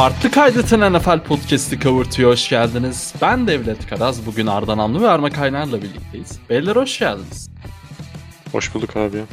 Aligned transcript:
Farklı 0.00 0.30
Kaydeten 0.30 0.92
NFL 0.92 1.24
Podcast'i 1.24 1.78
kavurtuyor. 1.78 2.30
Hoş 2.30 2.48
geldiniz. 2.48 3.14
Ben 3.22 3.46
Devlet 3.46 3.86
Karaz. 3.86 4.26
Bugün 4.26 4.46
Arda 4.46 4.76
Namlı 4.76 5.02
ve 5.02 5.08
Arma 5.08 5.30
Kaynar'la 5.30 5.82
birlikteyiz. 5.82 6.40
Beyler 6.50 6.76
hoş 6.76 6.98
geldiniz. 6.98 7.50
Hoş 8.52 8.74
bulduk 8.74 8.96
abi. 8.96 9.24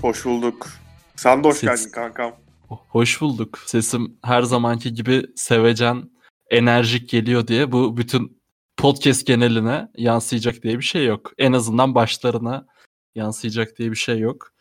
Hoş 0.00 0.24
bulduk. 0.24 0.68
Sen 1.16 1.44
de 1.44 1.48
hoş 1.48 1.56
Siz- 1.56 1.68
geldin 1.68 1.90
kankam. 1.92 2.32
Hoş 2.68 3.20
bulduk. 3.20 3.58
Sesim 3.66 4.18
her 4.24 4.42
zamanki 4.42 4.94
gibi 4.94 5.26
sevecen, 5.36 6.10
enerjik 6.50 7.08
geliyor 7.08 7.46
diye 7.46 7.72
bu 7.72 7.96
bütün 7.96 8.42
podcast 8.76 9.26
geneline 9.26 9.88
yansıyacak 9.96 10.62
diye 10.62 10.78
bir 10.78 10.84
şey 10.84 11.06
yok. 11.06 11.32
En 11.38 11.52
azından 11.52 11.94
başlarına 11.94 12.66
yansıyacak 13.14 13.78
diye 13.78 13.90
bir 13.90 13.96
şey 13.96 14.18
yok. 14.18 14.52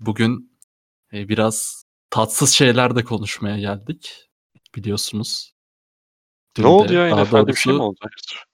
Bugün 0.00 0.58
e, 1.12 1.28
biraz 1.28 1.84
tatsız 2.10 2.50
şeyler 2.50 2.96
de 2.96 3.04
konuşmaya 3.04 3.58
geldik. 3.58 4.27
Biliyorsunuz. 4.82 5.52
Dün 6.56 6.62
Ne 6.62 6.66
oldu 6.66 6.92
ya? 6.92 7.10
daha 7.10 7.22
NFL'de 7.24 7.46
bir 7.46 7.54
şey 7.54 7.72
mi 7.72 7.78
doğrusu- 7.78 7.84
oldu? 7.88 7.98
Hayırdır? 8.00 8.44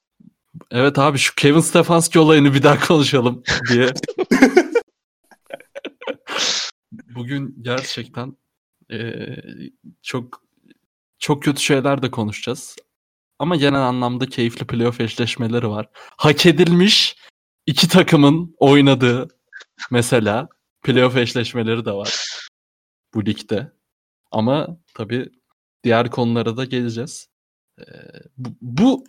Evet 0.70 0.98
abi 0.98 1.18
şu 1.18 1.34
Kevin 1.34 1.60
Stefanski 1.60 2.18
olayını 2.18 2.54
bir 2.54 2.62
daha 2.62 2.80
konuşalım 2.86 3.42
diye. 3.68 3.88
Bugün 6.92 7.56
gerçekten 7.62 8.36
eee, 8.90 9.42
çok 10.02 10.42
çok 11.18 11.42
kötü 11.42 11.62
şeyler 11.62 12.02
de 12.02 12.10
konuşacağız. 12.10 12.76
Ama 13.38 13.56
genel 13.56 13.80
anlamda 13.80 14.26
keyifli 14.26 14.66
playoff 14.66 15.00
eşleşmeleri 15.00 15.68
var. 15.68 15.88
Hak 15.94 16.46
edilmiş 16.46 17.16
iki 17.66 17.88
takımın 17.88 18.54
oynadığı 18.58 19.28
mesela 19.90 20.48
playoff 20.82 21.16
eşleşmeleri 21.16 21.84
de 21.84 21.92
var 21.92 22.26
bu 23.14 23.26
ligde. 23.26 23.72
Ama 24.30 24.76
tabii 24.94 25.30
diğer 25.84 26.10
konulara 26.10 26.56
da 26.56 26.64
geleceğiz. 26.64 27.28
Eee, 27.78 27.86
bu, 28.36 28.54
bu 28.60 29.04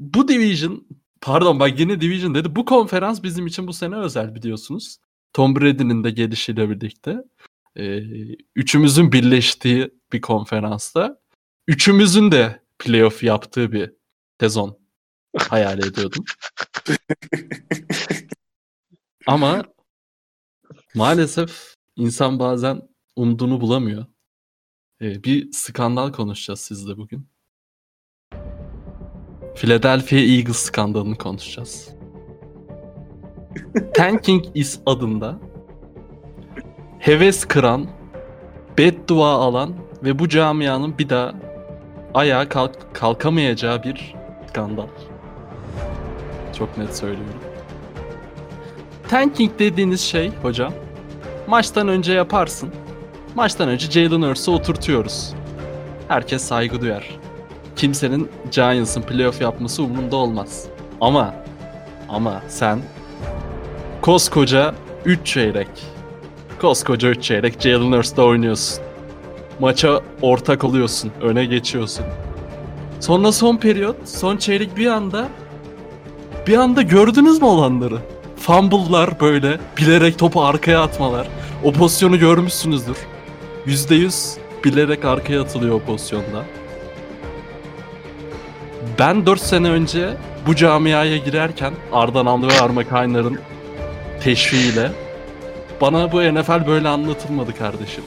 bu 0.00 0.28
division 0.28 0.86
pardon 1.20 1.60
bak 1.60 1.80
yine 1.80 2.00
division 2.00 2.34
dedi. 2.34 2.56
Bu 2.56 2.64
konferans 2.64 3.22
bizim 3.22 3.46
için 3.46 3.66
bu 3.66 3.72
sene 3.72 3.96
özel 3.96 4.34
biliyorsunuz. 4.34 4.98
Tom 5.32 5.56
Brady'nin 5.56 6.04
de 6.04 6.10
gelişiyle 6.10 6.70
birlikte 6.70 7.24
e, 7.76 7.98
üçümüzün 8.56 9.12
birleştiği 9.12 9.90
bir 10.12 10.20
konferansta 10.20 11.20
üçümüzün 11.68 12.32
de 12.32 12.62
playoff 12.78 13.22
yaptığı 13.22 13.72
bir 13.72 13.92
sezon 14.40 14.78
hayal 15.38 15.78
ediyordum. 15.78 16.24
Ama 19.26 19.64
maalesef 20.94 21.74
insan 21.96 22.38
bazen 22.38 22.82
umduğunu 23.16 23.60
bulamıyor. 23.60 24.06
E, 25.02 25.24
bir 25.24 25.52
skandal 25.52 26.12
konuşacağız 26.12 26.60
sizle 26.60 26.96
bugün. 26.96 27.28
Philadelphia 29.54 30.16
Eagles 30.16 30.56
skandalını 30.56 31.18
konuşacağız. 31.18 31.88
Tanking 33.94 34.44
is 34.54 34.80
adında 34.86 35.38
heves 36.98 37.44
kıran, 37.44 37.86
beddua 38.78 39.30
alan 39.30 39.74
ve 40.02 40.18
bu 40.18 40.28
camianın 40.28 40.98
bir 40.98 41.08
daha 41.08 41.34
ayağa 42.14 42.48
kalk 42.48 42.94
kalkamayacağı 42.94 43.82
bir 43.82 44.14
skandal. 44.48 44.88
Çok 46.58 46.78
net 46.78 46.96
söylüyorum. 46.96 47.40
Tanking 49.08 49.58
dediğiniz 49.58 50.00
şey 50.00 50.30
hocam, 50.42 50.72
maçtan 51.48 51.88
önce 51.88 52.12
yaparsın. 52.12 52.74
Maçtan 53.34 53.68
önce 53.68 53.90
Jalen 53.90 54.22
Hurts'u 54.28 54.52
oturtuyoruz. 54.52 55.32
Herkes 56.08 56.42
saygı 56.44 56.80
duyar 56.80 57.20
kimsenin 57.80 58.28
Giants'ın 58.52 59.02
playoff 59.02 59.40
yapması 59.40 59.82
umurunda 59.82 60.16
olmaz. 60.16 60.64
Ama 61.00 61.34
ama 62.08 62.42
sen 62.48 62.78
koskoca 64.00 64.74
3 65.04 65.26
çeyrek 65.26 65.68
koskoca 66.60 67.08
3 67.08 67.22
çeyrek 67.22 67.60
Jalen 67.60 67.92
Hurts'ta 67.92 68.22
oynuyorsun. 68.22 68.84
Maça 69.60 70.00
ortak 70.22 70.64
oluyorsun. 70.64 71.12
Öne 71.22 71.44
geçiyorsun. 71.44 72.04
Sonra 73.00 73.32
son 73.32 73.56
periyot, 73.56 73.96
son 74.04 74.36
çeyrek 74.36 74.76
bir 74.76 74.86
anda 74.86 75.28
bir 76.46 76.56
anda 76.56 76.82
gördünüz 76.82 77.40
mü 77.40 77.46
olanları? 77.46 77.98
Fumble'lar 78.36 79.20
böyle 79.20 79.58
bilerek 79.78 80.18
topu 80.18 80.42
arkaya 80.44 80.82
atmalar. 80.82 81.28
O 81.64 81.72
pozisyonu 81.72 82.18
görmüşsünüzdür. 82.18 82.96
%100 83.66 84.38
bilerek 84.64 85.04
arkaya 85.04 85.42
atılıyor 85.42 85.74
o 85.74 85.80
pozisyonda. 85.80 86.44
Ben 88.98 89.26
4 89.26 89.40
sene 89.40 89.70
önce 89.70 90.16
bu 90.46 90.56
camiaya 90.56 91.16
girerken 91.16 91.72
Arda 91.92 92.24
Namlı 92.24 92.48
ve 92.48 92.60
Arma 92.60 92.88
Kaynar'ın 92.88 93.38
teşviğiyle 94.20 94.90
bana 95.80 96.12
bu 96.12 96.22
NFL 96.22 96.66
böyle 96.66 96.88
anlatılmadı 96.88 97.58
kardeşim. 97.58 98.04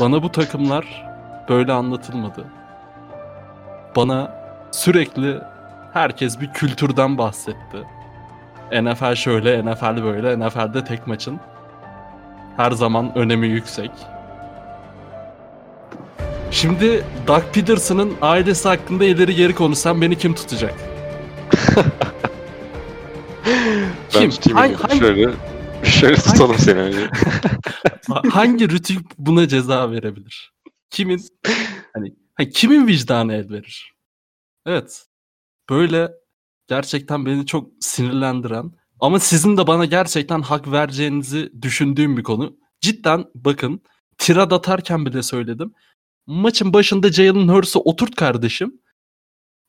Bana 0.00 0.22
bu 0.22 0.32
takımlar 0.32 1.04
böyle 1.48 1.72
anlatılmadı. 1.72 2.44
Bana 3.96 4.32
sürekli 4.70 5.38
herkes 5.92 6.40
bir 6.40 6.52
kültürden 6.52 7.18
bahsetti. 7.18 7.78
NFL 8.72 9.14
şöyle, 9.14 9.64
NFL 9.64 10.02
böyle, 10.02 10.46
NFL'de 10.46 10.84
tek 10.84 11.06
maçın 11.06 11.40
her 12.56 12.70
zaman 12.70 13.18
önemi 13.18 13.46
yüksek. 13.46 13.90
Şimdi 16.50 17.04
Doug 17.26 17.42
Peterson'ın 17.52 18.14
ailesi 18.22 18.68
hakkında 18.68 19.04
ileri 19.04 19.34
geri 19.34 19.54
konuşsam 19.54 20.00
beni 20.00 20.18
kim 20.18 20.34
tutacak? 20.34 20.74
Ben 24.14 24.20
Kim? 24.20 24.30
tutayım 24.30 24.58
Hangi- 24.58 24.74
hangi- 24.74 24.98
Şöyle, 24.98 25.30
şöyle 25.84 26.14
tutalım 26.16 26.58
seni 26.58 26.78
önce. 26.78 27.10
Ha- 28.08 28.22
Hangi 28.32 28.68
rütük 28.70 29.18
buna 29.18 29.48
ceza 29.48 29.90
verebilir? 29.90 30.52
Kimin 30.90 31.20
hani 31.94 32.14
ha, 32.34 32.44
kimin 32.44 32.86
vicdanı 32.86 33.32
el 33.34 33.50
verir? 33.50 33.94
Evet. 34.66 35.06
Böyle 35.70 36.12
gerçekten 36.68 37.26
beni 37.26 37.46
çok 37.46 37.70
sinirlendiren 37.80 38.72
ama 39.00 39.18
sizin 39.18 39.56
de 39.56 39.66
bana 39.66 39.84
gerçekten 39.84 40.42
hak 40.42 40.72
vereceğinizi 40.72 41.52
düşündüğüm 41.62 42.16
bir 42.16 42.22
konu. 42.22 42.56
Cidden 42.80 43.24
bakın 43.34 43.80
tirad 44.18 44.50
atarken 44.50 45.06
bile 45.06 45.22
söyledim. 45.22 45.74
Maçın 46.26 46.72
başında 46.72 47.12
Jalen 47.12 47.48
Hurts'u 47.48 47.80
oturt 47.80 48.14
kardeşim. 48.16 48.80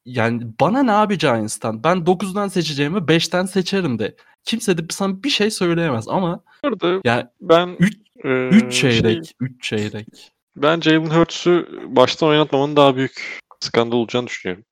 Yani 0.05 0.41
bana 0.59 0.83
ne 0.83 0.91
abi 0.91 1.17
Giants'tan? 1.17 1.83
Ben 1.83 1.97
9'dan 1.97 2.47
seçeceğimi 2.47 2.97
5'ten 2.97 3.45
seçerim 3.45 3.99
de. 3.99 4.15
Kimse 4.43 4.77
de 4.77 4.81
sana 4.89 5.23
bir 5.23 5.29
şey 5.29 5.51
söyleyemez 5.51 6.07
ama 6.07 6.43
Burada 6.63 7.01
yani 7.05 7.25
ben 7.41 7.75
Üç- 7.79 7.97
e, 8.25 8.47
3 8.49 8.73
şey, 8.73 8.91
çeyrek, 8.91 9.31
3 9.39 9.63
çeyrek. 9.63 10.07
ben 10.55 10.81
Jalen 10.81 11.05
Hurts'u 11.05 11.67
baştan 11.87 12.29
oynatmamanın 12.29 12.75
daha 12.75 12.95
büyük 12.95 13.39
skandal 13.59 13.97
olacağını 13.97 14.27
düşünüyorum. 14.27 14.65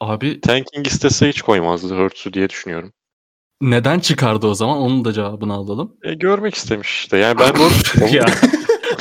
Abi 0.00 0.40
Tanking 0.40 0.86
istese 0.86 1.28
hiç 1.28 1.42
koymazdı 1.42 1.98
Hurts'u 1.98 2.32
diye 2.32 2.48
düşünüyorum. 2.48 2.92
Neden 3.60 3.98
çıkardı 4.00 4.46
o 4.46 4.54
zaman? 4.54 4.78
Onun 4.78 5.04
da 5.04 5.12
cevabını 5.12 5.52
alalım. 5.52 5.96
E, 6.02 6.14
görmek 6.14 6.54
istemiş 6.54 6.88
işte. 7.00 7.16
Yani 7.16 7.38
ben 7.38 7.54
bu 7.58 7.62
arada 7.62 8.14
ya 8.16 8.24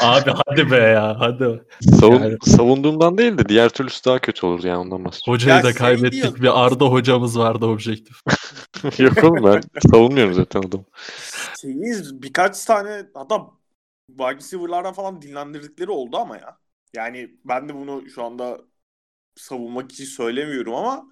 abi 0.02 0.32
hadi 0.46 0.72
be 0.72 0.76
ya 0.76 1.16
hadi. 1.20 1.64
savun, 2.00 2.20
Yani- 2.24 2.38
savunduğumdan 2.42 3.18
değil 3.18 3.38
de 3.38 3.50
diğer 3.50 3.70
türlüsü 3.70 4.06
daha 4.06 4.20
kötü 4.20 4.46
olurdu 4.46 4.68
yani 4.68 4.78
ondan 4.78 5.06
bahsediyorum. 5.06 5.34
Hocayı 5.34 5.58
Ya 5.58 5.64
da 5.64 5.74
kaybettik. 5.74 6.42
Bir 6.42 6.66
Arda 6.66 6.86
hocamız 6.86 7.40
vardı 7.40 7.66
objektif. 7.66 8.16
Yok 9.00 9.24
oğlum 9.24 9.44
ben 9.46 9.62
savunmuyorum 9.92 10.34
zaten 10.34 10.60
adamı. 10.60 10.84
Şeyiz 11.62 12.22
birkaç 12.22 12.66
tane 12.66 13.06
hatta 13.14 13.48
wide 14.10 14.36
receiver'lardan 14.36 14.94
falan 14.94 15.22
dinlendirdikleri 15.22 15.92
oldu 15.92 16.18
ama 16.18 16.38
ya. 16.38 16.58
Yani 16.96 17.32
ben 17.46 17.70
de 17.70 17.76
bunu 17.76 18.10
şu 18.10 18.24
anda 18.24 18.58
savunmak 19.36 19.92
için 19.92 20.06
söylemiyorum 20.06 20.76
ama 20.76 21.06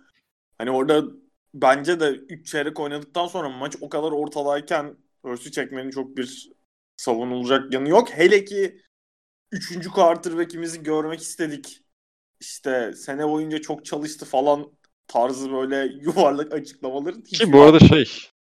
hani 0.57 0.72
orada 0.72 1.04
bence 1.53 2.00
de 2.00 2.09
3 2.09 2.47
çeyrek 2.47 2.79
oynadıktan 2.79 3.27
sonra 3.27 3.50
maç 3.50 3.75
o 3.81 3.89
kadar 3.89 4.11
ortadayken 4.11 4.97
Hurst'ü 5.21 5.51
çekmenin 5.51 5.91
çok 5.91 6.17
bir 6.17 6.50
savunulacak 6.97 7.73
yanı 7.73 7.89
yok. 7.89 8.09
Hele 8.11 8.45
ki 8.45 8.81
3. 9.51 9.88
quarterback'imizi 9.88 10.83
görmek 10.83 11.21
istedik. 11.21 11.79
İşte 12.39 12.94
sene 12.94 13.27
boyunca 13.27 13.61
çok 13.61 13.85
çalıştı 13.85 14.25
falan 14.25 14.71
tarzı 15.07 15.51
böyle 15.51 15.94
yuvarlak 16.01 16.53
açıklamaların 16.53 17.23
hiç 17.27 17.39
Ki 17.39 17.53
bu 17.53 17.61
arada 17.61 17.79
şey 17.79 18.05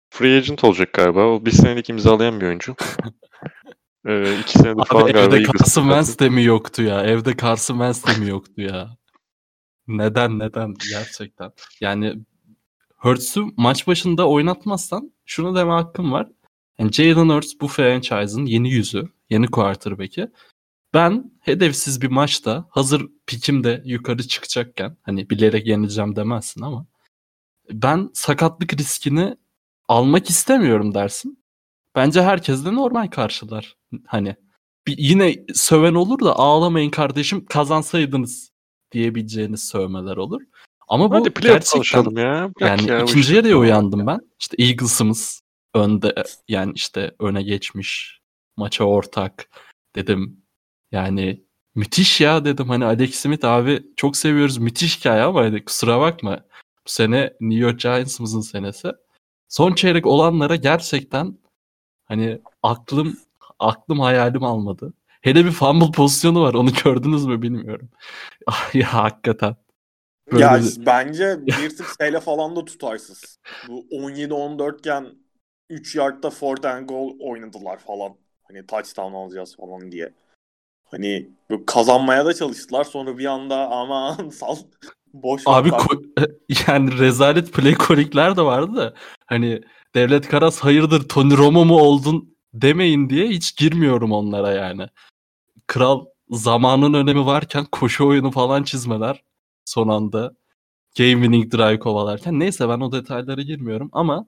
free 0.10 0.38
agent 0.38 0.64
olacak 0.64 0.94
galiba. 0.94 1.28
O 1.28 1.46
bir 1.46 1.52
senelik 1.52 1.90
imzalayan 1.90 2.42
bir 2.42 2.46
oyuncu. 2.46 2.76
ee, 4.08 4.40
iki 4.40 4.60
senedir 4.60 4.86
falan 4.86 5.04
Abi 5.04 5.12
galiba. 5.14 5.36
evde 5.36 5.46
Carson. 5.46 5.84
Wentz 5.84 6.20
de 6.20 6.30
mi 6.30 6.44
yoktu 6.44 6.84
ya? 6.84 7.04
Evde 7.04 7.38
Carson 7.38 7.74
Wentz 7.74 8.06
de 8.06 8.26
mi 8.26 8.30
yoktu 8.30 8.62
ya? 8.62 8.98
Neden 9.88 10.40
neden 10.40 10.74
gerçekten? 10.92 11.52
Yani 11.82 12.16
Hurts'u 13.04 13.54
maç 13.58 13.88
başında 13.88 14.30
oynatmazsan 14.30 15.14
şunu 15.26 15.56
deme 15.56 15.72
hakkım 15.72 16.12
var. 16.12 16.28
Yani 16.80 16.92
Jalen 16.92 17.30
Hurts 17.30 17.54
bu 17.62 17.68
franchise'ın 17.68 18.46
yeni 18.46 18.70
yüzü, 18.70 19.10
yeni 19.30 19.48
quarterback'i. 19.48 20.32
Ben 20.94 21.32
hedefsiz 21.42 22.02
bir 22.02 22.08
maçta 22.08 22.68
hazır 22.70 23.08
pikim 23.28 23.64
de 23.64 23.82
yukarı 23.86 24.28
çıkacakken 24.28 24.98
hani 25.02 25.30
bilerek 25.30 25.68
yenileceğim 25.68 26.16
demezsin 26.16 26.62
ama 26.62 26.86
ben 27.72 28.10
sakatlık 28.14 28.74
riskini 28.74 29.38
almak 29.88 30.30
istemiyorum 30.30 30.94
dersin. 30.94 31.44
Bence 31.96 32.22
herkes 32.22 32.66
de 32.66 32.76
normal 32.76 33.08
karşılar. 33.08 33.76
Hani 34.06 34.36
bir, 34.88 34.98
yine 34.98 35.46
söven 35.54 35.94
olur 35.94 36.20
da 36.20 36.36
ağlamayın 36.36 36.90
kardeşim 36.90 37.46
kazansaydınız 37.46 38.52
diyebileceğiniz 38.92 39.64
sövmeler 39.64 40.18
olur. 40.18 40.42
Ama 40.88 41.12
bu 41.12 41.16
Hadi 41.16 41.30
playoff 41.30 41.74
gerçekten 41.74 42.02
ya. 42.04 42.52
Bırak 42.60 42.80
yani 42.80 42.90
ya 42.90 43.02
bu 43.02 43.04
ikinci 43.04 43.36
yarıya 43.36 43.58
uyandım 43.58 44.08
ben. 44.08 44.20
İşte 44.40 44.56
Eagles'ımız 44.60 45.42
önde 45.74 46.24
yani 46.48 46.72
işte 46.76 47.16
öne 47.20 47.44
geçmiş. 47.44 48.20
Maça 48.58 48.84
ortak 48.84 49.50
dedim. 49.96 50.38
Yani 50.92 51.44
müthiş 51.76 52.22
ya 52.22 52.46
dedim. 52.46 52.70
Hani 52.70 52.86
Alex 52.86 53.16
Smith 53.16 53.46
abi 53.46 53.84
çok 53.96 54.18
seviyoruz. 54.18 54.58
Müthiş 54.58 55.00
hikaye 55.00 55.22
ama 55.22 55.42
hani 55.42 55.66
kusura 55.66 56.00
bakma. 56.00 56.40
Bu 56.88 56.92
sene 56.92 57.34
New 57.42 57.64
York 57.64 57.80
Giants'ımızın 57.80 58.42
senesi. 58.42 58.92
Son 59.50 59.74
çeyrek 59.74 60.06
olanlara 60.06 60.56
gerçekten 60.56 61.38
hani 62.06 62.42
aklım 62.64 63.18
aklım 63.60 64.00
hayalim 64.00 64.44
almadı. 64.44 64.94
Hele 65.22 65.46
bir 65.46 65.52
fumble 65.52 65.92
pozisyonu 65.92 66.42
var. 66.42 66.54
Onu 66.54 66.70
gördünüz 66.84 67.26
mü 67.26 67.42
bilmiyorum. 67.42 67.90
Ah, 68.48 68.76
ya 68.76 68.94
hakikaten. 68.94 69.56
Böyle 70.32 70.44
ya 70.44 70.60
bir- 70.60 70.86
bence 70.86 71.38
bir 71.46 71.78
tık 71.78 71.88
şeyle 72.02 72.20
falan 72.20 72.56
da 72.56 72.66
tutarsız. 72.66 73.40
Bu 73.68 73.86
17-14 73.92 74.80
iken 74.80 75.06
3 75.70 75.96
yardta 75.96 76.30
fourth 76.30 76.66
and 76.66 76.90
goal 76.90 77.12
oynadılar 77.20 77.78
falan. 77.78 78.16
Hani 78.44 78.66
touchdown 78.66 79.14
alacağız 79.14 79.56
falan 79.56 79.92
diye. 79.92 80.14
Hani 80.86 81.30
kazanmaya 81.68 82.26
da 82.26 82.34
çalıştılar. 82.34 82.84
Sonra 82.84 83.18
bir 83.18 83.26
anda 83.26 83.70
aman 83.72 84.30
sal. 84.34 84.56
Boş 85.14 85.42
Abi 85.46 85.70
ko- 85.70 86.30
yani 86.68 87.00
rezalet 87.00 87.54
play 87.54 87.76
calling 87.88 88.16
de 88.16 88.42
vardı 88.42 88.76
da 88.76 88.94
hani 89.26 89.62
Devlet 89.96 90.28
Karas 90.28 90.60
hayırdır 90.60 91.10
Tony 91.10 91.38
Romo 91.38 91.66
mu 91.66 91.78
oldun 91.80 92.36
demeyin 92.54 93.10
diye 93.10 93.28
hiç 93.28 93.58
girmiyorum 93.58 94.12
onlara 94.12 94.52
yani. 94.52 94.88
Kral 95.68 96.06
zamanın 96.30 96.94
önemi 96.94 97.26
varken 97.26 97.66
koşu 97.72 98.08
oyunu 98.08 98.32
falan 98.32 98.64
çizmeler 98.64 99.24
son 99.66 99.88
anda. 99.88 100.34
Game 100.98 101.14
winning 101.14 101.54
drive 101.54 101.80
kovalarken. 101.80 102.40
Neyse 102.40 102.70
ben 102.70 102.80
o 102.80 102.92
detaylara 102.92 103.42
girmiyorum 103.42 103.90
ama 103.94 104.28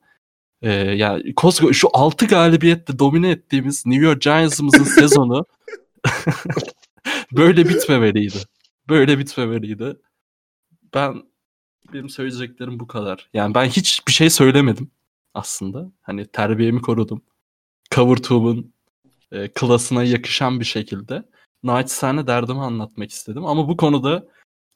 e, 0.61 0.71
yani 0.73 1.35
koskoca 1.35 1.73
şu 1.73 1.89
6 1.93 2.25
galibiyette 2.25 2.99
domine 2.99 3.29
ettiğimiz 3.29 3.85
New 3.85 4.05
York 4.05 4.21
Giants'ımızın 4.21 4.83
sezonu 4.99 5.45
böyle 7.31 7.69
bitmemeliydi. 7.69 8.37
Böyle 8.89 9.19
bitmemeliydi. 9.19 9.97
Ben 10.93 11.23
benim 11.93 12.09
söyleyeceklerim 12.09 12.79
bu 12.79 12.87
kadar. 12.87 13.29
Yani 13.33 13.55
ben 13.55 13.65
hiç 13.65 14.07
bir 14.07 14.13
şey 14.13 14.29
söylemedim 14.29 14.91
aslında. 15.33 15.91
Hani 16.01 16.25
terbiyemi 16.25 16.81
korudum. 16.81 17.21
Cover 17.91 18.17
Tube'un 18.17 18.73
e, 19.31 19.47
klasına 19.47 20.03
yakışan 20.03 20.59
bir 20.59 20.65
şekilde 20.65 21.23
naçizane 21.63 22.27
derdimi 22.27 22.61
anlatmak 22.61 23.11
istedim. 23.11 23.45
Ama 23.45 23.67
bu 23.67 23.77
konuda 23.77 24.27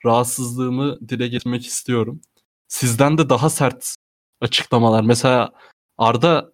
rahatsızlığımı 0.06 1.10
dile 1.10 1.28
getirmek 1.28 1.66
istiyorum. 1.66 2.22
Sizden 2.68 3.18
de 3.18 3.30
daha 3.30 3.50
sert 3.50 3.96
açıklamalar. 4.42 5.04
Mesela 5.04 5.54
Arda 5.98 6.54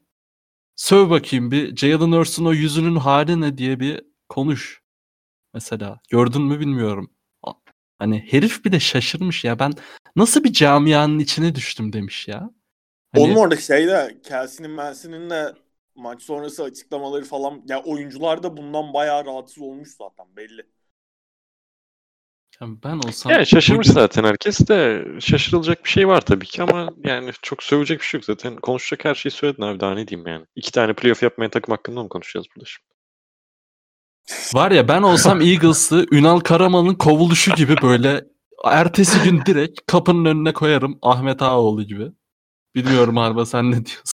söv 0.75 1.09
bakayım 1.09 1.51
bir 1.51 1.75
Jalen 1.75 2.11
Hurst'un 2.11 2.45
o 2.45 2.53
yüzünün 2.53 2.95
hali 2.95 3.41
ne 3.41 3.57
diye 3.57 3.79
bir 3.79 4.01
konuş. 4.29 4.81
Mesela 5.53 5.99
gördün 6.09 6.41
mü 6.41 6.59
bilmiyorum. 6.59 7.11
Hani 7.99 8.27
herif 8.31 8.65
bir 8.65 8.71
de 8.71 8.79
şaşırmış 8.79 9.43
ya 9.43 9.59
ben 9.59 9.73
nasıl 10.15 10.43
bir 10.43 10.53
camianın 10.53 11.19
içine 11.19 11.55
düştüm 11.55 11.93
demiş 11.93 12.27
ya. 12.27 12.49
Hani, 13.13 13.23
Onun 13.23 13.35
orada 13.35 13.57
şeyde 13.57 14.17
Kelsey'nin 14.23 14.71
Melsey'nin 14.71 15.29
de 15.29 15.53
maç 15.95 16.21
sonrası 16.21 16.63
açıklamaları 16.63 17.25
falan 17.25 17.63
ya 17.67 17.83
oyuncular 17.83 18.43
da 18.43 18.57
bundan 18.57 18.93
bayağı 18.93 19.25
rahatsız 19.25 19.63
olmuş 19.63 19.89
zaten 19.89 20.35
belli. 20.35 20.61
Yani 22.61 22.77
ben 22.83 22.97
olsam 22.97 23.31
Yani 23.31 23.47
şaşırmış 23.47 23.87
zaten 23.87 24.23
herkes 24.23 24.67
de 24.67 25.05
şaşırılacak 25.19 25.85
bir 25.85 25.89
şey 25.89 26.07
var 26.07 26.21
tabii 26.21 26.45
ki 26.45 26.63
ama 26.63 26.89
yani 27.03 27.31
çok 27.41 27.63
sövecek 27.63 27.99
bir 27.99 28.05
şey 28.05 28.17
yok 28.17 28.25
zaten. 28.25 28.55
Konuşacak 28.55 29.05
her 29.05 29.15
şeyi 29.15 29.31
söyledin 29.31 29.61
abi 29.61 29.79
daha 29.79 29.93
ne 29.93 30.07
diyeyim 30.07 30.27
yani. 30.27 30.45
İki 30.55 30.71
tane 30.71 30.93
playoff 30.93 31.23
yapmayan 31.23 31.51
takım 31.51 31.71
hakkında 31.71 32.03
mı 32.03 32.09
konuşacağız 32.09 32.47
burada 32.55 32.65
şimdi? 32.65 32.95
Var 34.53 34.71
ya 34.71 34.87
ben 34.87 35.01
olsam 35.01 35.41
Eagles'ı 35.41 36.05
Ünal 36.11 36.39
Karaman'ın 36.39 36.95
kovuluşu 36.95 37.55
gibi 37.55 37.75
böyle 37.81 38.25
ertesi 38.65 39.23
gün 39.23 39.45
direkt 39.45 39.81
kapının 39.87 40.25
önüne 40.25 40.53
koyarım 40.53 40.99
Ahmet 41.01 41.41
Ağaoğlu 41.41 41.83
gibi. 41.83 42.11
Bilmiyorum 42.75 43.17
Arba 43.17 43.45
sen 43.45 43.71
ne 43.71 43.85
diyorsun? 43.85 44.14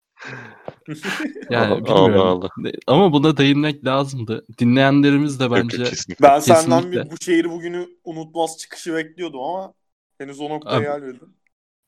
Yani 1.49 1.73
Allah 1.73 1.85
bilmiyorum. 1.85 2.21
Allah. 2.21 2.49
Ama 2.87 3.13
buna 3.13 3.37
değinmek 3.37 3.85
lazımdı. 3.85 4.45
Dinleyenlerimiz 4.57 5.39
de 5.39 5.43
yok, 5.43 5.53
bence 5.53 5.77
kesinlikle. 5.83 6.23
Ben 6.27 6.39
senden 6.39 6.77
Kesinlikle. 6.81 7.05
bir 7.05 7.11
bu 7.11 7.15
şehir 7.21 7.49
bugünü 7.51 7.87
unutmaz 8.03 8.57
çıkışı 8.57 8.93
bekliyordum 8.93 9.39
ama 9.41 9.73
henüz 10.17 10.39
o 10.39 10.49
noktaya 10.49 10.75
Abi- 10.75 10.83
gelmedi. 10.83 11.19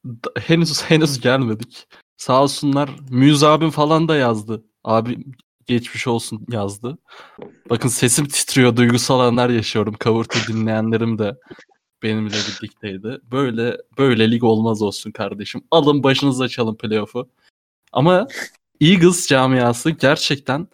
da- 0.05 0.31
henüz 0.41 0.83
henüz 0.83 1.19
gelmedik. 1.21 1.87
Sağ 2.17 2.43
olsunlar. 2.43 2.89
Müz 3.09 3.43
abim 3.43 3.69
falan 3.69 4.07
da 4.07 4.15
yazdı. 4.15 4.63
Abi 4.83 5.17
geçmiş 5.67 6.07
olsun 6.07 6.45
yazdı. 6.51 6.97
Bakın 7.69 7.89
sesim 7.89 8.25
titriyor. 8.27 8.75
Duygusal 8.75 9.19
anlar 9.19 9.49
yaşıyorum. 9.49 9.93
Kavurtu 9.99 10.39
dinleyenlerim 10.53 11.19
de 11.19 11.35
benimle 12.03 12.33
birlikteydi. 12.33 13.17
Böyle 13.31 13.77
böyle 13.97 14.31
lig 14.31 14.43
olmaz 14.43 14.81
olsun 14.81 15.11
kardeşim. 15.11 15.61
Alın 15.71 16.03
başınıza 16.03 16.47
çalın 16.47 16.75
playoff'u. 16.75 17.29
Ama 17.91 18.27
Eagles 18.81 19.27
camiası 19.27 19.89
gerçekten 19.89 20.68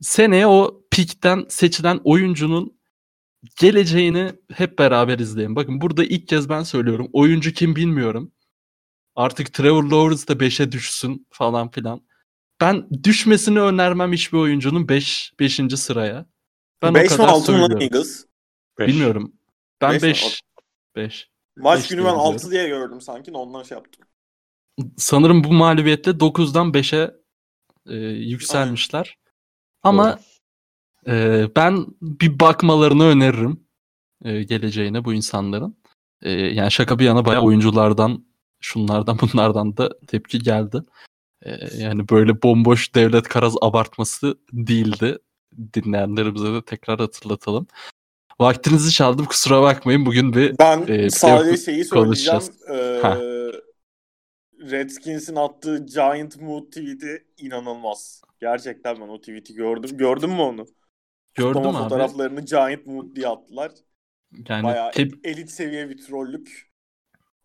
seneye 0.00 0.46
o 0.46 0.84
pikten 0.90 1.46
seçilen 1.48 2.00
oyuncunun 2.04 2.80
geleceğini 3.56 4.32
hep 4.52 4.78
beraber 4.78 5.18
izleyin. 5.18 5.56
Bakın 5.56 5.80
burada 5.80 6.04
ilk 6.04 6.28
kez 6.28 6.48
ben 6.48 6.62
söylüyorum. 6.62 7.08
Oyuncu 7.12 7.52
kim 7.52 7.76
bilmiyorum. 7.76 8.32
Artık 9.14 9.52
Trevor 9.52 9.84
Lawrence 9.84 10.28
da 10.28 10.32
5'e 10.32 10.72
düşsün 10.72 11.26
falan 11.30 11.70
filan. 11.70 12.00
Ben 12.60 12.88
düşmesini 13.02 13.60
önermem 13.60 14.12
hiçbir 14.12 14.38
oyuncunun 14.38 14.88
5 14.88 15.32
5. 15.40 15.60
sıraya. 15.76 16.26
Ben 16.82 16.94
5 16.94 17.00
o 17.00 17.14
mi 17.14 17.16
kadar 17.16 17.28
6 17.28 17.52
mı 17.52 17.58
lan 17.58 17.66
söylüyorum. 17.66 17.82
Eagles? 17.82 18.24
Beş. 18.78 18.88
Bilmiyorum. 18.88 19.32
Ben 19.80 19.92
Beş 19.92 20.02
mi? 20.02 20.08
5 20.08 20.42
5. 20.96 21.30
Maç 21.56 21.78
Beş 21.78 21.88
günü 21.88 21.98
ben 21.98 22.04
biliyorum. 22.04 22.20
6 22.20 22.50
diye 22.50 22.68
gördüm 22.68 23.00
sanki 23.00 23.32
ondan 23.32 23.62
şey 23.62 23.76
yaptım. 23.76 24.04
Sanırım 24.96 25.44
bu 25.44 25.52
mağlubiyetle 25.52 26.10
9'dan 26.10 26.72
5'e 26.72 27.14
e, 27.86 27.94
yükselmişler. 28.06 29.18
Ama 29.82 30.18
e, 31.06 31.46
ben 31.56 31.86
bir 32.02 32.40
bakmalarını 32.40 33.04
öneririm 33.04 33.66
e, 34.24 34.42
geleceğine 34.42 35.04
bu 35.04 35.14
insanların. 35.14 35.76
E, 36.22 36.30
yani 36.30 36.70
şaka 36.70 36.98
bir 36.98 37.04
yana 37.04 37.24
bayağı 37.24 37.42
oyunculardan, 37.42 38.24
şunlardan 38.60 39.18
bunlardan 39.34 39.76
da 39.76 39.90
tepki 40.06 40.38
geldi. 40.38 40.82
E, 41.42 41.78
yani 41.78 42.08
böyle 42.08 42.42
bomboş 42.42 42.94
devlet 42.94 43.28
karaz 43.28 43.54
abartması 43.62 44.38
değildi. 44.52 45.18
Dinleyenlerimize 45.74 46.52
de 46.52 46.62
tekrar 46.62 47.00
hatırlatalım. 47.00 47.66
Vaktinizi 48.40 48.92
çaldım 48.92 49.26
kusura 49.26 49.62
bakmayın. 49.62 50.06
Bugün 50.06 50.32
bir 50.32 50.58
Ben 50.58 50.84
Ee, 50.88 51.10
sadece 51.10 51.64
şeyi 51.64 51.84
söyleyeceğim. 51.84 52.42
Ee. 52.70 53.34
Redskins'in 54.60 55.36
attığı 55.36 55.86
Giant 55.86 56.40
Mood 56.40 56.64
tweet'i 56.66 57.26
inanılmaz. 57.38 58.22
Gerçekten 58.40 58.96
ben 59.00 59.08
o 59.08 59.20
tweet'i 59.20 59.54
gördüm. 59.54 59.96
Gördün 59.96 60.30
mü 60.30 60.40
onu? 60.40 60.66
gördüm 61.34 61.52
Kutlama 61.52 61.78
abi. 61.78 61.84
fotoğraflarını 61.84 62.40
Giant 62.44 62.86
Mood 62.86 63.16
diye 63.16 63.28
attılar. 63.28 63.72
Yani 64.48 64.64
Bayağı 64.64 64.90
tep- 64.90 65.26
elit 65.28 65.50
seviye 65.50 65.88
bir 65.90 65.98
trollük. 65.98 66.70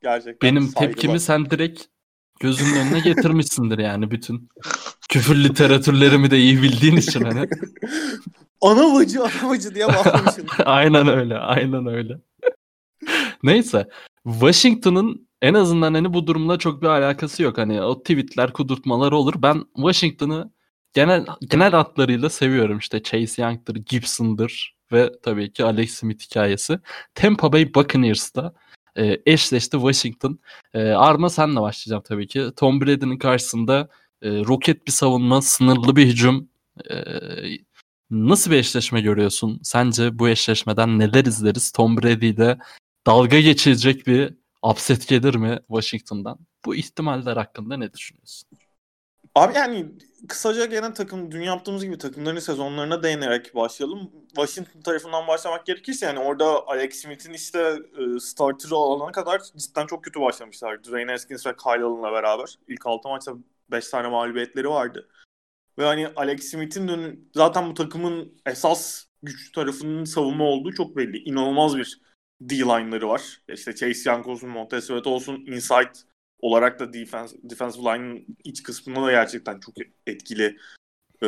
Gerçekten 0.02 0.50
benim 0.50 0.64
saygılar. 0.64 0.88
tepkimi 0.94 1.20
sen 1.20 1.50
direkt 1.50 1.84
gözünün 2.40 2.76
önüne 2.76 3.00
getirmişsindir 3.00 3.78
yani 3.80 4.12
bütün 4.12 4.50
küfür 5.10 5.44
literatürlerimi 5.44 6.32
de 6.32 6.38
iyi 6.38 6.62
bildiğin 6.62 6.98
için 6.98 7.22
hani. 7.22 7.50
ana 8.62 8.94
bacı 8.96 9.24
ana 9.24 9.50
bacı 9.50 9.76
diye 9.76 9.88
bağırmışsın. 9.88 10.48
aynen 10.66 11.08
öyle, 11.08 11.38
aynen 11.38 11.88
öyle. 11.88 12.18
Neyse, 13.44 13.88
Washington'ın 14.24 15.29
en 15.42 15.54
azından 15.54 15.94
hani 15.94 16.14
bu 16.14 16.28
durumla 16.28 16.58
çok 16.60 16.82
bir 16.82 16.88
alakası 16.88 17.44
yok. 17.44 17.58
Hani 17.58 17.82
o 17.82 18.00
tweetler, 18.00 18.54
kudurtmalar 18.54 19.12
olur. 19.12 19.34
Ben 19.38 19.64
Washington'ı 19.76 20.52
genel 20.94 21.26
genel 21.42 21.72
hatlarıyla 21.72 22.30
seviyorum. 22.30 22.78
İşte 22.78 23.04
Chase 23.04 23.42
Young'dır, 23.42 23.76
Gibson'dır 23.76 24.76
ve 24.92 25.12
tabii 25.24 25.54
ki 25.54 25.64
Alex 25.64 25.94
Smith 25.94 26.24
hikayesi. 26.24 26.80
Tampa 27.16 27.54
Bay 27.54 27.74
Buccaneers'ta 27.74 28.54
e, 28.98 29.22
eşleşti 29.26 29.72
Washington. 29.72 30.40
E, 30.74 30.80
Arma 30.90 31.30
senle 31.30 31.62
başlayacağım 31.62 32.04
tabii 32.06 32.28
ki. 32.28 32.48
Tom 32.58 32.82
Brady'nin 32.82 33.18
karşısında 33.18 33.90
e, 34.22 34.30
roket 34.30 34.88
bir 34.88 34.92
savunma, 34.92 35.42
sınırlı 35.42 35.96
bir 35.96 36.06
hücum. 36.06 36.50
E, 36.92 36.96
Nasıl 38.12 38.52
bir 38.52 38.56
eşleşme 38.56 39.02
görüyorsun? 39.02 39.60
Sence 39.64 40.20
bu 40.20 40.30
eşleşmeden 40.30 41.00
neler 41.00 41.26
izleriz? 41.26 41.72
Tom 41.72 41.98
Brady 41.98 42.30
ile 42.30 42.58
dalga 43.08 43.40
geçirecek 43.40 44.08
bir 44.08 44.34
upset 44.64 45.08
gelir 45.08 45.36
mi 45.36 45.60
Washington'dan? 45.68 46.40
Bu 46.66 46.76
ihtimaller 46.76 47.38
hakkında 47.38 47.78
ne 47.78 47.94
düşünüyorsun? 47.94 48.50
Abi 49.36 49.56
yani 49.56 49.86
kısaca 50.28 50.66
gene 50.66 50.94
takım 50.94 51.32
dün 51.32 51.42
yaptığımız 51.42 51.84
gibi 51.86 51.98
takımların 51.98 52.40
sezonlarına 52.40 53.04
değinerek 53.04 53.56
başlayalım. 53.56 54.12
Washington 54.28 54.82
tarafından 54.82 55.28
başlamak 55.28 55.66
gerekirse 55.66 56.06
yani 56.06 56.20
orada 56.20 56.68
Alex 56.68 57.02
Smith'in 57.02 57.34
işte 57.34 57.80
e, 57.98 58.20
starter'ı 58.20 58.76
olana 58.76 59.12
kadar 59.12 59.42
cidden 59.58 59.88
çok 59.88 60.04
kötü 60.04 60.22
başlamışlar. 60.22 60.84
Dwayne 60.84 61.12
Haskins 61.12 61.46
ve 61.48 61.56
Kyle 61.56 61.84
Allen'la 61.84 62.12
beraber. 62.12 62.60
ilk 62.68 62.86
6 62.86 63.10
maçta 63.10 63.34
5 63.72 63.90
tane 63.90 64.08
mağlubiyetleri 64.08 64.70
vardı. 64.70 65.10
Ve 65.78 65.86
hani 65.86 66.08
Alex 66.16 66.44
Smith'in 66.52 66.88
dön 66.88 67.30
zaten 67.36 67.70
bu 67.70 67.74
takımın 67.74 68.42
esas 68.46 69.06
güç 69.24 69.52
tarafının 69.52 70.04
savunma 70.04 70.44
olduğu 70.44 70.74
çok 70.74 70.98
belli. 70.98 71.18
İnanılmaz 71.18 71.78
bir 71.78 72.02
D-line'ları 72.42 73.10
var. 73.10 73.42
İşte 73.48 73.76
Chase 73.76 74.10
Young 74.10 74.28
olsun, 74.28 74.50
Montez 74.50 74.84
Sweat 74.84 75.08
olsun, 75.08 75.46
inside 75.48 75.92
olarak 76.40 76.80
da 76.80 76.94
defense, 76.94 77.38
defensive 77.44 77.84
line'ın 77.84 78.38
iç 78.44 78.64
kısmında 78.64 79.04
da 79.06 79.12
gerçekten 79.12 79.60
çok 79.60 79.76
etkili 80.08 80.58
e, 81.22 81.28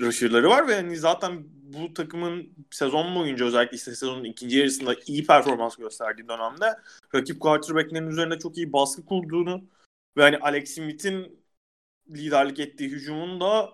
rusher'ları 0.00 0.48
var 0.48 0.68
ve 0.68 0.74
hani 0.74 0.96
zaten 0.96 1.44
bu 1.62 1.94
takımın 1.94 2.52
sezon 2.70 3.14
boyunca 3.14 3.46
özellikle 3.46 3.76
işte 3.76 3.90
sezonun 3.90 4.24
ikinci 4.24 4.58
yarısında 4.58 4.94
iyi 5.06 5.26
performans 5.26 5.76
gösterdiği 5.76 6.28
dönemde 6.28 6.66
rakip 7.14 7.40
quarterback'lerin 7.40 8.10
üzerinde 8.10 8.38
çok 8.38 8.56
iyi 8.56 8.72
baskı 8.72 9.04
kurduğunu 9.06 9.64
ve 10.16 10.22
hani 10.22 10.38
Alex 10.38 10.74
Smith'in 10.74 11.44
liderlik 12.10 12.58
ettiği 12.60 12.90
hücumun 12.90 13.40
da 13.40 13.72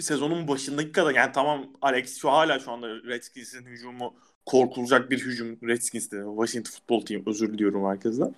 sezonun 0.00 0.48
başındaki 0.48 0.92
kadar 0.92 1.14
yani 1.14 1.32
tamam 1.32 1.72
Alex 1.82 2.18
şu 2.18 2.30
hala 2.30 2.58
şu 2.58 2.70
anda 2.70 2.88
Redskins'in 2.88 3.66
hücumu 3.66 4.16
korkulacak 4.48 5.10
bir 5.10 5.18
hücum 5.18 5.58
Redskins'te 5.68 6.16
Washington 6.36 6.70
Football 6.70 7.06
Team 7.06 7.22
özür 7.26 7.52
diliyorum 7.52 7.86
herkesten. 7.86 8.34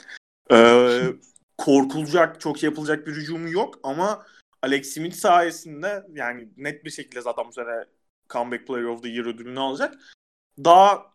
Ee, 0.52 1.02
korkulacak 1.58 2.40
çok 2.40 2.62
yapılacak 2.62 3.06
bir 3.06 3.12
hücumu 3.12 3.50
yok 3.50 3.80
ama 3.82 4.26
Alex 4.62 4.94
Smith 4.94 5.16
sayesinde 5.16 6.06
yani 6.12 6.48
net 6.56 6.84
bir 6.84 6.90
şekilde 6.90 7.20
zaten 7.20 7.44
bu 7.48 7.52
sene 7.52 7.84
Comeback 8.30 8.66
Player 8.66 8.84
of 8.84 9.02
the 9.02 9.08
Year 9.08 9.26
ödülünü 9.26 9.60
alacak. 9.60 9.94
Daha 10.64 11.06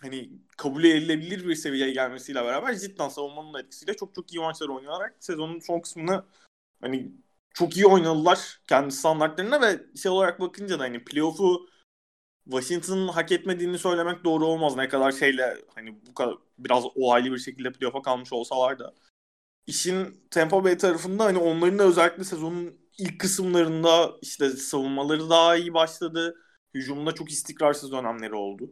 hani 0.00 0.30
kabul 0.56 0.84
edilebilir 0.84 1.48
bir 1.48 1.54
seviyeye 1.54 1.92
gelmesiyle 1.92 2.44
beraber 2.44 2.78
cidden 2.78 3.08
savunmanın 3.08 3.58
etkisiyle 3.58 3.96
çok 3.96 4.14
çok 4.14 4.34
iyi 4.34 4.40
maçlar 4.40 4.68
oynayarak 4.68 5.16
sezonun 5.20 5.58
son 5.60 5.80
kısmını 5.80 6.24
hani 6.80 7.12
çok 7.54 7.76
iyi 7.76 7.86
oynadılar 7.86 8.60
kendi 8.66 8.94
standartlarına 8.94 9.60
ve 9.60 9.80
şey 9.96 10.12
olarak 10.12 10.40
bakınca 10.40 10.78
da 10.78 10.82
hani 10.82 11.04
playoff'u 11.04 11.68
Washington'ın 12.50 13.08
hak 13.08 13.32
etmediğini 13.32 13.78
söylemek 13.78 14.24
doğru 14.24 14.46
olmaz. 14.46 14.76
Ne 14.76 14.88
kadar 14.88 15.12
şeyle 15.12 15.58
hani 15.74 15.94
bu 16.06 16.14
kadar 16.14 16.34
biraz 16.58 16.84
olaylı 16.94 17.32
bir 17.32 17.38
şekilde 17.38 17.72
playoff'a 17.72 18.02
kalmış 18.02 18.32
olsalar 18.32 18.78
da. 18.78 18.94
İşin 19.66 20.20
Tampa 20.30 20.64
Bay 20.64 20.78
tarafında 20.78 21.24
hani 21.24 21.38
onların 21.38 21.78
da 21.78 21.84
özellikle 21.84 22.24
sezonun 22.24 22.80
ilk 22.98 23.20
kısımlarında 23.20 24.12
işte 24.22 24.50
savunmaları 24.50 25.30
daha 25.30 25.56
iyi 25.56 25.74
başladı. 25.74 26.36
Hücumda 26.74 27.12
çok 27.12 27.30
istikrarsız 27.32 27.92
dönemleri 27.92 28.34
oldu. 28.34 28.70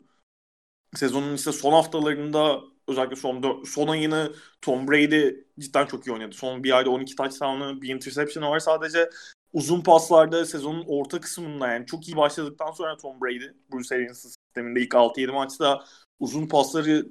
Sezonun 0.95 1.35
işte 1.35 1.53
son 1.53 1.73
haftalarında 1.73 2.61
özellikle 2.89 3.17
son 3.17 3.65
son 3.65 3.89
ayını 3.89 4.35
Tom 4.63 4.89
Brady 4.89 5.37
cidden 5.61 5.87
çok 5.87 6.07
iyi 6.07 6.13
oynadı. 6.13 6.35
Son 6.37 6.65
bir 6.65 6.77
ayda 6.79 6.91
12 6.91 7.17
touchdown'ı, 7.17 7.83
bir 7.83 7.89
interception'ı 7.95 8.51
var 8.51 8.59
sadece. 8.59 9.11
Uzun 9.55 9.81
paslarda 9.81 10.47
sezonun 10.47 10.85
orta 10.87 11.21
kısmında 11.21 11.69
yani 11.69 11.87
çok 11.87 12.09
iyi 12.09 12.17
başladıktan 12.17 12.71
sonra 12.71 12.97
Tom 12.97 13.21
Brady 13.21 13.45
Bruce 13.73 13.95
Arians 13.95 14.23
sisteminde 14.23 14.81
ilk 14.81 14.95
6-7 14.95 15.33
maçta 15.33 15.85
uzun 16.19 16.47
pasları 16.47 17.07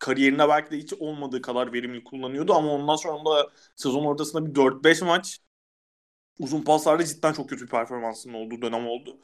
kariyerinde 0.00 0.48
belki 0.48 0.70
de 0.70 0.78
hiç 0.78 0.92
olmadığı 0.92 1.42
kadar 1.42 1.72
verimli 1.72 2.04
kullanıyordu 2.04 2.54
ama 2.54 2.72
ondan 2.72 2.96
sonra 2.96 3.24
da 3.24 3.50
sezon 3.76 4.04
ortasında 4.04 4.46
bir 4.46 4.54
4-5 4.54 5.04
maç 5.04 5.40
uzun 6.38 6.62
paslarda 6.62 7.04
cidden 7.04 7.32
çok 7.32 7.48
kötü 7.48 7.64
bir 7.64 7.70
performansının 7.70 8.34
olduğu 8.34 8.62
dönem 8.62 8.86
oldu. 8.86 9.16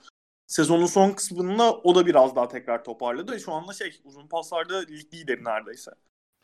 Sezonun 0.46 0.86
son 0.86 1.10
kısmında 1.10 1.74
o 1.74 1.94
da 1.94 2.06
biraz 2.06 2.36
daha 2.36 2.48
tekrar 2.48 2.84
toparladı. 2.84 3.40
Şu 3.40 3.52
anda 3.52 3.72
şey 3.72 4.00
uzun 4.04 4.26
paslarda 4.26 4.78
lig 4.78 5.14
lideri 5.14 5.44
neredeyse. 5.44 5.90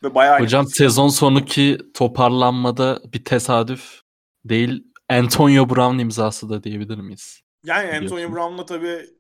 Ve 0.03 0.15
bayağı 0.15 0.41
Hocam 0.41 0.67
sezon 0.67 1.09
sonuki 1.09 1.79
toparlanmada 1.95 3.01
bir 3.13 3.25
tesadüf 3.25 4.01
değil 4.45 4.85
Antonio 5.09 5.69
Brown 5.69 5.99
imzası 5.99 6.51
da 6.51 6.65
diyebilir 6.65 6.99
miyiz? 6.99 7.43
Yani 7.65 7.97
Antonio 7.97 8.33
Brown'la 8.33 8.67
tabii 8.67 9.11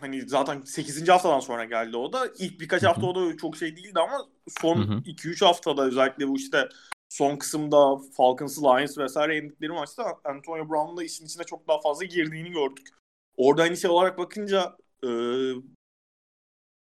hani 0.00 0.28
zaten 0.28 0.60
8. 0.60 1.08
haftadan 1.08 1.40
sonra 1.40 1.64
geldi 1.64 1.96
o 1.96 2.12
da. 2.12 2.26
İlk 2.38 2.60
birkaç 2.60 2.82
Hı-hı. 2.82 2.88
hafta 2.88 3.06
o 3.06 3.14
da 3.14 3.36
çok 3.36 3.56
şey 3.56 3.76
değildi 3.76 4.00
ama 4.00 4.26
son 4.60 5.02
2-3 5.06 5.44
haftada 5.44 5.84
özellikle 5.84 6.28
bu 6.28 6.36
işte 6.36 6.68
son 7.08 7.36
kısımda 7.36 7.96
Falcons, 8.16 8.58
Lions 8.58 8.98
vesaire 8.98 9.34
yendikleri 9.34 9.72
maçta 9.72 10.04
Antonio 10.24 10.68
Brown'un 10.68 10.96
da 10.96 11.04
işin 11.04 11.26
içine 11.26 11.44
çok 11.44 11.68
daha 11.68 11.80
fazla 11.80 12.04
girdiğini 12.04 12.50
gördük. 12.50 12.88
Orada 13.36 13.62
hani 13.62 13.76
şey 13.76 13.90
olarak 13.90 14.18
bakınca 14.18 14.76
e, 15.04 15.08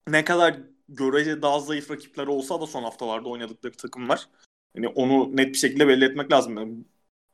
ne 0.09 0.25
kadar 0.25 0.61
görece 0.89 1.43
daha 1.43 1.61
zayıf 1.61 1.91
rakipler 1.91 2.27
olsa 2.27 2.61
da 2.61 2.67
son 2.67 2.83
haftalarda 2.83 3.29
oynadıkları 3.29 3.77
takımlar. 3.77 4.29
Hani 4.77 4.89
onu 4.89 5.37
net 5.37 5.49
bir 5.49 5.59
şekilde 5.59 5.89
belli 5.89 6.05
etmek 6.05 6.33
lazım. 6.33 6.57
Yani 6.57 6.85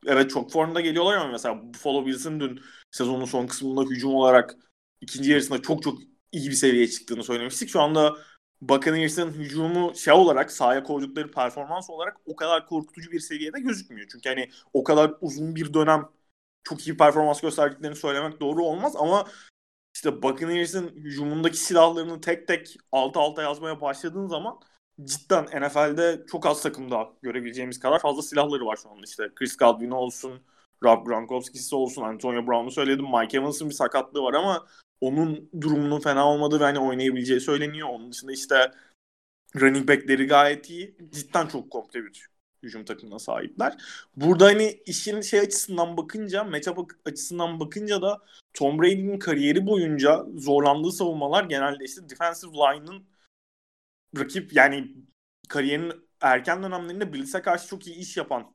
evet 0.06 0.30
çok 0.30 0.52
formda 0.52 0.80
geliyorlar 0.80 1.16
ama 1.16 1.32
mesela 1.32 1.74
Buffalo 1.74 2.06
Bills'in 2.06 2.40
dün 2.40 2.60
sezonun 2.90 3.24
son 3.24 3.46
kısmında 3.46 3.82
hücum 3.82 4.14
olarak 4.14 4.56
ikinci 5.00 5.30
yarısında 5.30 5.62
çok 5.62 5.82
çok 5.82 5.98
iyi 6.32 6.50
bir 6.50 6.54
seviyeye 6.54 6.88
çıktığını 6.88 7.24
söylemiştik. 7.24 7.68
Şu 7.68 7.80
anda 7.80 8.16
Buccaneers'ın 8.60 9.32
hücumu 9.32 9.94
şey 9.94 10.12
olarak 10.12 10.52
sahaya 10.52 10.82
koydukları 10.82 11.30
performans 11.30 11.90
olarak 11.90 12.16
o 12.26 12.36
kadar 12.36 12.66
korkutucu 12.66 13.12
bir 13.12 13.20
seviyede 13.20 13.60
gözükmüyor. 13.60 14.08
Çünkü 14.12 14.28
hani 14.28 14.50
o 14.72 14.84
kadar 14.84 15.14
uzun 15.20 15.56
bir 15.56 15.74
dönem 15.74 16.08
çok 16.64 16.86
iyi 16.86 16.96
performans 16.96 17.40
gösterdiklerini 17.40 17.96
söylemek 17.96 18.40
doğru 18.40 18.64
olmaz 18.64 18.96
ama 18.96 19.26
işte 19.94 20.22
Buccaneers'ın 20.22 20.88
hücumundaki 20.88 21.56
silahlarını 21.56 22.20
tek 22.20 22.48
tek 22.48 22.76
alta 22.92 23.20
alta 23.20 23.42
yazmaya 23.42 23.80
başladığın 23.80 24.28
zaman 24.28 24.60
cidden 25.04 25.44
NFL'de 25.44 26.22
çok 26.30 26.46
az 26.46 26.62
takımda 26.62 27.12
görebileceğimiz 27.22 27.80
kadar 27.80 27.98
fazla 27.98 28.22
silahları 28.22 28.66
var 28.66 28.78
şu 28.82 28.90
anda. 28.90 29.02
İşte 29.04 29.28
Chris 29.34 29.56
Godwin 29.56 29.90
olsun, 29.90 30.40
Rob 30.84 31.06
Gronkowski'si 31.06 31.74
olsun, 31.74 32.02
Antonio 32.02 32.46
Brown'u 32.46 32.70
söyledim. 32.70 33.06
Mike 33.20 33.38
Evans'ın 33.38 33.68
bir 33.68 33.74
sakatlığı 33.74 34.22
var 34.22 34.34
ama 34.34 34.66
onun 35.00 35.50
durumunun 35.60 36.00
fena 36.00 36.28
olmadığı 36.28 36.60
ve 36.60 36.64
hani 36.64 36.78
oynayabileceği 36.78 37.40
söyleniyor. 37.40 37.88
Onun 37.88 38.12
dışında 38.12 38.32
işte 38.32 38.72
running 39.60 39.88
back'leri 39.88 40.26
gayet 40.26 40.70
iyi. 40.70 40.96
Cidden 41.12 41.46
çok 41.46 41.70
komple 41.70 42.04
bir 42.04 42.28
hücum 42.62 42.84
takımına 42.84 43.18
sahipler. 43.18 43.76
Burada 44.16 44.44
hani 44.44 44.82
işin 44.86 45.20
şey 45.20 45.40
açısından 45.40 45.96
bakınca, 45.96 46.44
matchup 46.44 46.92
açısından 47.04 47.60
bakınca 47.60 48.02
da 48.02 48.22
Tom 48.54 48.78
Brady'nin 48.82 49.18
kariyeri 49.18 49.66
boyunca 49.66 50.26
zorlandığı 50.36 50.92
savunmalar 50.92 51.44
genelde 51.44 51.84
işte 51.84 52.08
defensive 52.08 52.52
line'ın 52.52 53.04
rakip 54.18 54.52
yani 54.52 54.94
kariyerinin 55.48 56.08
erken 56.20 56.62
dönemlerinde 56.62 57.12
Blitz'e 57.12 57.42
karşı 57.42 57.68
çok 57.68 57.86
iyi 57.86 57.96
iş 57.96 58.16
yapan 58.16 58.54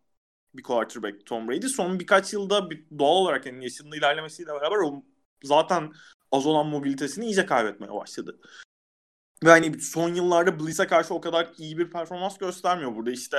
bir 0.54 0.64
quarterback 0.64 1.26
Tom 1.26 1.48
Brady. 1.48 1.68
Son 1.68 2.00
birkaç 2.00 2.34
yılda 2.34 2.70
bir, 2.70 2.86
doğal 3.00 3.16
olarak 3.16 3.46
yani 3.46 3.64
yaşının 3.64 3.92
ilerlemesiyle 3.92 4.54
beraber 4.54 4.78
o 4.78 5.04
zaten 5.44 5.94
az 6.32 6.46
olan 6.46 6.68
mobilitesini 6.68 7.26
iyice 7.26 7.46
kaybetmeye 7.46 7.94
başladı. 7.94 8.40
Ve 9.44 9.50
hani 9.50 9.82
son 9.82 10.14
yıllarda 10.16 10.60
Blitz'e 10.60 10.88
karşı 10.88 11.14
o 11.14 11.22
kadar 11.22 11.54
iyi 11.58 11.78
bir 11.78 11.90
performans 11.92 12.38
göstermiyor. 12.38 12.96
Burada 12.96 13.12
işte 13.12 13.38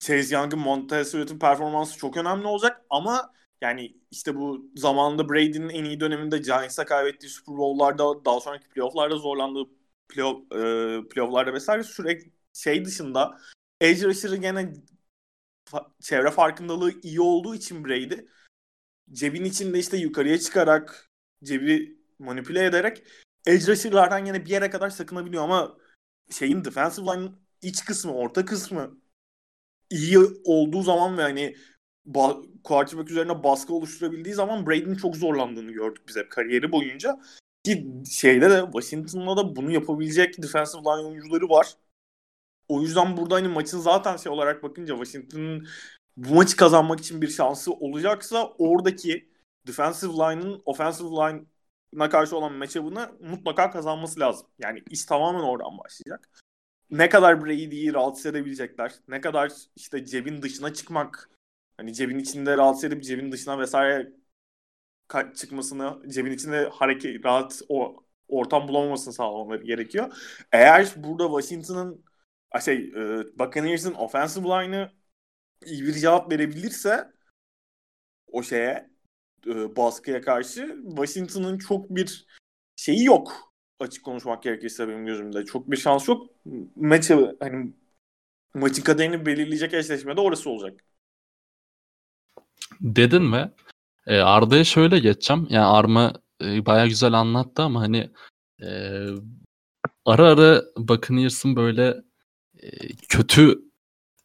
Chase 0.00 0.34
Young'ın 0.34 0.58
Montez 0.58 1.08
Sweat'ın 1.08 1.38
performansı 1.38 1.98
çok 1.98 2.16
önemli 2.16 2.46
olacak 2.46 2.82
ama 2.90 3.32
yani 3.60 3.96
işte 4.10 4.36
bu 4.36 4.70
zamanında 4.76 5.28
Brady'nin 5.28 5.68
en 5.68 5.84
iyi 5.84 6.00
döneminde 6.00 6.38
Giants'a 6.38 6.84
kaybettiği 6.84 7.30
Super 7.30 7.56
Bowl'larda 7.56 8.24
daha 8.24 8.40
sonraki 8.40 8.68
playoff'larda 8.68 9.16
zorlandığı 9.16 9.77
playoff, 10.08 10.52
e, 10.52 11.08
playoff'larda 11.08 11.54
vesaire 11.54 11.82
sürekli 11.82 12.32
şey 12.52 12.84
dışında 12.84 13.38
edge 13.80 14.04
rusher'ı 14.04 14.36
gene 14.36 14.72
çevre 16.00 16.30
farkındalığı 16.30 17.00
iyi 17.02 17.20
olduğu 17.20 17.54
için 17.54 17.84
Brady 17.84 18.20
cebin 19.12 19.44
içinde 19.44 19.78
işte 19.78 19.96
yukarıya 19.96 20.38
çıkarak 20.38 21.10
cebi 21.44 21.98
manipüle 22.18 22.64
ederek 22.64 23.02
edge 23.46 23.66
rusher'lardan 23.66 24.24
yine 24.24 24.44
bir 24.44 24.50
yere 24.50 24.70
kadar 24.70 24.90
sakınabiliyor 24.90 25.42
ama 25.42 25.78
şeyin 26.30 26.64
defensive 26.64 27.06
line 27.06 27.30
iç 27.62 27.84
kısmı, 27.84 28.14
orta 28.14 28.44
kısmı 28.44 29.00
iyi 29.90 30.18
olduğu 30.44 30.82
zaman 30.82 31.18
ve 31.18 31.22
hani 31.22 31.56
ba- 32.06 32.62
quarterback 32.62 33.10
üzerine 33.10 33.42
baskı 33.44 33.74
oluşturabildiği 33.74 34.34
zaman 34.34 34.66
Brady'nin 34.66 34.96
çok 34.96 35.16
zorlandığını 35.16 35.72
gördük 35.72 36.02
biz 36.08 36.16
hep 36.16 36.30
kariyeri 36.30 36.72
boyunca. 36.72 37.20
Ki 37.68 37.86
şeyde 38.10 38.50
de 38.50 38.62
Washington'da 38.64 39.36
da 39.36 39.56
bunu 39.56 39.70
yapabilecek 39.70 40.42
defensive 40.42 40.82
line 40.82 41.06
oyuncuları 41.08 41.48
var. 41.48 41.74
O 42.68 42.82
yüzden 42.82 43.16
burada 43.16 43.34
hani 43.34 43.48
maçın 43.48 43.78
zaten 43.78 44.16
şey 44.16 44.32
olarak 44.32 44.62
bakınca 44.62 44.94
Washington'ın 44.94 45.68
bu 46.16 46.34
maçı 46.34 46.56
kazanmak 46.56 47.00
için 47.00 47.22
bir 47.22 47.28
şansı 47.28 47.72
olacaksa 47.72 48.52
oradaki 48.58 49.28
defensive 49.66 50.12
line'ın 50.12 50.62
offensive 50.64 51.08
line 51.08 52.08
karşı 52.10 52.36
olan 52.36 52.52
matchup'ını 52.52 53.10
mutlaka 53.20 53.70
kazanması 53.70 54.20
lazım. 54.20 54.46
Yani 54.58 54.82
iş 54.90 55.04
tamamen 55.04 55.40
oradan 55.40 55.78
başlayacak. 55.78 56.28
Ne 56.90 57.08
kadar 57.08 57.44
Brady'yi 57.44 57.94
rahatsız 57.94 58.26
edebilecekler, 58.26 58.94
ne 59.08 59.20
kadar 59.20 59.52
işte 59.76 60.04
cebin 60.04 60.42
dışına 60.42 60.74
çıkmak, 60.74 61.30
hani 61.76 61.94
cebin 61.94 62.18
içinde 62.18 62.56
rahatsız 62.56 62.84
edip 62.84 63.04
cebin 63.04 63.32
dışına 63.32 63.58
vesaire 63.58 64.12
çıkmasını, 65.36 66.10
cebin 66.10 66.32
içinde 66.32 66.68
hareket 66.72 67.24
rahat 67.24 67.62
o 67.68 68.04
ortam 68.28 68.68
bulamamasını 68.68 69.14
sağlamaları 69.14 69.64
gerekiyor. 69.64 70.12
Eğer 70.52 70.92
burada 70.96 71.40
Washington'ın 71.40 72.04
şey 72.64 72.76
e, 72.76 73.24
Buccaneers'ın 73.38 73.94
offensive 73.94 74.48
line'ı 74.48 74.92
iyi 75.64 75.86
bir 75.86 75.92
cevap 75.92 76.32
verebilirse 76.32 77.12
o 78.26 78.42
şeye 78.42 78.90
e, 79.46 79.76
baskıya 79.76 80.20
karşı 80.20 80.82
Washington'ın 80.88 81.58
çok 81.58 81.90
bir 81.90 82.26
şeyi 82.76 83.04
yok. 83.04 83.52
Açık 83.80 84.04
konuşmak 84.04 84.42
gerekirse 84.42 84.88
benim 84.88 85.06
gözümde. 85.06 85.44
Çok 85.44 85.70
bir 85.70 85.76
şans 85.76 86.08
yok. 86.08 86.26
Maçı 86.76 87.36
hani 87.40 87.72
maçın 88.54 88.82
kaderini 88.82 89.26
belirleyecek 89.26 89.74
eşleşme 89.74 90.16
de 90.16 90.20
orası 90.20 90.50
olacak. 90.50 90.84
Dedin 92.80 93.22
mi? 93.22 93.50
E, 94.08 94.20
Arda'ya 94.20 94.64
şöyle 94.64 94.98
geçeceğim. 94.98 95.46
Yani 95.50 95.64
Arma 95.64 96.12
e, 96.42 96.66
baya 96.66 96.86
güzel 96.86 97.12
anlattı 97.12 97.62
ama 97.62 97.80
hani 97.80 98.10
e, 98.62 98.68
ara 100.04 100.28
ara 100.28 100.62
Buccaneers'ın 100.76 101.56
böyle 101.56 101.96
e, 102.62 102.68
kötü 103.08 103.58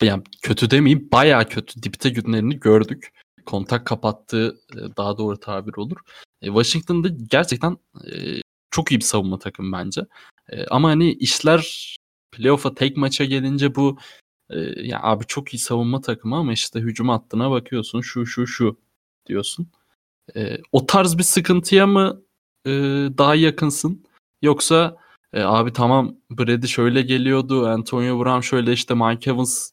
yani 0.01 0.23
kötü 0.41 0.71
demeyeyim 0.71 1.09
baya 1.11 1.47
kötü 1.47 1.83
dipte 1.83 2.09
günlerini 2.09 2.59
gördük. 2.59 3.13
Kontak 3.45 3.87
kapattığı 3.87 4.57
e, 4.73 4.97
daha 4.97 5.17
doğru 5.17 5.39
tabir 5.39 5.73
olur. 5.77 5.97
E, 6.41 6.47
Washington'da 6.47 7.07
gerçekten 7.29 7.77
e, 8.11 8.41
çok 8.71 8.91
iyi 8.91 8.99
bir 8.99 9.05
savunma 9.05 9.39
takım 9.39 9.71
bence. 9.71 10.01
E, 10.49 10.65
ama 10.65 10.89
hani 10.89 11.13
işler 11.13 11.95
playoff'a 12.31 12.75
tek 12.75 12.97
maça 12.97 13.25
gelince 13.25 13.75
bu 13.75 13.97
e, 14.49 14.59
ya 14.87 14.99
abi 15.03 15.25
çok 15.27 15.53
iyi 15.53 15.59
savunma 15.59 16.01
takımı 16.01 16.35
ama 16.37 16.53
işte 16.53 16.79
hücum 16.79 17.09
hattına 17.09 17.51
bakıyorsun 17.51 18.01
şu 18.01 18.25
şu 18.25 18.47
şu 18.47 18.83
diyorsun. 19.25 19.67
E, 20.35 20.57
o 20.71 20.85
tarz 20.85 21.17
bir 21.17 21.23
sıkıntıya 21.23 21.87
mı 21.87 22.21
e, 22.65 22.71
daha 23.17 23.35
yakınsın? 23.35 24.05
Yoksa 24.41 24.97
e, 25.33 25.41
abi 25.41 25.73
tamam 25.73 26.15
Brady 26.31 26.67
şöyle 26.67 27.01
geliyordu, 27.01 27.67
Antonio 27.67 28.19
Brown 28.19 28.39
şöyle 28.39 28.73
işte 28.73 28.93
Mike 28.93 29.31
Evans 29.31 29.71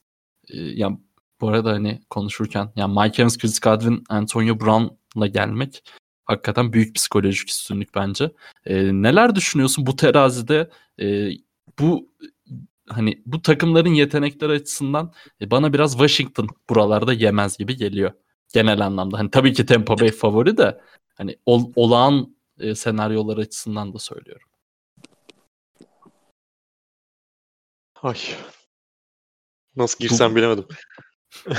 e, 0.49 0.61
ya 0.61 0.97
bu 1.41 1.49
arada 1.49 1.71
hani 1.71 2.01
konuşurken 2.09 2.71
yani 2.75 2.99
Mike 2.99 3.21
Evans, 3.21 3.37
Chris 3.37 3.59
Godwin, 3.59 4.03
Antonio 4.09 4.59
Brown'la 4.59 5.27
gelmek 5.27 5.83
hakikaten 6.25 6.73
büyük 6.73 6.95
psikolojik 6.95 7.49
üstünlük 7.49 7.95
bence. 7.95 8.31
E, 8.65 8.75
neler 8.93 9.35
düşünüyorsun 9.35 9.85
bu 9.85 9.95
terazide 9.95 10.69
e, 10.99 11.29
bu 11.79 12.09
hani 12.89 13.21
bu 13.25 13.41
takımların 13.41 13.93
yetenekleri 13.93 14.51
açısından 14.51 15.13
e, 15.41 15.51
bana 15.51 15.73
biraz 15.73 15.91
Washington 15.91 16.47
buralarda 16.69 17.13
yemez 17.13 17.57
gibi 17.57 17.77
geliyor 17.77 18.11
genel 18.53 18.85
anlamda. 18.85 19.19
Hani 19.19 19.31
tabii 19.31 19.53
ki 19.53 19.65
Tampa 19.65 19.99
Bay 19.99 20.11
favori 20.11 20.57
de 20.57 20.81
hani 21.15 21.37
ol, 21.45 21.71
olağan 21.75 22.35
e, 22.59 22.75
senaryolar 22.75 23.37
açısından 23.37 23.93
da 23.93 23.99
söylüyorum. 23.99 24.47
Ay. 28.01 28.17
Nasıl 29.75 29.99
girsem 29.99 30.31
bu, 30.31 30.35
bilemedim. 30.35 30.65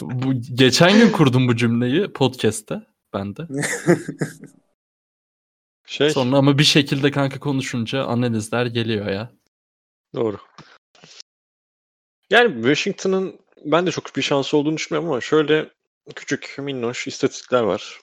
bu 0.00 0.32
geçen 0.54 0.98
gün 0.98 1.12
kurdum 1.12 1.48
bu 1.48 1.56
cümleyi 1.56 2.12
podcast'te 2.12 2.86
ben 3.12 3.36
de. 3.36 3.48
Şey. 5.86 6.10
Sonra 6.10 6.36
ama 6.36 6.58
bir 6.58 6.64
şekilde 6.64 7.10
kanka 7.10 7.40
konuşunca 7.40 8.04
analizler 8.04 8.66
geliyor 8.66 9.06
ya. 9.06 9.32
Doğru. 10.14 10.38
Yani 12.30 12.54
Washington'ın 12.54 13.45
ben 13.64 13.86
de 13.86 13.90
çok 13.90 14.16
bir 14.16 14.22
şansı 14.22 14.56
olduğunu 14.56 14.76
düşünmüyorum 14.76 15.10
ama 15.10 15.20
şöyle 15.20 15.70
küçük 16.14 16.56
minnoş 16.58 17.06
istatistikler 17.06 17.62
var. 17.62 18.00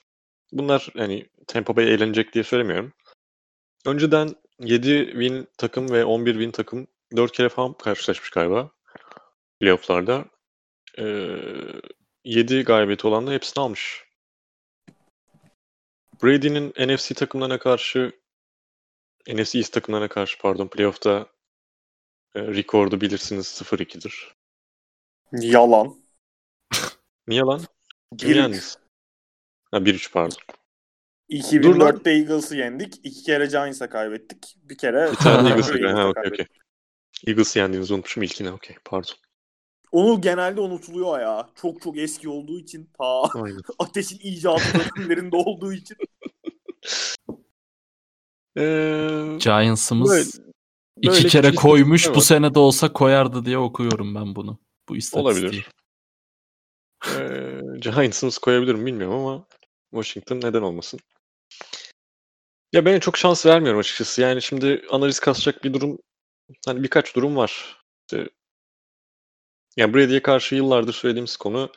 Bunlar 0.52 0.88
yani 0.94 1.26
Tampa 1.46 1.76
Bay 1.76 1.94
eğlenecek 1.94 2.34
diye 2.34 2.44
söylemiyorum. 2.44 2.92
Önceden 3.86 4.34
7 4.60 5.06
win 5.10 5.48
takım 5.58 5.90
ve 5.90 6.04
11 6.04 6.32
win 6.32 6.50
takım 6.50 6.86
4 7.16 7.32
kere 7.32 7.48
falan 7.48 7.72
karşılaşmış 7.72 8.30
galiba 8.30 8.70
playoff'larda. 9.60 10.24
Ee, 10.98 11.36
7 12.24 12.62
galibiyeti 12.62 13.06
olan 13.06 13.26
da 13.26 13.32
hepsini 13.32 13.64
almış. 13.64 14.04
Brady'nin 16.22 16.72
NFC 16.78 17.14
takımlarına 17.14 17.58
karşı 17.58 18.12
NFC 19.28 19.58
East 19.58 19.72
takımlarına 19.72 20.08
karşı 20.08 20.38
pardon 20.38 20.68
playoff'ta 20.68 21.26
e, 22.34 22.40
rekordu 22.40 23.00
bilirsiniz 23.00 23.46
0-2'dir. 23.46 24.34
Yalan. 25.40 25.94
Niye 27.28 27.42
lan? 27.42 27.60
Kim 28.18 28.30
yendiniz? 28.30 28.78
Ha 29.70 29.76
1-3 29.76 30.12
pardon. 30.12 30.36
2004'te 31.30 32.10
Eagles'ı 32.10 32.56
yendik. 32.56 33.00
İki 33.02 33.22
kere 33.22 33.46
Giants'a 33.46 33.88
kaybettik. 33.88 34.56
Bir 34.62 34.78
kere 34.78 35.10
bir 35.10 35.16
tane 35.16 35.48
Eagles'a 35.48 35.98
ha, 35.98 36.08
okay, 36.08 36.28
okay. 36.28 36.46
Eagles'ı 37.26 37.58
yendiğinizi 37.58 37.94
unutmuşum 37.94 38.22
ilkine. 38.22 38.52
Okey 38.52 38.76
pardon. 38.84 39.14
Onu 39.92 40.20
genelde 40.20 40.60
unutuluyor 40.60 41.20
ya. 41.20 41.48
Çok 41.54 41.82
çok 41.82 41.98
eski 41.98 42.28
olduğu 42.28 42.58
için. 42.58 42.90
Ta 42.98 43.22
ateşin 43.78 44.18
icadı 44.22 44.62
dönemlerinde 44.74 45.36
olduğu 45.36 45.72
için. 45.72 45.96
Ee, 48.58 49.36
Giants'ımız 49.40 50.10
böyle, 50.10 50.28
iki 50.96 51.08
böyle 51.08 51.28
kere 51.28 51.54
koymuş. 51.54 52.14
Bu 52.14 52.20
sene 52.20 52.54
de 52.54 52.58
olsa 52.58 52.92
koyardı 52.92 53.44
diye 53.44 53.58
okuyorum 53.58 54.14
ben 54.14 54.36
bunu. 54.36 54.58
Bu 54.88 54.96
istatistiği. 54.96 55.24
Olabilir. 55.24 55.68
ee, 57.06 57.78
Giants'ımız 57.78 58.38
koyabilir 58.38 58.74
mi 58.74 58.86
bilmiyorum 58.86 59.16
ama 59.16 59.46
Washington 59.90 60.36
neden 60.36 60.62
olmasın. 60.62 61.00
Ya 62.72 62.84
ben 62.84 62.98
çok 62.98 63.16
şans 63.16 63.46
vermiyorum 63.46 63.80
açıkçası. 63.80 64.20
Yani 64.22 64.42
şimdi 64.42 64.84
analiz 64.90 65.20
kasacak 65.20 65.64
bir 65.64 65.72
durum 65.72 65.98
hani 66.66 66.82
birkaç 66.82 67.16
durum 67.16 67.36
var. 67.36 67.78
İşte, 68.00 68.28
yani 69.76 69.94
Brady'ye 69.94 70.22
karşı 70.22 70.54
yıllardır 70.54 70.92
söylediğimiz 70.92 71.36
konu 71.36 71.72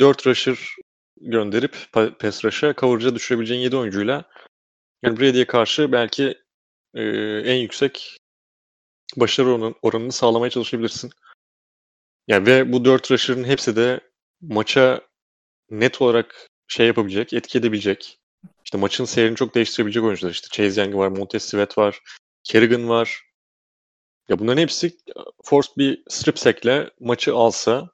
4 0.00 0.26
rusher 0.26 0.58
gönderip 1.20 1.76
pass 1.92 2.44
rush'a 2.44 2.74
coverage 2.74 3.14
düşürebileceğin 3.14 3.60
7 3.60 3.76
oyuncuyla 3.76 4.24
yani 5.02 5.20
Brady'ye 5.20 5.46
karşı 5.46 5.92
belki 5.92 6.38
e, 6.94 7.02
en 7.44 7.56
yüksek 7.56 8.16
başarı 9.16 9.74
oranını 9.82 10.12
sağlamaya 10.12 10.50
çalışabilirsin. 10.50 11.10
Yani 12.30 12.46
ve 12.46 12.72
bu 12.72 12.84
4 12.84 13.10
rusher'ın 13.10 13.44
hepsi 13.44 13.76
de 13.76 14.00
maça 14.40 15.00
net 15.70 16.02
olarak 16.02 16.48
şey 16.68 16.86
yapabilecek, 16.86 17.32
etki 17.32 17.58
edebilecek. 17.58 18.18
İşte 18.64 18.78
maçın 18.78 19.04
seyrini 19.04 19.36
çok 19.36 19.54
değiştirebilecek 19.54 20.04
oyuncular. 20.04 20.30
İşte 20.30 20.48
Chase 20.52 20.80
Young 20.80 20.94
var, 20.94 21.08
Montez 21.08 21.42
Sweat 21.42 21.78
var, 21.78 22.00
Kerrigan 22.44 22.88
var. 22.88 23.22
Ya 24.28 24.38
bunların 24.38 24.62
hepsi 24.62 24.98
force 25.44 25.68
bir 25.78 26.02
strip 26.08 26.38
sack'le 26.38 26.90
maçı 27.00 27.34
alsa, 27.34 27.90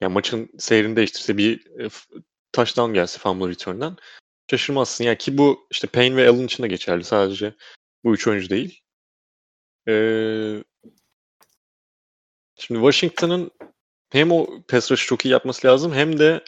yani 0.00 0.12
maçın 0.12 0.50
seyrini 0.58 0.96
değiştirse 0.96 1.36
bir 1.36 1.66
e, 1.80 1.88
touchdown 2.52 2.92
gelse 2.92 3.18
fumble 3.18 3.48
return'dan 3.48 3.96
şaşırmazsın. 4.50 5.04
Yani 5.04 5.18
ki 5.18 5.38
bu 5.38 5.68
işte 5.70 5.86
Payne 5.86 6.16
ve 6.16 6.28
Allen 6.28 6.44
için 6.44 6.62
de 6.62 6.68
geçerli. 6.68 7.04
Sadece 7.04 7.54
bu 8.04 8.14
üç 8.14 8.26
oyuncu 8.26 8.50
değil. 8.50 8.80
Ee, 9.88 10.64
şimdi 12.66 12.80
Washington'ın 12.80 13.50
hem 14.10 14.32
o 14.32 14.46
pass 14.68 14.90
rush'ı 14.90 15.06
çok 15.06 15.24
iyi 15.24 15.28
yapması 15.28 15.66
lazım 15.66 15.92
hem 15.92 16.18
de 16.18 16.44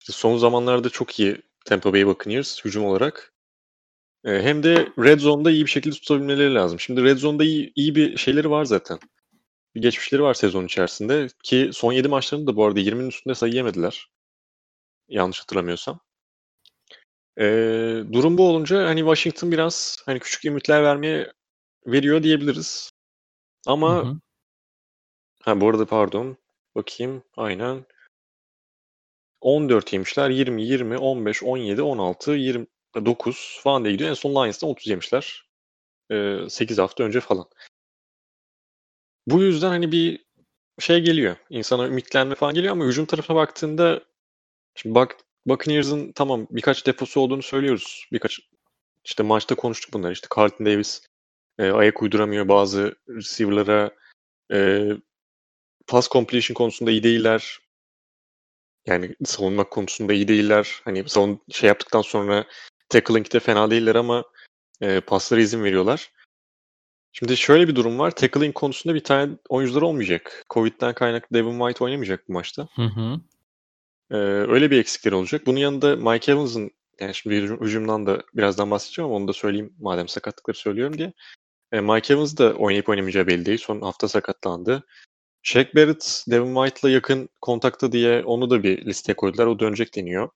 işte 0.00 0.12
son 0.12 0.38
zamanlarda 0.38 0.88
çok 0.90 1.20
iyi 1.20 1.42
Tampa 1.64 1.92
Bay 1.92 2.06
Buccaneers 2.06 2.64
hücum 2.64 2.84
olarak. 2.84 3.32
Ee, 4.24 4.42
hem 4.42 4.62
de 4.62 4.88
Red 4.98 5.20
Zone'da 5.20 5.50
iyi 5.50 5.64
bir 5.64 5.70
şekilde 5.70 5.94
tutabilmeleri 5.94 6.54
lazım. 6.54 6.80
Şimdi 6.80 7.04
Red 7.04 7.18
Zone'da 7.18 7.44
iyi, 7.44 7.72
iyi 7.76 7.94
bir 7.94 8.16
şeyleri 8.16 8.50
var 8.50 8.64
zaten. 8.64 8.98
Bir 9.74 9.82
geçmişleri 9.82 10.22
var 10.22 10.34
sezon 10.34 10.64
içerisinde 10.64 11.28
ki 11.42 11.70
son 11.72 11.92
7 11.92 12.08
maçlarında 12.08 12.52
da 12.52 12.56
bu 12.56 12.64
arada 12.64 12.80
20'nin 12.80 13.08
üstünde 13.08 13.34
sayı 13.34 13.52
yemediler. 13.52 14.08
Yanlış 15.08 15.40
hatırlamıyorsam. 15.40 16.00
Ee, 17.38 18.04
durum 18.12 18.38
bu 18.38 18.48
olunca 18.48 18.88
hani 18.88 19.00
Washington 19.00 19.52
biraz 19.52 20.02
hani 20.06 20.20
küçük 20.20 20.44
ümitler 20.44 20.82
vermeye 20.82 21.32
veriyor 21.86 22.22
diyebiliriz. 22.22 22.90
Ama 23.66 24.04
hı 24.04 24.08
hı. 24.08 24.18
Ha 25.42 25.60
bu 25.60 25.68
arada 25.68 25.86
pardon 25.86 26.36
bakayım 26.74 27.22
aynen 27.36 27.84
14 29.42 29.92
yemişler. 29.92 30.30
20, 30.30 30.62
20, 30.62 30.98
15, 30.98 31.42
17, 31.42 31.82
16, 31.82 32.32
29 32.32 33.60
falan 33.62 33.84
diye 33.84 33.92
gidiyor. 33.92 34.10
En 34.10 34.14
son 34.14 34.30
Lions'tan 34.30 34.70
30 34.70 34.86
yemişler. 34.86 35.46
Ee, 36.10 36.38
8 36.48 36.78
hafta 36.78 37.04
önce 37.04 37.20
falan. 37.20 37.46
Bu 39.26 39.42
yüzden 39.42 39.68
hani 39.68 39.92
bir 39.92 40.24
şey 40.78 41.00
geliyor. 41.00 41.36
İnsana 41.50 41.86
ümitlenme 41.86 42.34
falan 42.34 42.54
geliyor 42.54 42.72
ama 42.72 42.84
hücum 42.84 43.06
tarafına 43.06 43.36
baktığında 43.36 44.02
şimdi 44.74 44.94
bak 44.94 45.16
Buccaneers'ın 45.46 46.12
tamam 46.12 46.46
birkaç 46.50 46.86
deposu 46.86 47.20
olduğunu 47.20 47.42
söylüyoruz. 47.42 48.08
Birkaç 48.12 48.40
işte 49.04 49.22
maçta 49.22 49.54
konuştuk 49.54 49.92
bunları. 49.94 50.12
İşte 50.12 50.28
Carlton 50.36 50.66
Davis 50.66 51.02
e, 51.58 51.70
ayak 51.70 52.02
uyduramıyor 52.02 52.48
bazı 52.48 52.94
receiver'lara 53.08 53.90
e, 54.52 54.88
pass 55.86 56.10
completion 56.10 56.54
konusunda 56.54 56.90
iyi 56.90 57.02
değiller. 57.02 57.58
Yani 58.86 59.16
savunmak 59.24 59.70
konusunda 59.70 60.12
iyi 60.12 60.28
değiller. 60.28 60.80
Hani 60.84 61.08
savun 61.08 61.40
şey 61.50 61.68
yaptıktan 61.68 62.02
sonra 62.02 62.44
tackling'de 62.88 63.40
fena 63.40 63.70
değiller 63.70 63.94
ama 63.94 64.24
e, 64.80 65.00
paslara 65.00 65.40
izin 65.40 65.64
veriyorlar. 65.64 66.12
Şimdi 67.12 67.36
şöyle 67.36 67.68
bir 67.68 67.74
durum 67.74 67.98
var. 67.98 68.10
Tackling 68.10 68.54
konusunda 68.54 68.94
bir 68.94 69.04
tane 69.04 69.32
oyuncular 69.48 69.82
olmayacak. 69.82 70.44
Covid'den 70.50 70.94
kaynaklı 70.94 71.36
Devin 71.36 71.58
White 71.58 71.84
oynamayacak 71.84 72.28
bu 72.28 72.32
maçta. 72.32 72.68
Hı 72.74 72.82
hı. 72.82 73.20
Ee, 74.10 74.16
öyle 74.16 74.70
bir 74.70 74.78
eksikleri 74.78 75.14
olacak. 75.14 75.46
Bunun 75.46 75.58
yanında 75.58 75.96
Mike 75.96 76.32
Evans'ın 76.32 76.70
yani 77.00 77.14
şimdi 77.14 77.36
hücum, 77.36 77.60
hücumdan 77.60 78.06
da 78.06 78.22
birazdan 78.34 78.70
bahsedeceğim 78.70 79.06
ama 79.06 79.16
onu 79.16 79.28
da 79.28 79.32
söyleyeyim 79.32 79.74
madem 79.78 80.08
sakatlıkları 80.08 80.56
söylüyorum 80.56 80.98
diye. 80.98 81.12
Ee, 81.72 81.80
Mike 81.80 82.14
Evans 82.14 82.36
da 82.36 82.54
oynayıp 82.54 82.88
oynamayacağı 82.88 83.26
belli 83.26 83.46
değil. 83.46 83.58
Son 83.58 83.80
hafta 83.80 84.08
sakatlandı. 84.08 84.86
Shaq 85.42 85.74
Barrett, 85.74 86.24
Devin 86.30 86.54
White'la 86.54 86.90
yakın 86.90 87.28
kontakta 87.40 87.92
diye 87.92 88.24
onu 88.24 88.50
da 88.50 88.62
bir 88.62 88.86
listeye 88.86 89.16
koydular. 89.16 89.46
O 89.46 89.58
dönecek 89.58 89.96
deniyor. 89.96 90.30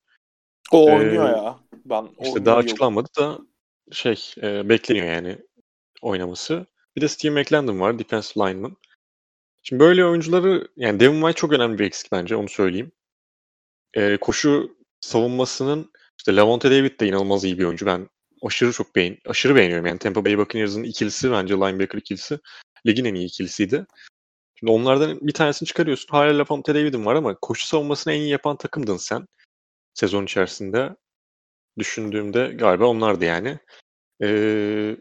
O 0.73 0.91
Ee, 0.91 0.93
oynuyor 0.93 1.29
ya. 1.29 1.59
Ben 1.85 2.09
İşte 2.23 2.45
daha 2.45 2.57
açıklanmadı 2.57 3.09
da 3.19 3.39
şey 3.93 4.33
e, 4.43 4.69
bekleniyor 4.69 5.07
yani 5.07 5.39
oynaması. 6.03 6.67
Bir 6.97 7.01
de 7.01 7.09
Steve 7.09 7.41
McLendon 7.41 7.81
var, 7.81 7.99
defensive 7.99 8.49
lineman. 8.49 8.77
Şimdi 9.63 9.81
böyle 9.81 10.05
oyuncuları 10.05 10.69
yani 10.77 11.01
Devin 11.01 11.21
White 11.21 11.37
çok 11.37 11.53
önemli 11.53 11.79
bir 11.79 11.85
eksik 11.85 12.13
bence 12.13 12.37
onu 12.37 12.49
söyleyeyim. 12.49 12.93
E, 13.95 14.17
koşu 14.17 14.77
savunmasının 15.01 15.93
işte 16.19 16.37
Lavonte 16.37 16.71
David 16.71 17.01
de 17.01 17.07
inanılmaz 17.07 17.45
iyi 17.45 17.59
bir 17.59 17.65
oyuncu. 17.65 17.87
Ben 17.87 18.09
aşırı 18.43 18.73
çok 18.73 18.97
beğen 18.97 19.19
aşırı 19.27 19.57
beğeniyorum. 19.57 19.87
Yani 19.87 19.99
Tampa 19.99 20.25
Bay 20.25 20.39
Buccaneers'ın 20.39 20.83
ikilisi 20.83 21.31
bence 21.31 21.55
linebacker 21.55 21.99
ikilisi 21.99 22.39
ligin 22.87 23.05
en 23.05 23.15
iyi 23.15 23.27
ikilisiydi. 23.27 23.87
Şimdi 24.59 24.73
onlardan 24.73 25.19
bir 25.21 25.33
tanesini 25.33 25.67
çıkarıyorsun. 25.67 26.09
Hala 26.11 26.39
Lavonte 26.39 26.75
David'in 26.75 27.07
var 27.07 27.15
ama 27.15 27.35
koşu 27.35 27.67
savunmasını 27.67 28.13
en 28.13 28.21
iyi 28.21 28.31
yapan 28.31 28.57
takımdın 28.57 28.97
sen 28.97 29.27
sezon 29.95 30.25
içerisinde. 30.25 30.97
Düşündüğümde 31.79 32.47
galiba 32.47 32.87
onlardı 32.87 33.25
yani. 33.25 33.59
Ee, 34.23 34.97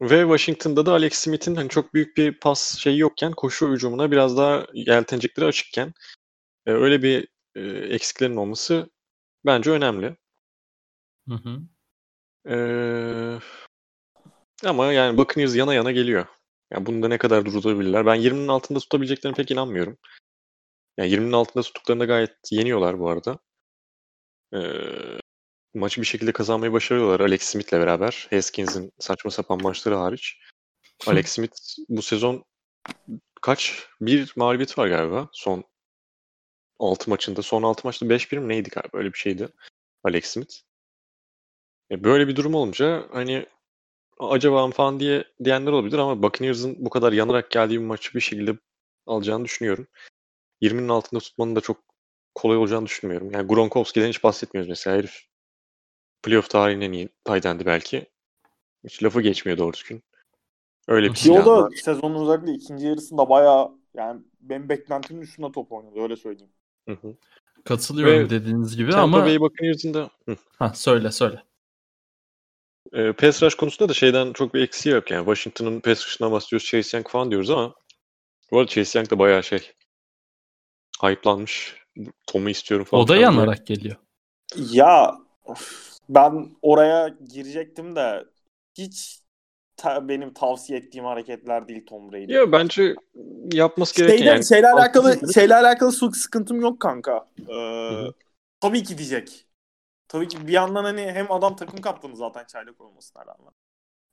ve 0.00 0.22
Washington'da 0.22 0.86
da 0.86 0.92
Alex 0.92 1.12
Smith'in 1.14 1.54
hani 1.54 1.68
çok 1.68 1.94
büyük 1.94 2.16
bir 2.16 2.40
pas 2.40 2.78
şeyi 2.78 2.98
yokken 2.98 3.32
koşu 3.32 3.68
hücumuna 3.68 4.10
biraz 4.10 4.36
daha 4.36 4.66
yeltenecekleri 4.72 5.46
açıkken 5.46 5.94
e, 6.66 6.72
öyle 6.72 7.02
bir 7.02 7.28
e, 7.54 7.60
eksiklerin 7.94 8.36
olması 8.36 8.90
bence 9.46 9.70
önemli. 9.70 10.16
Hı 11.28 11.34
hı. 11.34 11.60
Ee, 12.48 13.38
ama 14.64 14.92
yani 14.92 15.18
Buccaneers 15.18 15.56
yana 15.56 15.74
yana 15.74 15.92
geliyor. 15.92 16.26
Yani 16.72 16.86
bunda 16.86 17.08
ne 17.08 17.18
kadar 17.18 17.44
durdurabilirler? 17.44 18.06
Ben 18.06 18.16
20'nin 18.16 18.48
altında 18.48 18.78
tutabileceklerine 18.78 19.36
pek 19.36 19.50
inanmıyorum. 19.50 19.98
Yani 20.98 21.10
20'nin 21.10 21.32
altında 21.32 21.62
tuttuklarında 21.62 22.04
gayet 22.04 22.36
yeniyorlar 22.50 22.98
bu 22.98 23.10
arada. 23.10 23.38
Ee, 24.54 24.58
maçı 25.74 26.00
bir 26.00 26.06
şekilde 26.06 26.32
kazanmayı 26.32 26.72
başarıyorlar 26.72 27.20
Alex 27.20 27.42
Smith'le 27.42 27.72
beraber. 27.72 28.28
Haskins'in 28.30 28.92
saçma 28.98 29.30
sapan 29.30 29.62
maçları 29.62 29.94
hariç. 29.94 30.38
Alex 31.06 31.26
Smith 31.32 31.56
bu 31.88 32.02
sezon 32.02 32.44
kaç? 33.42 33.86
Bir 34.00 34.32
mağlubiyeti 34.36 34.80
var 34.80 34.88
galiba. 34.88 35.28
Son 35.32 35.64
6 36.78 37.10
maçında. 37.10 37.42
Son 37.42 37.62
6 37.62 37.86
maçta 37.86 38.06
5-1 38.06 38.38
mi 38.38 38.48
neydi 38.48 38.70
galiba? 38.70 38.98
Öyle 38.98 39.12
bir 39.12 39.18
şeydi. 39.18 39.48
Alex 40.04 40.24
Smith. 40.26 40.54
E 41.90 42.04
böyle 42.04 42.28
bir 42.28 42.36
durum 42.36 42.54
olunca 42.54 43.08
hani 43.12 43.46
acaba 44.30 44.70
falan 44.70 45.00
diye 45.00 45.24
diyenler 45.44 45.72
olabilir 45.72 45.98
ama 45.98 46.22
Buccaneers'ın 46.22 46.76
bu 46.78 46.90
kadar 46.90 47.12
yanarak 47.12 47.50
geldiği 47.50 47.80
bir 47.80 47.84
maçı 47.84 48.14
bir 48.14 48.20
şekilde 48.20 48.58
alacağını 49.06 49.44
düşünüyorum. 49.44 49.86
20'nin 50.60 50.88
altında 50.88 51.20
tutmanın 51.20 51.56
da 51.56 51.60
çok 51.60 51.76
kolay 52.34 52.56
olacağını 52.56 52.86
düşünmüyorum. 52.86 53.30
Yani 53.30 53.46
Gronkowski'den 53.46 54.08
hiç 54.08 54.24
bahsetmiyoruz 54.24 54.68
mesela. 54.68 54.96
Herif 54.96 55.22
playoff 56.22 56.50
tarihinin 56.50 56.84
en 56.84 56.92
iyi 56.92 57.08
tight 57.24 57.66
belki. 57.66 58.06
Hiç 58.84 59.02
lafı 59.02 59.20
geçmiyor 59.22 59.58
doğru 59.58 59.72
düzgün. 59.72 60.02
Öyle 60.88 61.14
bir 61.14 61.30
o 61.30 61.46
da 61.46 61.68
sezonun 61.84 62.22
özellikle 62.22 62.52
ikinci 62.52 62.86
yarısında 62.86 63.28
bayağı 63.28 63.70
yani 63.94 64.20
benim 64.40 64.68
beklentimin 64.68 65.22
üstünde 65.22 65.52
top 65.52 65.72
oynadı 65.72 66.00
öyle 66.00 66.16
söyleyeyim. 66.16 66.52
Hı 66.88 66.92
hı. 66.92 67.14
Katılıyorum 67.64 68.24
Ve 68.24 68.30
dediğiniz 68.30 68.76
gibi 68.76 68.90
Tampa 68.90 69.18
ama 69.18 69.26
Bay 69.26 69.40
Buccaneers'ın 69.40 69.94
da 69.94 70.10
ha 70.58 70.72
söyle 70.74 71.10
söyle. 71.10 71.42
E, 72.92 73.12
pass 73.12 73.42
rush 73.42 73.54
konusunda 73.54 73.88
da 73.88 73.94
şeyden 73.94 74.32
çok 74.32 74.54
bir 74.54 74.62
eksiği 74.62 74.94
yok 74.94 75.10
yani. 75.10 75.24
Washington'ın 75.24 75.80
pass 75.80 76.06
rush'ından 76.06 76.32
bahsediyoruz. 76.32 76.66
Chase 76.66 76.96
Young 76.96 77.08
falan 77.08 77.30
diyoruz 77.30 77.50
ama 77.50 77.74
bu 78.50 78.58
arada 78.58 78.70
Chase 78.70 78.98
Young 78.98 79.10
da 79.10 79.18
bayağı 79.18 79.42
şey 79.42 79.72
hype'lanmış. 81.02 81.82
Tom'u 82.26 82.50
istiyorum 82.50 82.86
falan. 82.86 83.04
O 83.04 83.08
da 83.08 83.16
yanarak 83.16 83.66
geliyor. 83.66 83.96
Ya 84.56 85.14
of, 85.44 85.92
ben 86.08 86.50
oraya 86.62 87.08
girecektim 87.32 87.96
de 87.96 88.24
hiç 88.78 89.20
ta- 89.76 90.08
benim 90.08 90.34
tavsiye 90.34 90.78
ettiğim 90.78 91.04
hareketler 91.04 91.68
değil 91.68 91.86
Tom 91.86 92.12
Brady. 92.12 92.32
Ya 92.32 92.52
bence 92.52 92.94
yapması 93.52 93.96
gereken 93.96 94.16
Şeyle, 94.18 94.30
yani. 94.30 94.46
şeyle 94.46 94.68
alakalı 94.68 95.32
şeyle 95.34 95.54
alakalı 95.54 95.92
sık 95.92 96.16
sıkıntım 96.16 96.60
yok 96.60 96.80
kanka. 96.80 97.28
Ee, 97.48 97.90
tabii 98.60 98.82
ki 98.82 98.98
diyecek. 98.98 99.46
Tabii 100.12 100.28
ki 100.28 100.48
bir 100.48 100.52
yandan 100.52 100.84
hani 100.84 101.00
hem 101.12 101.32
adam 101.32 101.56
takım 101.56 101.80
kaptanı 101.80 102.16
zaten 102.16 102.44
çaylak 102.44 102.80
olmasına 102.80 103.26
rağmen. 103.26 103.52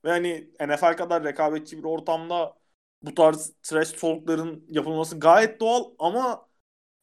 Ve 0.04 0.10
hani 0.10 0.50
NFL 0.60 0.96
kadar 0.96 1.24
rekabetçi 1.24 1.78
bir 1.78 1.84
ortamda 1.84 2.54
bu 3.02 3.14
tarz 3.14 3.52
trash 3.62 3.92
talk'ların 3.92 4.64
yapılması 4.68 5.20
gayet 5.20 5.60
doğal 5.60 5.84
ama 5.98 6.48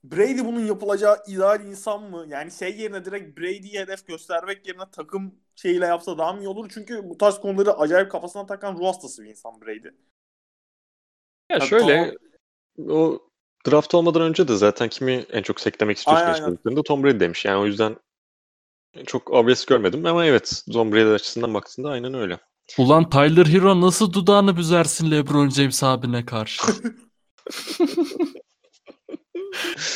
Brady 0.03 0.45
bunun 0.45 0.59
yapılacağı 0.59 1.17
ideal 1.27 1.65
insan 1.65 2.03
mı? 2.03 2.25
Yani 2.27 2.51
şey 2.51 2.77
yerine 2.77 3.05
direkt 3.05 3.39
Brady'ye 3.39 3.81
hedef 3.81 4.07
göstermek 4.07 4.67
yerine 4.67 4.91
takım 4.91 5.35
şeyiyle 5.55 5.85
yapsa 5.85 6.17
daha 6.17 6.33
mı 6.33 6.41
iyi 6.41 6.47
olur? 6.47 6.69
Çünkü 6.73 7.09
bu 7.09 7.17
tarz 7.17 7.39
konuları 7.39 7.73
acayip 7.73 8.11
kafasına 8.11 8.45
takan 8.45 8.77
ruh 8.77 8.85
hastası 8.85 9.23
bir 9.23 9.29
insan 9.29 9.61
Brady. 9.61 9.87
Ya 11.49 11.59
Ha, 11.59 11.59
şöyle 11.59 12.17
o 12.89 13.19
draft 13.67 13.95
olmadan 13.95 14.21
önce 14.21 14.47
de 14.47 14.55
zaten 14.55 14.89
kimi 14.89 15.25
en 15.31 15.41
çok 15.41 15.59
seklemek 15.59 15.97
istiyorsun 15.97 16.25
Aynen, 16.25 16.57
aynen. 16.65 16.83
Tom 16.83 17.03
Brady 17.03 17.19
demiş. 17.19 17.45
Yani 17.45 17.57
o 17.57 17.65
yüzden 17.65 17.97
çok 19.05 19.33
obvious 19.33 19.65
görmedim 19.65 20.05
ama 20.05 20.25
evet 20.25 20.63
Tom 20.73 20.91
Brady 20.91 21.13
açısından 21.13 21.53
baktığında 21.53 21.89
aynen 21.89 22.13
öyle. 22.13 22.39
Ulan 22.77 23.09
Tyler 23.09 23.45
Hero 23.45 23.81
nasıl 23.81 24.13
dudağını 24.13 24.57
büzersin 24.57 25.11
LeBron 25.11 25.49
James 25.49 25.83
abine 25.83 26.25
karşı? 26.25 26.61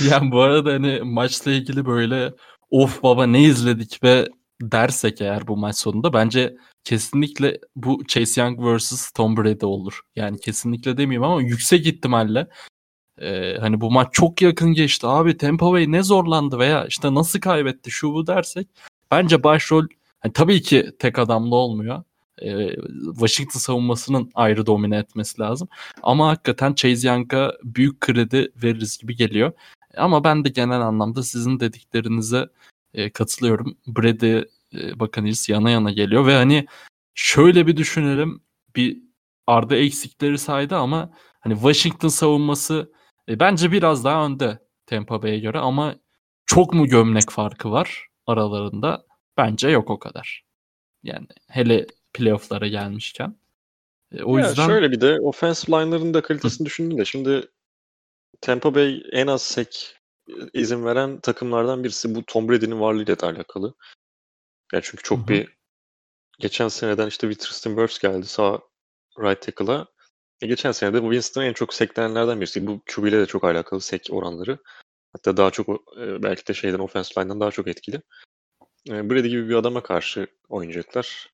yani 0.10 0.32
bu 0.32 0.42
arada 0.42 0.74
hani 0.74 1.02
maçla 1.04 1.52
ilgili 1.52 1.86
böyle 1.86 2.34
of 2.70 3.04
baba 3.04 3.26
ne 3.26 3.44
izledik 3.44 4.04
ve 4.04 4.28
dersek 4.62 5.22
eğer 5.22 5.48
bu 5.48 5.58
maç 5.58 5.78
sonunda 5.78 6.14
bence 6.14 6.56
kesinlikle 6.84 7.60
bu 7.76 8.06
Chase 8.08 8.42
Young 8.42 8.60
vs 8.60 9.12
Tom 9.12 9.38
Brady 9.38 9.66
olur. 9.66 10.02
Yani 10.16 10.40
kesinlikle 10.40 10.98
demeyeyim 10.98 11.24
ama 11.24 11.42
yüksek 11.42 11.88
ihtimalle 11.88 12.48
e, 13.22 13.58
hani 13.60 13.82
bu 13.82 13.92
maç 13.92 14.08
çok 14.12 14.42
yakın 14.42 14.74
geçti 14.74 15.08
abi 15.08 15.38
Tampa 15.38 15.72
Bay 15.72 15.92
ne 15.92 16.04
zorlandı 16.04 16.60
veya 16.60 16.86
işte 16.86 17.14
nasıl 17.14 17.40
kaybetti 17.40 17.92
şu 17.92 18.14
bu 18.14 18.28
dersek 18.28 18.68
bence 19.12 19.44
başrol 19.44 19.86
hani 20.20 20.34
tabii 20.34 20.62
ki 20.62 20.92
tek 21.00 21.20
adamlı 21.20 21.56
olmuyor. 21.56 22.04
E, 22.42 22.76
Washington 23.12 23.60
savunmasının 23.60 24.32
ayrı 24.36 24.66
domine 24.66 24.98
etmesi 24.98 25.42
lazım. 25.42 25.68
Ama 26.04 26.30
hakikaten 26.30 26.74
Chase 26.74 27.08
Young'a 27.08 27.54
büyük 27.64 28.02
kredi 28.02 28.52
veririz 28.64 28.98
gibi 28.98 29.16
geliyor. 29.16 29.52
Ama 29.98 30.24
ben 30.24 30.46
de 30.46 30.50
genel 30.50 30.82
anlamda 30.82 31.24
sizin 31.24 31.60
dediklerinize 31.60 32.50
e, 32.94 33.10
katılıyorum. 33.10 33.78
Brady 33.88 34.38
e, 34.74 35.00
Buccaneers 35.00 35.50
yana 35.50 35.70
yana 35.70 35.92
geliyor 35.92 36.28
ve 36.28 36.36
hani 36.36 36.66
şöyle 37.16 37.68
bir 37.68 37.78
düşünelim. 37.78 38.42
Bir 38.76 38.98
Arda 39.48 39.76
eksikleri 39.76 40.38
saydı 40.38 40.76
ama 40.76 41.10
hani 41.40 41.54
Washington 41.54 42.08
savunması 42.08 42.92
e, 43.32 43.40
bence 43.40 43.72
biraz 43.72 44.04
daha 44.04 44.26
önde 44.26 44.60
Tampa 44.86 45.24
Bay'e 45.24 45.40
göre 45.40 45.60
ama 45.60 45.96
çok 46.46 46.74
mu 46.74 46.88
gömlek 46.88 47.30
farkı 47.30 47.72
var 47.72 48.08
aralarında? 48.28 49.06
Bence 49.38 49.70
yok 49.70 49.90
o 49.90 50.00
kadar. 50.00 50.44
Yani 51.04 51.28
hele 51.48 51.88
playoff'lara 52.14 52.68
gelmişken. 52.68 53.36
E, 54.12 54.24
o 54.24 54.38
ya 54.38 54.48
yüzden 54.48 54.68
şöyle 54.68 54.92
bir 54.92 55.02
de 55.02 55.20
offensive 55.20 55.78
line'ların 55.78 56.14
da 56.14 56.22
kalitesini 56.22 56.66
düşündüğünde 56.66 57.06
şimdi 57.06 57.48
Tampa 58.42 58.76
Bay 58.76 59.04
en 59.12 59.28
az 59.28 59.42
sek 59.42 59.96
izin 60.54 60.86
veren 60.86 61.20
takımlardan 61.20 61.84
birisi 61.84 62.16
bu 62.16 62.26
Tom 62.26 62.50
Brady'nin 62.50 62.80
varlığıyla 62.80 63.20
da 63.20 63.28
alakalı. 63.28 63.74
Ya 64.74 64.82
çünkü 64.84 65.04
çok 65.04 65.20
Hı 65.20 65.24
hı. 65.24 65.28
bir 65.28 65.58
geçen 66.40 66.68
seneden 66.68 67.08
işte 67.08 67.30
bir 67.30 67.36
Tristan 67.36 67.76
Wirfs 67.76 68.00
geldi 68.00 68.26
sağ 68.26 68.60
right 69.20 69.42
tackle'a. 69.42 69.88
Geçen 70.42 70.72
sene 70.72 70.94
de 70.94 71.00
Winston 71.00 71.44
en 71.44 71.54
çok 71.54 71.74
seklenenlerden 71.74 72.42
birisi. 72.42 72.68
Bu 72.68 72.82
QB 72.96 73.08
ile 73.08 73.20
de 73.20 73.26
çok 73.26 73.44
alakalı 73.44 73.82
sek 73.82 74.08
oranları. 74.12 74.58
Hatta 75.14 75.38
daha 75.38 75.52
çok 75.52 75.70
e, 75.98 76.24
belki 76.24 76.48
de 76.48 76.54
şeyden 76.54 76.80
offensive 76.80 77.24
line'dan 77.24 77.40
daha 77.40 77.52
çok 77.52 77.68
etkili. 77.68 78.02
E, 78.90 79.10
Brady 79.10 79.28
gibi 79.28 79.50
bir 79.50 79.56
adama 79.56 79.84
karşı 79.84 80.28
oynayacaklar. 80.50 81.32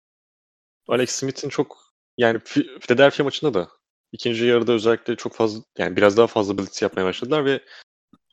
Alex 0.87 1.09
Smith'in 1.09 1.49
çok 1.49 1.77
yani 2.17 2.39
Philadelphia 2.79 3.23
maçında 3.23 3.53
da 3.53 3.69
ikinci 4.11 4.45
yarıda 4.45 4.71
özellikle 4.71 5.15
çok 5.15 5.33
fazla 5.33 5.63
yani 5.77 5.95
biraz 5.95 6.17
daha 6.17 6.27
fazla 6.27 6.57
blitz 6.57 6.81
yapmaya 6.81 7.05
başladılar 7.05 7.45
ve 7.45 7.61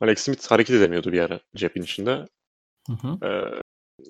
Alex 0.00 0.20
Smith 0.20 0.50
hareket 0.50 0.76
edemiyordu 0.76 1.12
bir 1.12 1.20
ara 1.20 1.40
cepin 1.56 1.82
içinde. 1.82 2.26
Hı 2.88 2.92
hı. 2.92 3.26
Ee, 3.26 3.60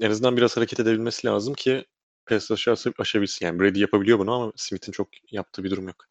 en 0.00 0.10
azından 0.10 0.36
biraz 0.36 0.56
hareket 0.56 0.80
edebilmesi 0.80 1.26
lazım 1.26 1.54
ki 1.54 1.84
pass 2.26 2.50
aşabilsin. 2.98 3.46
Yani 3.46 3.60
Brady 3.60 3.80
yapabiliyor 3.80 4.18
bunu 4.18 4.32
ama 4.32 4.52
Smith'in 4.56 4.92
çok 4.92 5.08
yaptığı 5.32 5.64
bir 5.64 5.70
durum 5.70 5.86
yok. 5.86 6.06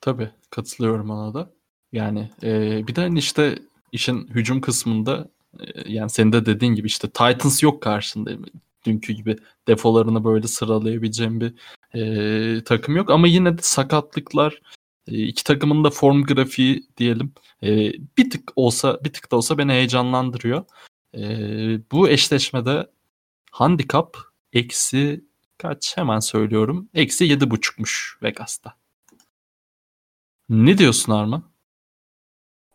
Tabii 0.00 0.30
katılıyorum 0.50 1.10
ona 1.10 1.34
da. 1.34 1.50
Yani 1.92 2.30
e, 2.42 2.86
bir 2.86 2.94
de 2.94 3.00
hani 3.00 3.18
işte 3.18 3.58
işin 3.92 4.28
hücum 4.28 4.60
kısmında 4.60 5.28
e, 5.60 5.92
yani 5.92 6.10
senin 6.10 6.32
de 6.32 6.46
dediğin 6.46 6.74
gibi 6.74 6.86
işte 6.86 7.08
Titans 7.08 7.62
yok 7.62 7.82
karşında. 7.82 8.30
Dünkü 8.86 9.12
gibi 9.12 9.36
defolarını 9.68 10.24
böyle 10.24 10.46
sıralayabileceğim 10.48 11.40
bir 11.40 11.54
e, 11.94 12.64
takım 12.64 12.96
yok. 12.96 13.10
Ama 13.10 13.26
yine 13.26 13.58
de 13.58 13.62
sakatlıklar 13.62 14.60
e, 15.08 15.22
iki 15.26 15.44
takımın 15.44 15.84
da 15.84 15.90
form 15.90 16.22
grafiği 16.22 16.86
diyelim 16.96 17.34
e, 17.62 17.92
bir 18.18 18.30
tık 18.30 18.52
olsa 18.56 19.04
bir 19.04 19.12
tık 19.12 19.32
da 19.32 19.36
olsa 19.36 19.58
beni 19.58 19.72
heyecanlandırıyor. 19.72 20.64
E, 21.14 21.20
bu 21.92 22.08
eşleşmede 22.08 22.90
handikap 23.52 24.16
eksi 24.52 25.24
kaç 25.58 25.96
hemen 25.96 26.20
söylüyorum. 26.20 26.88
Eksi 26.94 27.24
yedi 27.24 27.50
buçukmuş 27.50 28.18
Vegas'ta. 28.22 28.79
Ne 30.50 30.78
diyorsun 30.78 31.12
Arma? 31.12 31.52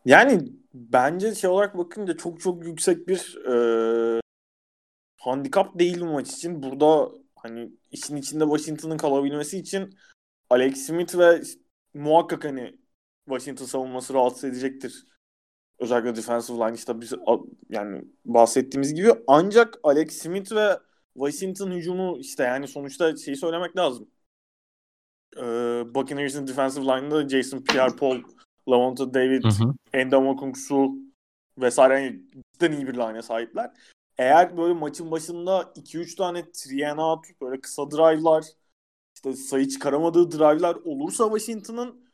Yani 0.06 0.54
bence 0.74 1.36
şey 1.36 1.50
olarak 1.50 1.78
bakınca 1.78 2.18
çok 2.18 2.42
çok 2.42 2.66
yüksek 2.66 3.08
bir 3.08 3.38
e, 3.46 4.22
handikap 5.18 5.80
değil 5.80 6.02
bu 6.02 6.06
maç 6.06 6.32
için. 6.32 6.64
Burada 6.64 7.12
hani 7.36 7.72
işin 7.92 8.16
içinde 8.16 8.44
Washington'ın 8.44 8.98
kalabilmesi 8.98 9.58
için 9.58 9.98
Alex 10.50 10.86
Smith 10.86 11.18
ve 11.18 11.42
muhakkak 11.94 12.46
hani 12.46 12.78
Washington 13.28 13.66
savunması 13.66 14.14
rahatsız 14.14 14.44
edecektir. 14.44 15.06
Özellikle 15.80 16.16
defensive 16.16 16.58
line 16.58 16.76
işte 16.76 17.02
biz 17.02 17.14
yani 17.70 18.04
bahsettiğimiz 18.26 18.94
gibi 18.94 19.12
ancak 19.28 19.80
Alex 19.84 20.18
Smith 20.18 20.52
ve 20.52 20.80
Washington 21.14 21.72
hücumu 21.72 22.18
işte 22.20 22.44
yani 22.44 22.68
sonuçta 22.68 23.18
şeyi 23.18 23.38
söylemek 23.38 23.78
lazım. 23.78 24.10
Ee, 25.38 25.96
Buccaneers'ın 25.96 26.48
defensive 26.48 26.86
line'ında 26.86 27.30
Jason 27.30 27.58
Pierre-Paul, 27.58 28.24
Lavonte 28.70 29.14
David, 29.14 29.44
Endamokong 29.94 30.58
Su 30.58 30.96
vesaire 31.58 32.00
yani 32.04 32.22
cidden 32.54 32.72
iyi 32.72 32.88
bir 32.88 32.94
line'e 32.94 33.22
sahipler. 33.22 33.72
Eğer 34.18 34.58
böyle 34.58 34.74
maçın 34.74 35.12
başında 35.12 35.72
2-3 35.76 36.16
tane 36.16 36.52
three 36.52 36.88
and 36.88 37.00
out, 37.00 37.26
böyle 37.42 37.62
kısa 37.62 37.92
drive'lar, 37.92 38.46
işte 39.16 39.34
sayı 39.34 39.68
çıkaramadığı 39.68 40.32
drive'lar 40.32 40.76
olursa 40.76 41.24
Washington'ın 41.38 42.06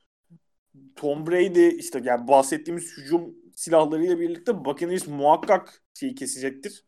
Tom 0.96 1.28
Brady 1.28 1.68
işte 1.70 2.02
yani 2.04 2.28
bahsettiğimiz 2.28 2.98
hücum 2.98 3.36
silahlarıyla 3.56 4.20
birlikte 4.20 4.66
Buccaneers 4.66 5.08
muhakkak 5.08 5.84
şeyi 6.00 6.16
kesecektir. 6.16 6.86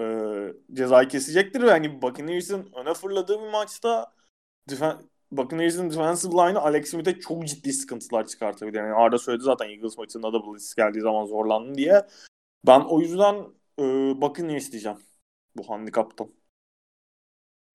Ee, 0.00 0.52
cezayı 0.72 1.08
kesecektir 1.08 1.62
ve 1.62 1.70
hani 1.70 2.02
Buccaneers'ın 2.02 2.72
öne 2.74 2.94
fırladığı 2.94 3.40
bir 3.40 3.50
maçta 3.50 4.12
defen 4.68 4.96
Buccaneers'ın 5.32 5.90
defensive 5.90 6.32
line'ı 6.32 6.60
Alex 6.60 6.90
Smith'e 6.90 7.20
çok 7.20 7.46
ciddi 7.48 7.72
sıkıntılar 7.72 8.26
çıkartabilir. 8.26 8.78
Yani 8.78 8.94
Arda 8.94 9.18
söyledi 9.18 9.44
zaten 9.44 9.68
Eagles 9.70 9.98
maçında 9.98 10.32
da 10.32 10.46
blitz 10.46 10.74
geldiği 10.74 11.00
zaman 11.00 11.26
zorlandı 11.26 11.74
diye. 11.74 12.06
Ben 12.66 12.80
o 12.80 13.00
yüzden 13.00 13.34
e, 13.78 13.82
Buccaneers 14.20 14.72
diyeceğim 14.72 14.98
bu 15.56 15.68
handikaptan. 15.70 16.28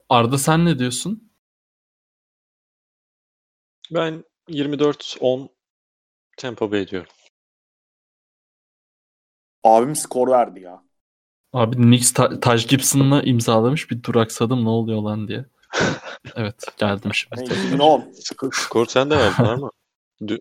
Arda 0.09 0.37
sen 0.37 0.65
ne 0.65 0.79
diyorsun? 0.79 1.31
Ben 3.91 4.23
24-10 4.49 5.49
Tampa 6.37 6.71
Bay 6.71 6.87
diyorum. 6.87 7.11
Abim 9.63 9.95
skor 9.95 10.27
verdi 10.27 10.59
ya. 10.59 10.83
Abi 11.53 11.75
Knicks 11.75 12.13
ta- 12.13 12.39
Taj 12.39 12.67
Gibson'la 12.67 13.21
imzalamış 13.21 13.91
bir 13.91 14.03
duraksadım 14.03 14.65
ne 14.65 14.69
oluyor 14.69 15.01
lan 15.01 15.27
diye. 15.27 15.45
Evet 16.35 16.65
geldim 16.77 17.13
şimdi. 17.13 17.43
2010. 17.43 18.11
Skor, 18.23 18.51
skor 18.53 18.85
sen 18.85 19.09
de 19.09 19.17
verdin 19.17 19.43
ama. 19.43 19.71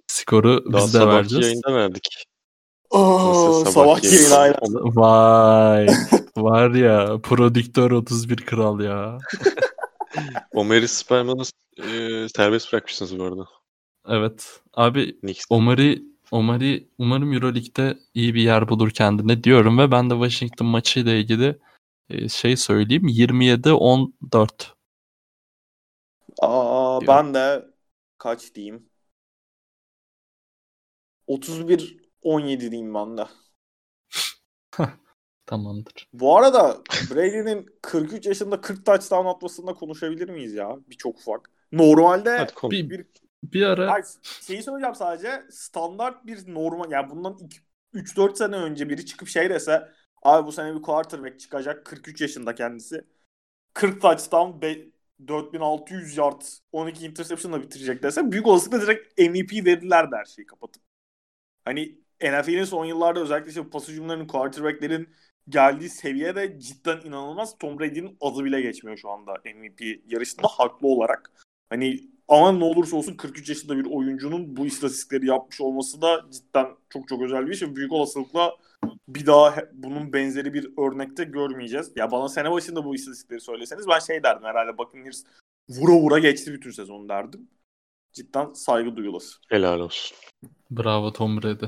Skoru 0.07 0.65
biz 0.67 0.95
de 0.95 1.07
vereceğiz. 1.07 1.47
yayında 1.47 1.75
verdik. 1.75 2.25
Oh, 2.91 3.65
sabah, 3.65 3.71
sabah 3.71 4.05
yayın 4.05 4.31
aynen. 4.31 4.97
Vay. 4.97 5.87
Var 6.37 6.71
ya 6.71 7.19
prodüktör 7.23 7.91
31 7.91 8.37
kral 8.37 8.81
ya. 8.81 9.19
Omeri 10.53 10.89
Sperman'ı 10.89 11.43
e, 11.79 12.29
serbest 12.37 12.73
bırakmışsınız 12.73 13.19
bu 13.19 13.25
arada. 13.25 13.47
Evet. 14.09 14.61
Abi 14.75 15.17
Omari 15.51 16.03
Omari 16.31 16.89
umarım 16.99 17.33
Euroleague'de 17.33 17.99
iyi 18.15 18.35
bir 18.35 18.43
yer 18.43 18.69
bulur 18.69 18.91
kendine 18.91 19.45
diyorum 19.45 19.79
ve 19.79 19.91
ben 19.91 20.11
de 20.11 20.15
Washington 20.15 20.67
maçıyla 20.67 21.13
ilgili 21.13 21.59
e, 22.11 22.29
şey 22.29 22.57
söyleyeyim 22.57 23.09
27-14. 23.09 24.49
Aa, 26.41 27.07
ben 27.07 27.35
de 27.35 27.67
kaç 28.19 28.55
diyeyim? 28.55 28.89
31-17 31.29 32.71
diyeyim 32.71 32.95
ben 32.95 33.19
de. 33.19 33.27
Tamamdır. 35.47 36.09
Bu 36.13 36.37
arada 36.39 36.83
Brady'nin 37.11 37.67
43 37.83 38.27
yaşında 38.27 38.61
40 38.61 38.87
touchdown 38.87 39.27
atmasında 39.27 39.75
konuşabilir 39.75 40.29
miyiz 40.29 40.55
ya? 40.55 40.77
Bir 40.91 40.97
çok 40.97 41.19
ufak. 41.19 41.51
Normalde 41.73 42.47
bir, 42.65 42.91
bir, 42.91 43.07
bir 43.43 43.63
ara 43.63 43.93
Hayır, 43.93 44.07
şeyi 44.23 44.63
söyleyeceğim 44.63 44.95
sadece 44.95 45.43
standart 45.51 46.27
bir 46.27 46.55
normal 46.55 46.91
yani 46.91 47.11
bundan 47.11 47.39
3-4 47.95 48.37
sene 48.37 48.57
önce 48.57 48.89
biri 48.89 49.07
çıkıp 49.07 49.29
şey 49.29 49.51
dese 49.51 49.89
abi 50.23 50.47
bu 50.47 50.53
sene 50.53 50.75
bir 50.75 50.83
quarterback 50.83 51.41
çıkacak 51.41 51.85
43 51.85 52.21
yaşında 52.21 52.55
kendisi 52.55 53.05
40 53.75 54.03
touchdown 54.03 54.63
4600 55.29 56.17
yard 56.17 56.43
12 56.73 57.07
interception'la 57.07 57.63
bitirecek 57.63 58.03
dese 58.03 58.33
büyük 58.33 58.47
olasılıkla 58.47 58.83
direkt 58.83 59.19
MVP 59.19 59.67
verirlerdi 59.67 60.17
her 60.17 60.25
şeyi 60.25 60.47
kapatıp. 60.47 60.83
Hani 61.65 61.99
NFL'in 62.23 62.65
son 62.65 62.85
yıllarda 62.85 63.21
özellikle 63.21 63.49
işte 63.49 63.71
pas 63.71 63.89
hücumlarının 63.89 64.27
quarterback'lerin 64.27 65.09
geldiği 65.49 65.89
seviye 65.89 66.37
de 66.37 66.61
cidden 66.61 67.01
inanılmaz. 67.05 67.59
Tom 67.59 67.79
Brady'nin 67.79 68.17
adı 68.21 68.45
bile 68.45 68.61
geçmiyor 68.61 68.97
şu 68.97 69.11
anda 69.11 69.33
MVP 69.45 69.81
yarışında 70.07 70.49
haklı 70.49 70.89
olarak. 70.89 71.33
Hani 71.71 72.01
ama 72.29 72.53
ne 72.53 72.65
olursa 72.65 72.97
olsun 72.97 73.17
43 73.17 73.49
yaşında 73.49 73.77
bir 73.77 73.87
oyuncunun 73.91 74.57
bu 74.57 74.67
istatistikleri 74.67 75.27
yapmış 75.27 75.61
olması 75.61 76.03
da 76.03 76.27
cidden 76.31 76.67
çok 76.91 77.09
çok 77.09 77.23
özel 77.23 77.49
bir 77.49 77.55
şey. 77.55 77.77
Büyük 77.77 77.93
olasılıkla 77.93 78.57
bir 79.15 79.27
daha 79.27 79.57
bunun 79.73 80.13
benzeri 80.13 80.55
bir 80.55 80.71
örnekte 80.79 81.25
görmeyeceğiz. 81.25 81.93
Ya 81.97 82.11
bana 82.11 82.29
sene 82.29 82.51
başında 82.51 82.85
bu 82.85 82.95
istatistikleri 82.95 83.41
söyleseniz 83.41 83.89
ben 83.89 83.99
şey 83.99 84.23
derdim 84.23 84.45
herhalde 84.45 84.79
Buccaneers 84.79 85.25
vura 85.69 85.93
vura 85.93 86.19
geçti 86.19 86.53
bütün 86.53 86.71
sezon 86.71 87.09
derdim. 87.09 87.49
Cidden 88.13 88.53
saygı 88.53 88.97
duyulası. 88.97 89.39
Helal 89.49 89.81
olsun. 89.81 90.17
Bravo 90.71 91.13
Tom 91.13 91.43
Brady. 91.43 91.67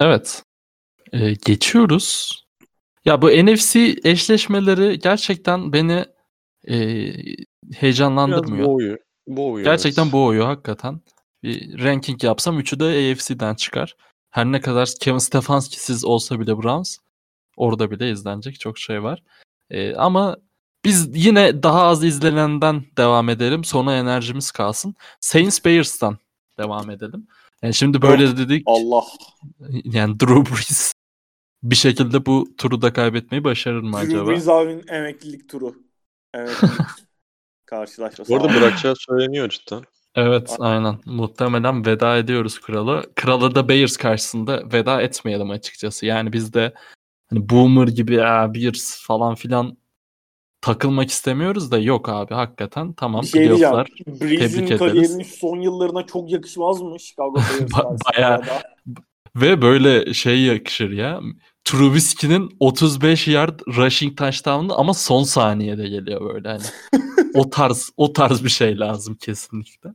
Evet. 0.00 0.42
Ee, 1.12 1.34
geçiyoruz. 1.46 2.42
Ya 3.04 3.22
bu 3.22 3.28
NFC 3.28 3.96
eşleşmeleri 4.04 4.98
gerçekten 4.98 5.72
beni 5.72 6.04
e, 6.68 6.76
heyecanlandırmıyor. 7.74 8.58
Biraz 8.58 8.66
boğuyor. 8.66 8.98
boğuyor 9.28 9.64
gerçekten 9.64 10.02
evet. 10.02 10.12
boğuyor 10.12 10.46
hakikaten. 10.46 11.00
Bir 11.42 11.84
ranking 11.84 12.24
yapsam 12.24 12.58
üçü 12.58 12.80
de 12.80 12.84
AFC'den 12.84 13.54
çıkar. 13.54 13.96
Her 14.30 14.44
ne 14.46 14.60
kadar 14.60 14.88
Kevin 15.00 15.18
Stefanski'siz 15.18 16.04
olsa 16.04 16.40
bile 16.40 16.58
Browns 16.58 16.96
orada 17.56 17.90
bile 17.90 18.10
izlenecek 18.10 18.60
çok 18.60 18.78
şey 18.78 19.02
var. 19.02 19.22
Ee, 19.70 19.94
ama 19.94 20.36
biz 20.84 21.26
yine 21.26 21.62
daha 21.62 21.82
az 21.82 22.04
izlenenden 22.04 22.84
devam 22.96 23.28
edelim. 23.28 23.64
Sonra 23.64 23.94
enerjimiz 23.94 24.50
kalsın. 24.50 24.94
Saints 25.20 25.64
Bears'tan 25.64 26.18
devam 26.58 26.90
edelim. 26.90 27.26
Yani 27.62 27.74
şimdi 27.74 28.02
böyle 28.02 28.28
oh, 28.28 28.36
dedik. 28.36 28.62
Allah. 28.66 29.04
Yani 29.84 30.20
Drew 30.20 30.54
Brees 30.54 30.92
bir 31.62 31.76
şekilde 31.76 32.26
bu 32.26 32.48
turu 32.58 32.82
da 32.82 32.92
kaybetmeyi 32.92 33.44
başarır 33.44 33.80
mı 33.80 33.92
Drew 33.92 34.06
acaba? 34.06 34.20
Drew 34.20 34.32
Brees 34.32 34.48
abinin 34.48 34.88
emeklilik 34.88 35.48
turu. 35.48 35.74
Emeklilik 36.34 36.72
karşılaşması. 37.66 38.32
Bu 38.32 38.36
arada 38.36 38.54
bırakacağı 38.54 38.94
söyleniyor 38.96 39.48
cidden. 39.48 39.84
Evet 40.18 40.56
aynen. 40.58 40.98
Muhtemelen 41.06 41.86
veda 41.86 42.16
ediyoruz 42.16 42.60
krala. 42.60 43.02
Krala 43.14 43.54
da 43.54 43.68
Bears 43.68 43.96
karşısında 43.96 44.62
veda 44.72 45.02
etmeyelim 45.02 45.50
açıkçası. 45.50 46.06
Yani 46.06 46.32
biz 46.32 46.54
de 46.54 46.74
hani 47.30 47.48
Boomer 47.48 47.88
gibi 47.88 48.14
ya 48.14 48.54
Bears 48.54 49.06
falan 49.06 49.34
filan 49.34 49.76
takılmak 50.60 51.10
istemiyoruz 51.10 51.70
da 51.70 51.78
yok 51.78 52.08
abi 52.08 52.34
hakikaten 52.34 52.92
tamam 52.92 53.22
bir 53.22 53.26
şey 53.26 53.46
playofflar 53.46 53.88
Breeze'in 54.06 54.78
kariyerinin 54.78 55.22
son 55.22 55.60
yıllarına 55.60 56.06
çok 56.06 56.30
yakışmaz 56.30 56.82
mı 56.82 57.00
Chicago 57.00 57.34
Bears 57.36 57.70
ba- 57.72 57.98
Baya 58.16 58.42
Ve 59.36 59.62
böyle 59.62 60.14
şey 60.14 60.42
yakışır 60.42 60.90
ya. 60.90 61.20
Trubisky'nin 61.64 62.56
35 62.60 63.28
yard 63.28 63.60
rushing 63.76 64.18
touchdown'ı 64.18 64.74
ama 64.74 64.94
son 64.94 65.22
saniyede 65.22 65.88
geliyor 65.88 66.34
böyle 66.34 66.48
hani. 66.48 66.62
o 67.34 67.50
tarz 67.50 67.90
o 67.96 68.12
tarz 68.12 68.44
bir 68.44 68.48
şey 68.48 68.78
lazım 68.78 69.14
kesinlikle. 69.14 69.90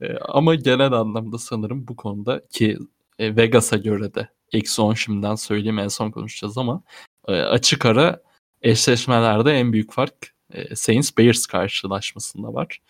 Ee, 0.00 0.16
ama 0.20 0.54
genel 0.54 0.92
anlamda 0.92 1.38
sanırım 1.38 1.88
bu 1.88 1.96
konuda 1.96 2.46
ki 2.48 2.78
e, 3.18 3.36
Vegas'a 3.36 3.76
göre 3.76 4.14
de 4.14 4.28
eksi 4.52 4.82
10 4.82 4.94
şimdiden 4.94 5.34
söyleyeyim 5.34 5.78
en 5.78 5.88
son 5.88 6.10
konuşacağız 6.10 6.58
ama 6.58 6.82
e, 7.28 7.32
açık 7.32 7.86
ara 7.86 8.22
eşleşmelerde 8.62 9.52
en 9.52 9.72
büyük 9.72 9.92
fark 9.92 10.34
e, 10.50 10.76
Saints 10.76 11.16
Bears 11.18 11.46
karşılaşmasında 11.46 12.54
var. 12.54 12.82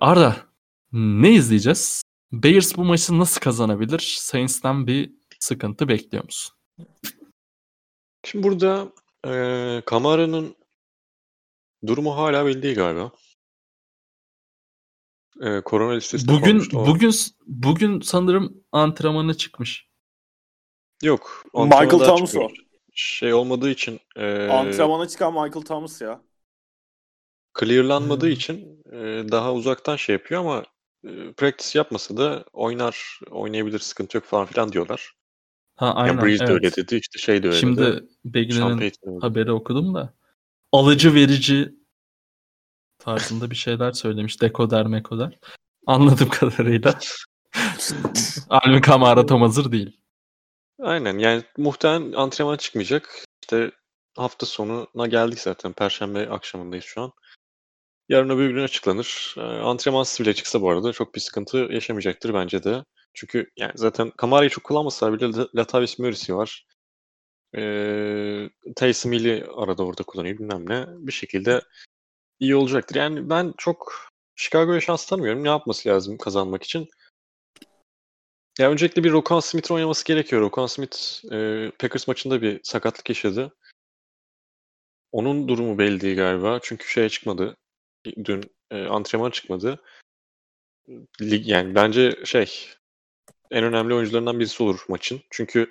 Arda 0.00 0.36
ne 0.92 1.32
izleyeceğiz? 1.32 2.02
Bears 2.32 2.76
bu 2.76 2.84
maçı 2.84 3.18
nasıl 3.18 3.40
kazanabilir? 3.40 4.14
Saints'ten 4.18 4.86
bir 4.86 5.10
sıkıntı 5.38 5.88
bekliyor 5.88 6.24
musun? 6.24 6.56
Şimdi 8.24 8.44
burada 8.44 8.92
e, 9.26 9.82
Kamara'nın 9.86 10.56
durumu 11.86 12.16
hala 12.16 12.46
belli 12.46 12.62
değil 12.62 12.76
galiba. 12.76 13.12
E, 15.40 15.60
korona 15.60 15.92
listesinde 15.92 16.32
Bugün 16.32 16.42
kalmıştı 16.42 16.78
o. 16.78 16.86
bugün 16.86 17.12
bugün 17.46 18.00
sanırım 18.00 18.64
antrenmana 18.72 19.34
çıkmış. 19.34 19.90
Yok. 21.02 21.44
Michael 21.54 21.88
Thomas 21.88 22.36
o. 22.36 22.48
Şey 22.94 23.32
olmadığı 23.34 23.70
için 23.70 24.00
e, 24.16 24.46
Antrenmana 24.48 25.08
çıkan 25.08 25.32
Michael 25.32 25.64
Thomas 25.64 26.00
ya. 26.00 26.20
clearlanmadığı 27.60 28.26
Hmm. 28.26 28.32
için 28.32 28.82
e, 28.92 28.96
daha 29.32 29.54
uzaktan 29.54 29.96
şey 29.96 30.12
yapıyor 30.12 30.40
ama 30.40 30.64
e, 31.04 31.32
practice 31.32 31.78
yapmasa 31.78 32.16
da 32.16 32.44
oynar, 32.52 33.20
oynayabilir, 33.30 33.78
sıkıntı 33.78 34.16
yok 34.16 34.24
falan 34.24 34.46
filan 34.46 34.72
diyorlar. 34.72 35.12
Ha 35.76 35.94
aynen. 35.94 36.12
Yani 36.14 36.22
Breeze 36.22 36.46
de 36.46 36.52
evet. 36.52 36.64
öyle 36.64 36.76
dedi, 36.76 36.96
işte 36.96 37.18
şey 37.18 37.42
de 37.42 37.46
öyle. 37.48 37.58
Şimdi 37.58 38.04
Begin'in 38.24 38.92
haberi 39.20 39.52
okudum 39.52 39.94
da 39.94 40.14
alıcı 40.72 41.14
verici 41.14 41.74
tarzında 43.00 43.50
bir 43.50 43.56
şeyler 43.56 43.92
söylemiş. 43.92 44.42
Dekoder 44.42 44.86
mekoder. 44.86 45.38
Anladığım 45.86 46.28
kadarıyla. 46.28 46.98
Alvin 48.48 48.80
Kamara 48.80 49.26
tam 49.26 49.42
hazır 49.42 49.72
değil. 49.72 50.00
Aynen 50.82 51.18
yani 51.18 51.42
muhtemelen 51.56 52.12
antrenmana 52.12 52.56
çıkmayacak. 52.56 53.24
İşte 53.42 53.70
hafta 54.16 54.46
sonuna 54.46 55.06
geldik 55.06 55.40
zaten. 55.40 55.72
Perşembe 55.72 56.30
akşamındayız 56.30 56.84
şu 56.84 57.02
an. 57.02 57.12
Yarın 58.08 58.30
öbür 58.30 58.50
gün 58.50 58.62
açıklanır. 58.62 59.34
Ee, 59.38 59.40
antrenmansız 59.40 60.20
bile 60.20 60.34
çıksa 60.34 60.60
bu 60.60 60.70
arada 60.70 60.92
çok 60.92 61.14
bir 61.14 61.20
sıkıntı 61.20 61.56
yaşamayacaktır 61.56 62.34
bence 62.34 62.64
de. 62.64 62.84
Çünkü 63.14 63.50
yani 63.56 63.72
zaten 63.74 64.10
Kamara'yı 64.10 64.50
çok 64.50 64.64
kullanmasalar 64.64 65.12
bile 65.12 65.32
La- 65.32 65.48
Latavius 65.56 65.98
Murray 65.98 66.36
var. 66.36 66.66
Ee, 67.56 68.50
Taysom 68.76 69.12
Hill'i 69.12 69.46
arada 69.56 69.84
orada 69.84 70.02
kullanıyor 70.02 70.38
bilmem 70.38 70.68
ne. 70.68 70.86
Bir 70.88 71.12
şekilde 71.12 71.60
iyi 72.40 72.56
olacaktır. 72.56 72.94
Yani 72.96 73.30
ben 73.30 73.54
çok 73.58 74.10
Chicago'ya 74.36 74.80
şans 74.80 75.06
tanımıyorum. 75.06 75.44
Ne 75.44 75.48
yapması 75.48 75.88
lazım 75.88 76.18
kazanmak 76.18 76.62
için? 76.62 76.88
Ya 78.58 78.70
öncelikle 78.70 79.04
bir 79.04 79.12
Rokan 79.12 79.40
Smith'in 79.40 79.74
oynaması 79.74 80.04
gerekiyor. 80.04 80.42
Rokan 80.42 80.66
Smith 80.66 81.24
e, 81.32 81.70
Packers 81.78 82.08
maçında 82.08 82.42
bir 82.42 82.60
sakatlık 82.62 83.08
yaşadı. 83.08 83.56
Onun 85.12 85.48
durumu 85.48 85.78
belli 85.78 86.00
değil 86.00 86.16
galiba. 86.16 86.60
Çünkü 86.62 86.88
şeye 86.88 87.08
çıkmadı. 87.08 87.56
Dün 88.24 88.42
e, 88.70 88.84
antrenmana 88.84 89.32
çıkmadı. 89.32 89.82
Lig, 91.20 91.48
yani 91.48 91.74
bence 91.74 92.24
şey 92.24 92.68
en 93.50 93.64
önemli 93.64 93.94
oyuncularından 93.94 94.40
birisi 94.40 94.62
olur 94.62 94.84
maçın. 94.88 95.20
Çünkü 95.30 95.68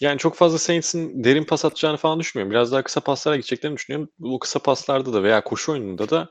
yani 0.00 0.18
çok 0.18 0.34
fazla 0.34 0.58
Saints'in 0.58 1.24
derin 1.24 1.44
pas 1.44 1.64
atacağını 1.64 1.96
falan 1.96 2.20
düşünmüyorum. 2.20 2.50
Biraz 2.50 2.72
daha 2.72 2.82
kısa 2.82 3.00
paslara 3.00 3.36
gideceklerini 3.36 3.76
düşünüyorum. 3.76 4.10
Bu 4.18 4.38
kısa 4.38 4.58
paslarda 4.58 5.12
da 5.12 5.22
veya 5.22 5.44
koşu 5.44 5.72
oyununda 5.72 6.10
da 6.10 6.30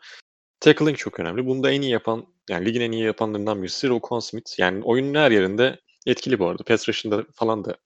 tackling 0.59 0.97
çok 0.97 1.19
önemli. 1.19 1.45
Bunu 1.45 1.63
da 1.63 1.71
en 1.71 1.81
iyi 1.81 1.91
yapan, 1.91 2.25
yani 2.49 2.65
ligin 2.65 2.81
en 2.81 2.91
iyi 2.91 3.03
yapanlarından 3.03 3.63
birisi 3.63 3.89
Roquan 3.89 4.19
Smith. 4.19 4.59
Yani 4.59 4.83
oyunun 4.83 5.15
her 5.15 5.31
yerinde 5.31 5.79
etkili 6.05 6.39
bu 6.39 6.47
arada. 6.47 6.63
Pass 6.63 6.89
rush'ında 6.89 7.25
falan 7.33 7.65
da 7.65 7.77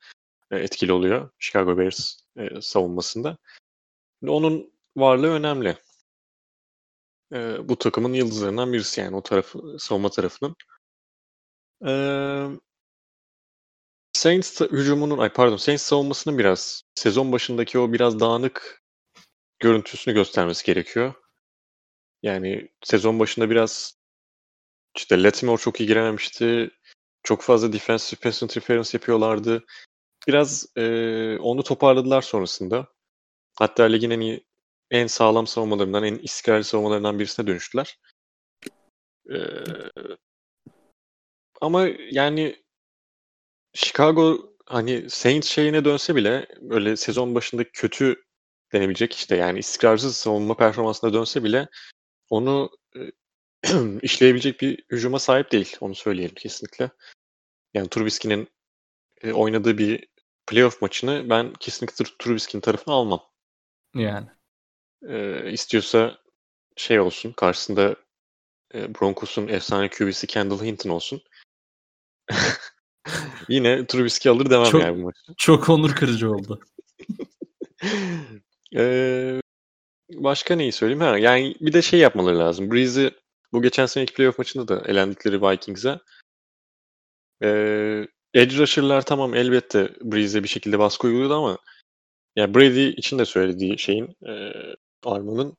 e, 0.51 0.57
etkili 0.57 0.93
oluyor 0.93 1.29
Chicago 1.39 1.77
Bears 1.77 2.15
e, 2.37 2.61
savunmasında. 2.61 3.37
Onun 4.27 4.73
varlığı 4.97 5.31
önemli. 5.31 5.77
E, 7.33 7.69
bu 7.69 7.77
takımın 7.77 8.13
yıldızlarından 8.13 8.73
birisi 8.73 9.01
yani 9.01 9.15
o 9.15 9.23
tarafı, 9.23 9.59
savunma 9.79 10.09
tarafının. 10.09 10.55
Saints 14.21 14.61
hücumunun, 14.61 15.17
ay 15.17 15.29
pardon, 15.29 15.57
Saints 15.57 15.83
savunmasının 15.83 16.37
biraz 16.37 16.83
sezon 16.95 17.31
başındaki 17.31 17.79
o 17.79 17.93
biraz 17.93 18.19
dağınık 18.19 18.83
görüntüsünü 19.59 20.13
göstermesi 20.13 20.65
gerekiyor. 20.65 21.13
Yani 22.23 22.69
sezon 22.83 23.19
başında 23.19 23.49
biraz 23.49 23.97
işte 24.97 25.23
Latimore 25.23 25.61
çok 25.61 25.79
iyi 25.79 25.87
girememişti. 25.87 26.71
Çok 27.23 27.41
fazla 27.41 27.73
defensive 27.73 28.19
pass 28.19 28.43
interference 28.43 28.89
yapıyorlardı. 28.93 29.65
Biraz 30.27 30.65
e, 30.77 31.37
onu 31.37 31.63
toparladılar 31.63 32.21
sonrasında. 32.21 32.87
Hatta 33.59 33.83
ligin 33.83 34.09
en 34.09 34.19
iyi, 34.19 34.45
en 34.91 35.07
sağlam 35.07 35.47
savunmalarından, 35.47 36.03
en 36.03 36.15
istikrarlı 36.17 36.63
savunmalarından 36.63 37.19
birisine 37.19 37.47
dönüştüler. 37.47 37.99
E, 39.31 39.37
ama 41.61 41.87
yani 42.11 42.60
Chicago 43.73 44.53
hani 44.65 45.09
Saints 45.09 45.47
şeyine 45.47 45.85
dönse 45.85 46.15
bile 46.15 46.47
böyle 46.61 46.97
sezon 46.97 47.35
başında 47.35 47.63
kötü 47.63 48.23
denebilecek 48.73 49.13
işte 49.13 49.35
yani 49.35 49.59
istikrarsız 49.59 50.15
savunma 50.15 50.57
performansına 50.57 51.13
dönse 51.13 51.43
bile 51.43 51.67
onu 52.29 52.69
e, 52.95 52.99
işleyebilecek 54.01 54.61
bir 54.61 54.83
hücuma 54.91 55.19
sahip 55.19 55.51
değil. 55.51 55.77
Onu 55.81 55.95
söyleyelim 55.95 56.35
kesinlikle. 56.35 56.89
Yani 57.73 57.89
Trubisky'nin 57.89 58.47
e, 59.21 59.31
oynadığı 59.31 59.77
bir 59.77 60.07
playoff 60.47 60.81
maçını 60.81 61.29
ben 61.29 61.53
kesinlikle 61.53 62.05
Tr- 62.05 62.17
Trubisky'nin 62.19 62.61
tarafını 62.61 62.93
almam. 62.93 63.23
Yani. 63.95 64.27
E, 65.07 65.51
istiyorsa 65.51 66.17
şey 66.75 66.99
olsun 66.99 67.31
karşısında 67.31 67.95
e, 68.73 68.95
Broncos'un 68.95 69.47
efsane 69.47 69.89
QB'si 69.89 70.27
Kendall 70.27 70.63
Hinton 70.63 70.89
olsun. 70.89 71.21
Yine 73.49 73.85
Trubisky 73.87 74.35
alır 74.35 74.49
demem 74.49 74.65
Çok- 74.65 74.81
yani 74.81 74.97
bu 74.97 75.01
maçı. 75.03 75.19
Çok 75.37 75.69
onur 75.69 75.91
kırıcı 75.95 76.31
oldu. 76.31 76.59
Eee, 78.71 79.41
başka 80.13 80.55
neyi 80.55 80.71
söyleyeyim? 80.71 81.01
Ha, 81.01 81.17
yani 81.17 81.55
bir 81.61 81.73
de 81.73 81.81
şey 81.81 81.99
yapmaları 81.99 82.39
lazım. 82.39 82.71
Breeze'i 82.71 83.11
bu 83.53 83.61
geçen 83.61 83.85
seneki 83.85 84.13
playoff 84.13 84.37
maçında 84.37 84.67
da 84.67 84.83
elendikleri 84.87 85.41
Vikings'e 85.41 85.99
eee 87.41 88.07
edge 88.33 88.57
rusher'lar 88.57 89.01
tamam 89.05 89.35
elbette 89.35 89.89
Breeze'e 90.01 90.43
bir 90.43 90.47
şekilde 90.49 90.79
baskı 90.79 91.07
uyguluyordu 91.07 91.33
ama 91.35 91.57
yani 92.35 92.55
Brady 92.55 92.89
için 92.89 93.19
de 93.19 93.25
söylediği 93.25 93.79
şeyin 93.79 94.15
eee 94.25 94.75
Arman'ın 95.05 95.57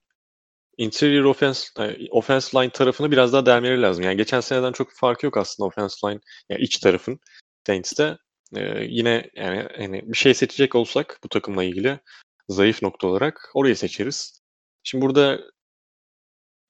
interior 0.78 1.24
offense, 1.24 1.68
yani 1.78 2.08
offense 2.10 2.58
line 2.58 2.70
tarafını 2.70 3.10
biraz 3.10 3.32
daha 3.32 3.46
delmeleri 3.46 3.82
lazım. 3.82 4.04
Yani 4.04 4.16
geçen 4.16 4.40
seneden 4.40 4.72
çok 4.72 4.90
bir 4.90 4.94
farkı 4.96 5.26
yok 5.26 5.36
aslında 5.36 5.66
offense 5.66 6.08
line 6.08 6.20
yani 6.50 6.62
iç 6.62 6.78
tarafın 6.78 7.20
Saints'te. 7.66 8.18
Eee, 8.56 8.86
yine 8.90 9.30
yani 9.34 9.68
hani 9.76 10.02
bir 10.12 10.16
şey 10.16 10.34
seçecek 10.34 10.74
olsak 10.74 11.18
bu 11.24 11.28
takımla 11.28 11.64
ilgili 11.64 12.00
zayıf 12.48 12.82
nokta 12.82 13.06
olarak 13.06 13.50
orayı 13.54 13.76
seçeriz. 13.76 14.42
Şimdi 14.82 15.04
burada 15.04 15.40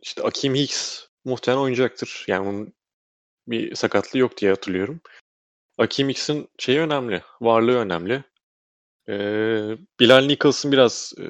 işte 0.03 0.23
Akeem 0.23 0.55
Hicks 0.55 1.07
muhtemelen 1.25 1.63
oynayacaktır. 1.63 2.25
Yani 2.29 2.49
onun 2.49 2.75
bir 3.49 3.75
sakatlığı 3.75 4.19
yok 4.19 4.39
diye 4.39 4.51
hatırlıyorum. 4.51 5.01
Akeem 5.79 6.09
Hicks'in 6.09 6.49
şeyi 6.59 6.81
önemli, 6.81 7.23
varlığı 7.41 7.77
önemli. 7.79 8.25
Ee, 9.09 9.77
Bilal 10.01 10.25
Nichols'ın 10.27 10.73
biraz 10.73 11.15
e, 11.19 11.23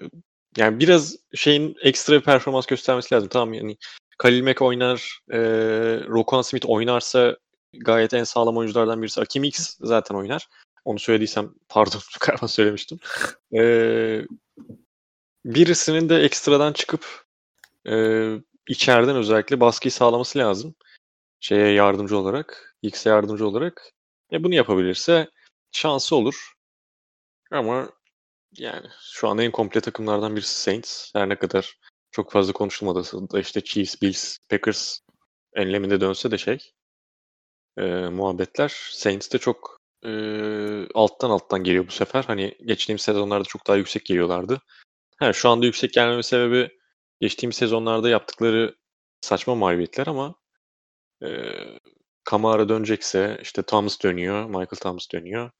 yani 0.56 0.80
biraz 0.80 1.16
şeyin 1.34 1.76
ekstra 1.82 2.14
bir 2.14 2.24
performans 2.24 2.66
göstermesi 2.66 3.14
lazım. 3.14 3.28
Tamam 3.28 3.54
yani 3.54 3.76
Khalil 4.18 4.42
Mack 4.42 4.62
oynar, 4.62 5.20
e, 5.30 5.38
Roquan 6.08 6.42
Smith 6.42 6.66
oynarsa 6.68 7.36
gayet 7.72 8.14
en 8.14 8.24
sağlam 8.24 8.56
oyunculardan 8.56 9.02
birisi. 9.02 9.20
Akeem 9.20 9.44
Hicks 9.44 9.76
zaten 9.80 10.14
oynar. 10.14 10.48
Onu 10.84 10.98
söylediysem 10.98 11.54
pardon 11.68 12.00
galiba 12.26 12.48
söylemiştim. 12.48 12.98
Ee, 13.54 14.22
birisinin 15.44 16.08
de 16.08 16.16
ekstradan 16.16 16.72
çıkıp 16.72 17.24
e, 17.88 17.94
içeriden 18.68 19.16
özellikle 19.16 19.60
baskıyı 19.60 19.92
sağlaması 19.92 20.38
lazım. 20.38 20.74
Şeye 21.40 21.72
yardımcı 21.72 22.18
olarak, 22.18 22.76
X'e 22.82 23.10
yardımcı 23.10 23.46
olarak. 23.48 23.92
E 24.32 24.44
bunu 24.44 24.54
yapabilirse 24.54 25.30
şansı 25.72 26.16
olur. 26.16 26.52
Ama 27.50 27.90
yani 28.58 28.86
şu 29.00 29.28
an 29.28 29.38
en 29.38 29.52
komple 29.52 29.80
takımlardan 29.80 30.36
birisi 30.36 30.60
Saints. 30.60 31.14
Her 31.14 31.28
ne 31.28 31.36
kadar 31.36 31.78
çok 32.10 32.32
fazla 32.32 32.52
konuşulmadı 32.52 33.02
da 33.32 33.40
işte 33.40 33.64
Chiefs, 33.64 34.02
Bills, 34.02 34.38
Packers 34.50 35.00
enleminde 35.54 36.00
dönse 36.00 36.30
de 36.30 36.38
şey. 36.38 36.72
E, 37.78 37.82
muhabbetler. 38.08 38.68
Saints 38.90 39.32
de 39.32 39.38
çok 39.38 39.80
e, 40.04 40.10
alttan 40.94 41.30
alttan 41.30 41.64
geliyor 41.64 41.86
bu 41.86 41.90
sefer. 41.92 42.24
Hani 42.24 42.56
geçtiğimiz 42.64 43.02
sezonlarda 43.02 43.44
çok 43.44 43.66
daha 43.66 43.76
yüksek 43.76 44.06
geliyorlardı. 44.06 44.60
Ha, 45.18 45.32
şu 45.32 45.48
anda 45.48 45.66
yüksek 45.66 45.92
gelmeme 45.92 46.22
sebebi 46.22 46.78
geçtiğimiz 47.20 47.56
sezonlarda 47.56 48.08
yaptıkları 48.08 48.76
saçma 49.20 49.54
mağlubiyetler 49.54 50.06
ama 50.06 50.34
e, 51.22 51.28
Kamara 52.24 52.68
dönecekse 52.68 53.38
işte 53.42 53.62
Thomas 53.62 54.02
dönüyor, 54.02 54.44
Michael 54.44 54.66
Thomas 54.80 55.12
dönüyor. 55.12 55.50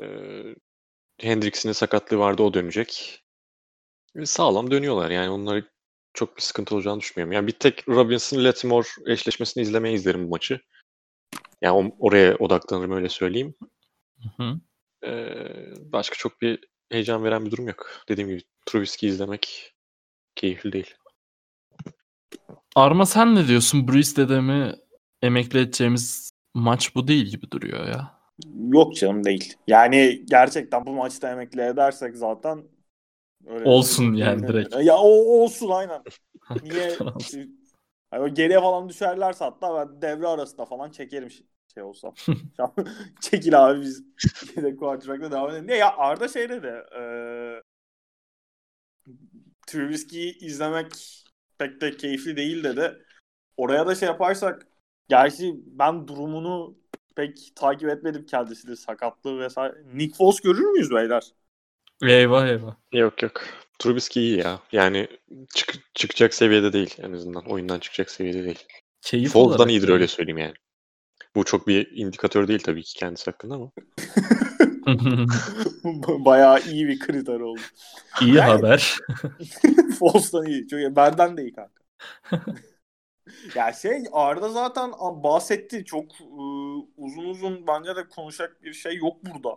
E, 0.00 0.06
Hendricks'in 1.20 1.72
sakatlığı 1.72 2.18
vardı 2.18 2.42
o 2.42 2.54
dönecek. 2.54 3.22
E, 4.16 4.26
sağlam 4.26 4.70
dönüyorlar 4.70 5.10
yani 5.10 5.30
onları 5.30 5.64
çok 6.14 6.36
bir 6.36 6.42
sıkıntı 6.42 6.74
olacağını 6.74 7.00
düşünmüyorum. 7.00 7.32
Yani 7.32 7.46
bir 7.46 7.52
tek 7.52 7.88
Robinson 7.88 8.44
Latimore 8.44 8.88
eşleşmesini 9.06 9.62
izlemeye 9.62 9.94
izlerim 9.94 10.24
bu 10.26 10.30
maçı. 10.30 10.60
Yani 11.62 11.92
oraya 11.98 12.36
odaklanırım 12.36 12.92
öyle 12.92 13.08
söyleyeyim. 13.08 13.54
Hı 14.22 14.42
hı. 14.42 14.60
Ee, 15.06 15.92
başka 15.92 16.16
çok 16.16 16.42
bir 16.42 16.60
heyecan 16.90 17.24
veren 17.24 17.46
bir 17.46 17.50
durum 17.50 17.68
yok. 17.68 17.90
Dediğim 18.08 18.30
gibi 18.30 18.42
Trubisky 18.66 19.12
izlemek 19.12 19.74
keyifli 20.34 20.72
değil. 20.72 20.94
Arma 22.76 23.06
sen 23.06 23.34
ne 23.34 23.48
diyorsun? 23.48 23.88
Breeze 23.88 24.16
dedemi 24.16 24.74
emekli 25.22 25.58
edeceğimiz 25.58 26.30
maç 26.54 26.94
bu 26.94 27.08
değil 27.08 27.26
gibi 27.26 27.50
duruyor 27.50 27.86
ya. 27.88 28.18
Yok 28.68 28.96
canım 28.96 29.24
değil. 29.24 29.54
Yani 29.66 30.22
gerçekten 30.30 30.86
bu 30.86 30.92
maçta 30.92 31.32
emekli 31.32 31.62
edersek 31.62 32.16
zaten 32.16 32.64
öyle 33.46 33.64
olsun 33.64 34.14
yani 34.14 34.48
direkt. 34.48 34.76
Ya 34.82 34.96
o 34.96 35.08
olsun 35.42 35.70
aynen. 35.70 36.02
Niye 36.62 36.88
yani 38.12 38.34
geriye 38.34 38.60
falan 38.60 38.88
düşerlerse 38.88 39.44
hatta 39.44 39.74
ben 39.76 40.02
devre 40.02 40.26
arasında 40.26 40.64
falan 40.64 40.90
çekerim 40.90 41.30
şey 41.74 41.82
olsam. 41.82 42.14
Çekil 43.20 43.66
abi 43.66 43.80
biz 43.80 44.04
yedek 44.56 44.78
quarterback'la 44.78 45.30
devam 45.30 45.50
edelim. 45.50 45.66
Ne 45.66 45.76
ya 45.76 45.96
Arda 45.96 46.28
şey 46.28 46.48
dedi. 46.48 46.84
E, 46.98 47.02
Trubisky'yi 49.66 50.38
izlemek 50.38 51.24
pek 51.58 51.80
de 51.80 51.96
keyifli 51.96 52.36
değil 52.36 52.64
dedi. 52.64 52.98
Oraya 53.56 53.86
da 53.86 53.94
şey 53.94 54.08
yaparsak 54.08 54.66
gerçi 55.08 55.54
ben 55.66 56.08
durumunu 56.08 56.78
pek 57.16 57.52
takip 57.56 57.88
etmedim 57.88 58.26
kendisini 58.26 58.76
sakatlığı 58.76 59.38
vesaire. 59.38 59.74
Nick 59.94 60.16
Foles 60.16 60.40
görür 60.40 60.64
müyüz 60.64 60.90
beyler? 60.90 61.32
Eyvah 62.02 62.46
eyvah. 62.46 62.76
Yok 62.92 63.22
yok. 63.22 63.44
Trubisky 63.78 64.26
iyi 64.26 64.38
ya. 64.38 64.60
Yani 64.72 65.08
çık, 65.54 65.94
çıkacak 65.94 66.34
seviyede 66.34 66.72
değil 66.72 66.96
en 66.98 67.12
azından. 67.12 67.44
Oyundan 67.50 67.78
çıkacak 67.78 68.10
seviyede 68.10 68.44
değil. 68.44 68.64
Keyif 69.00 69.32
Foles'dan 69.32 69.68
iyidir 69.68 69.88
öyle 69.88 70.08
söyleyeyim 70.08 70.38
yani. 70.38 70.54
Bu 71.34 71.44
çok 71.44 71.68
bir 71.68 71.90
indikatör 71.92 72.48
değil 72.48 72.62
tabii 72.62 72.82
ki 72.82 72.98
kendisi 72.98 73.30
hakkında 73.30 73.54
ama. 73.54 73.70
Bayağı 76.24 76.60
iyi 76.60 76.88
bir 76.88 76.98
kriter 76.98 77.40
oldu. 77.40 77.60
İyi 78.20 78.34
yani, 78.34 78.50
haber. 78.50 78.96
Foles'tan 79.98 80.46
iyi. 80.46 80.68
Çünkü 80.68 80.96
benden 80.96 81.36
de 81.36 81.42
iyi 81.42 81.52
kanka. 81.52 81.82
ya 83.54 83.72
şey 83.72 84.04
Arda 84.12 84.48
zaten 84.48 84.92
bahsetti. 85.22 85.84
Çok 85.84 86.04
ıı, 86.20 86.82
uzun 86.96 87.24
uzun 87.24 87.66
bence 87.66 87.96
de 87.96 88.08
konuşacak 88.08 88.62
bir 88.62 88.72
şey 88.72 88.96
yok 88.96 89.16
burada. 89.24 89.54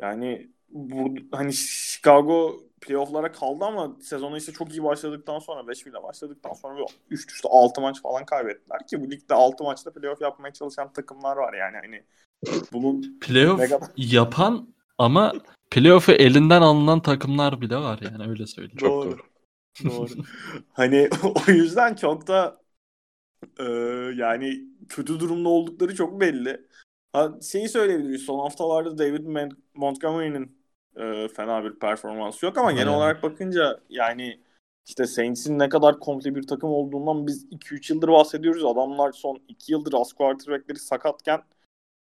Yani 0.00 0.50
bu, 0.70 1.14
hani 1.32 1.52
Chicago 1.52 2.60
playoff'lara 2.80 3.32
kaldı 3.32 3.64
ama 3.64 3.96
sezonu 4.00 4.36
işte 4.36 4.52
çok 4.52 4.70
iyi 4.70 4.84
başladıktan 4.84 5.38
sonra 5.38 5.68
5 5.68 5.82
ile 5.82 6.02
başladıktan 6.02 6.52
sonra 6.52 6.86
üst 7.10 7.30
üste 7.30 7.48
6 7.52 7.80
maç 7.80 8.02
falan 8.02 8.24
kaybettiler 8.24 8.86
ki 8.86 9.00
bu 9.00 9.10
ligde 9.10 9.34
6 9.34 9.64
maçta 9.64 9.92
playoff 9.92 10.20
yapmaya 10.20 10.52
çalışan 10.52 10.92
takımlar 10.92 11.36
var 11.36 11.54
yani 11.54 11.76
hani 11.76 12.04
bunun 12.72 13.18
playoff 13.20 13.60
kadar... 13.60 13.80
yapan 13.96 14.68
ama 14.98 15.32
playoff'u 15.70 16.12
elinden 16.12 16.62
alınan 16.62 17.00
takımlar 17.00 17.60
bile 17.60 17.76
var 17.76 18.00
yani 18.02 18.30
öyle 18.30 18.46
söyleyeyim. 18.46 18.80
Doğru. 18.80 19.18
Çok 19.74 19.92
doğru. 19.92 20.08
doğru. 20.08 20.24
hani 20.72 21.08
o 21.48 21.50
yüzden 21.50 21.94
çok 21.94 22.26
da 22.26 22.62
e, 23.58 23.64
yani 24.16 24.64
kötü 24.88 25.20
durumda 25.20 25.48
oldukları 25.48 25.94
çok 25.94 26.20
belli. 26.20 26.68
Ha, 27.12 27.32
şeyi 27.42 27.68
söyleyebiliriz. 27.68 28.22
Son 28.22 28.38
haftalarda 28.38 28.98
David 28.98 29.50
Montgomery'nin 29.74 30.57
e, 30.98 31.28
fena 31.28 31.64
bir 31.64 31.78
performans 31.78 32.42
yok 32.42 32.58
ama 32.58 32.72
genel 32.72 32.88
olarak 32.88 33.22
bakınca 33.22 33.80
yani 33.90 34.40
işte 34.86 35.06
Saints'in 35.06 35.58
ne 35.58 35.68
kadar 35.68 36.00
komple 36.00 36.34
bir 36.34 36.46
takım 36.46 36.70
olduğundan 36.70 37.26
biz 37.26 37.46
2-3 37.52 37.92
yıldır 37.92 38.08
bahsediyoruz. 38.08 38.64
Adamlar 38.64 39.12
son 39.12 39.42
2 39.48 39.72
yıldır 39.72 39.94
az 39.94 40.12
quarterback'leri 40.12 40.78
sakatken 40.78 41.42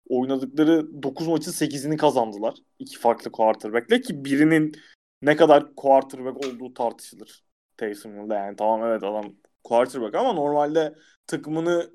oynadıkları 0.10 1.04
9 1.04 1.28
maçın 1.28 1.52
8'ini 1.52 1.98
kazandılar. 1.98 2.56
iki 2.80 3.00
farklı 3.00 3.32
quarterback'le 3.32 4.02
ki 4.02 4.26
birinin 4.26 4.76
ne 5.22 5.36
kadar 5.36 5.76
quarterback 5.76 6.38
olduğu 6.38 6.74
tartışılır. 6.74 7.43
Taysom 7.78 8.14
Hill'de 8.14 8.34
yani 8.34 8.56
tamam 8.56 8.84
evet 8.84 9.04
adam 9.04 9.36
quarterback 9.64 10.16
ama 10.16 10.34
normalde 10.34 10.96
takımını 11.28 11.91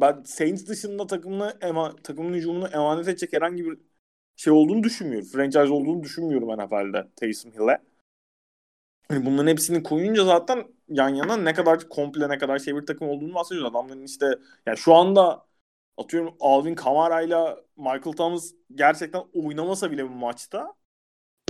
ben 0.00 0.22
Saints 0.22 0.66
dışında 0.68 1.06
takımını 1.06 1.58
ema, 1.60 1.96
takımın 1.96 2.34
hücumunu 2.34 2.68
emanet 2.68 3.08
edecek 3.08 3.32
herhangi 3.32 3.64
bir 3.64 3.78
şey 4.40 4.52
olduğunu 4.52 4.82
düşünmüyorum. 4.82 5.28
Franchise 5.28 5.72
olduğunu 5.72 6.02
düşünmüyorum 6.02 6.48
NFL'de 6.48 7.08
Taysom 7.16 7.52
Hill'e. 7.52 7.78
Yani 9.10 9.26
bunların 9.26 9.46
hepsini 9.46 9.82
koyunca 9.82 10.24
zaten 10.24 10.64
yan 10.88 11.08
yana 11.08 11.36
ne 11.36 11.54
kadar 11.54 11.88
komple 11.88 12.28
ne 12.28 12.38
kadar 12.38 12.58
şey 12.58 12.76
bir 12.76 12.86
takım 12.86 13.08
olduğunu 13.08 13.34
bahsediyoruz. 13.34 13.70
Adamların 13.70 14.04
işte 14.04 14.26
yani 14.66 14.78
şu 14.78 14.94
anda 14.94 15.46
atıyorum 15.96 16.36
Alvin 16.40 16.74
Kamara 16.74 17.22
ile 17.22 17.36
Michael 17.76 18.16
Thomas 18.16 18.52
gerçekten 18.74 19.22
oynamasa 19.34 19.90
bile 19.90 20.04
bu 20.04 20.14
maçta 20.14 20.74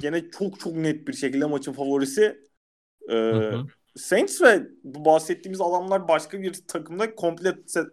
gene 0.00 0.30
çok 0.30 0.60
çok 0.60 0.76
net 0.76 1.08
bir 1.08 1.12
şekilde 1.12 1.46
maçın 1.46 1.72
favorisi 1.72 2.40
e, 3.10 3.34
Saints 3.96 4.42
ve 4.42 4.68
bu 4.84 5.04
bahsettiğimiz 5.04 5.60
adamlar 5.60 6.08
başka 6.08 6.42
bir 6.42 6.66
takımda 6.68 7.14
komple 7.14 7.48
se- 7.48 7.90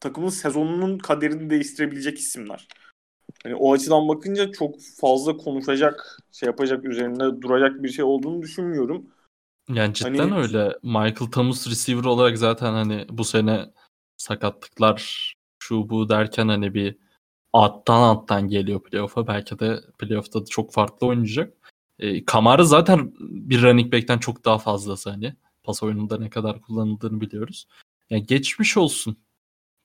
takımın 0.00 0.28
sezonunun 0.28 0.98
kaderini 0.98 1.50
değiştirebilecek 1.50 2.18
isimler. 2.18 2.68
Hani 3.42 3.54
o 3.54 3.72
açıdan 3.72 4.08
bakınca 4.08 4.52
çok 4.52 4.74
fazla 5.00 5.36
konuşacak, 5.36 6.18
şey 6.32 6.46
yapacak, 6.46 6.84
üzerinde 6.84 7.42
duracak 7.42 7.82
bir 7.82 7.88
şey 7.88 8.04
olduğunu 8.04 8.42
düşünmüyorum. 8.42 9.06
Yani 9.68 9.94
cidden 9.94 10.30
hani... 10.30 10.34
öyle. 10.34 10.78
Michael 10.82 11.30
Thomas 11.32 11.70
receiver 11.70 12.04
olarak 12.04 12.38
zaten 12.38 12.72
hani 12.72 13.06
bu 13.10 13.24
sene 13.24 13.70
sakatlıklar 14.16 15.34
şu 15.58 15.90
bu 15.90 16.08
derken 16.08 16.48
hani 16.48 16.74
bir 16.74 16.96
alttan 17.52 18.00
alttan 18.00 18.48
geliyor 18.48 18.82
playoff'a. 18.82 19.26
Belki 19.26 19.58
de 19.58 19.80
playoff'ta 19.98 20.40
da 20.40 20.44
çok 20.44 20.72
farklı 20.72 21.06
oynayacak. 21.06 21.54
E, 21.98 22.24
Kamara 22.24 22.64
zaten 22.64 23.12
bir 23.20 23.62
running 23.62 23.92
back'ten 23.92 24.18
çok 24.18 24.44
daha 24.44 24.58
fazlası 24.58 25.10
hani. 25.10 25.34
Pas 25.62 25.82
oyununda 25.82 26.18
ne 26.18 26.30
kadar 26.30 26.60
kullanıldığını 26.60 27.20
biliyoruz. 27.20 27.66
Yani 28.10 28.26
geçmiş 28.26 28.76
olsun 28.76 29.16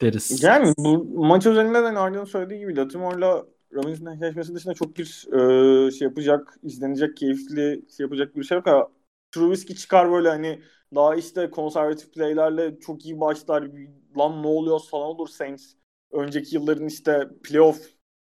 deriz. 0.01 0.43
Yani 0.43 0.73
bu 0.77 1.03
maç 1.25 1.45
özelinde 1.45 1.83
de 1.83 1.87
Arda'nın 1.87 2.25
söylediği 2.25 2.59
gibi 2.59 2.75
Latimore'la 2.75 3.45
Robinson'ın 3.73 4.11
eşleşmesi 4.11 4.53
dışında 4.55 4.73
çok 4.73 4.97
bir 4.97 5.25
e, 5.87 5.91
şey 5.91 6.07
yapacak, 6.07 6.55
izlenecek, 6.63 7.17
keyifli 7.17 7.85
şey 7.97 8.03
yapacak 8.03 8.35
bir 8.35 8.43
şey 8.43 8.55
yok. 8.57 8.67
Ha, 8.67 8.87
Trubisky 9.31 9.75
çıkar 9.79 10.11
böyle 10.11 10.29
hani 10.29 10.61
daha 10.95 11.15
işte 11.15 11.49
konservatif 11.49 12.13
playlerle 12.13 12.79
çok 12.79 13.05
iyi 13.05 13.19
başlar. 13.19 13.63
Lan 14.17 14.43
ne 14.43 14.47
oluyor 14.47 14.79
falan 14.91 15.07
olur 15.07 15.27
Saints. 15.27 15.73
Önceki 16.11 16.55
yılların 16.55 16.87
işte 16.87 17.29
playoff 17.43 17.79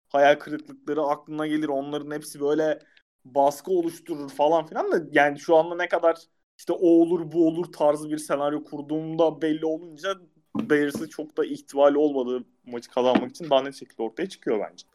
hayal 0.09 0.35
kırıklıkları 0.39 1.01
aklına 1.01 1.47
gelir. 1.47 1.67
Onların 1.67 2.11
hepsi 2.11 2.39
böyle 2.39 2.79
baskı 3.25 3.71
oluşturur 3.71 4.29
falan 4.29 4.65
filan 4.65 4.91
da 4.91 5.01
yani 5.11 5.39
şu 5.39 5.55
anda 5.55 5.75
ne 5.75 5.87
kadar 5.89 6.17
işte 6.57 6.73
o 6.73 6.87
olur 6.87 7.31
bu 7.31 7.47
olur 7.47 7.65
tarzı 7.73 8.09
bir 8.09 8.17
senaryo 8.17 8.63
kurduğumda 8.63 9.41
belli 9.41 9.65
olunca 9.65 10.15
Bears'ı 10.55 11.09
çok 11.09 11.37
da 11.37 11.45
ihtimali 11.45 11.97
olmadığı 11.97 12.45
maçı 12.65 12.89
kazanmak 12.89 13.31
için 13.31 13.49
daha 13.49 13.61
net 13.61 13.75
şekilde 13.75 14.03
ortaya 14.03 14.29
çıkıyor 14.29 14.59
bence. 14.69 14.87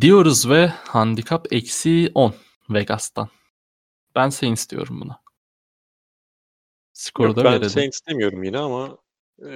Diyoruz 0.00 0.48
ve 0.48 0.66
handikap 0.66 1.52
eksi 1.52 2.10
10 2.14 2.34
Vegas'tan. 2.70 3.28
Ben 4.14 4.28
Saints 4.28 4.68
diyorum 4.68 5.00
buna. 5.00 5.22
Skoru 6.92 7.28
Yok, 7.28 7.36
da 7.36 7.44
ben 7.44 7.52
verelim. 7.52 7.70
Saints 7.70 8.00
demiyorum 8.08 8.42
yine 8.42 8.58
ama 8.58 8.98
e, 9.38 9.50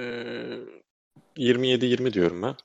27-20 1.37 2.13
diyorum 2.13 2.41
ben. 2.41 2.55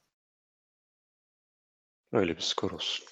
Öyle 2.12 2.36
bir 2.36 2.42
skor 2.42 2.70
olsun. 2.70 3.06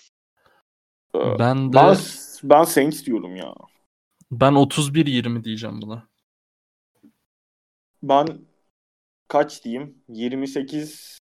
Ben 1.14 1.72
de 1.72 1.76
ben, 1.76 1.96
ben 2.42 2.64
Saints 2.64 3.05
diyorum 3.05 3.36
ya. 3.36 3.55
Ben 4.30 4.53
31-20 4.53 5.44
diyeceğim 5.44 5.82
buna. 5.82 6.09
Ben 8.03 8.26
kaç 9.28 9.64
diyeyim? 9.64 10.05
28 10.09 11.20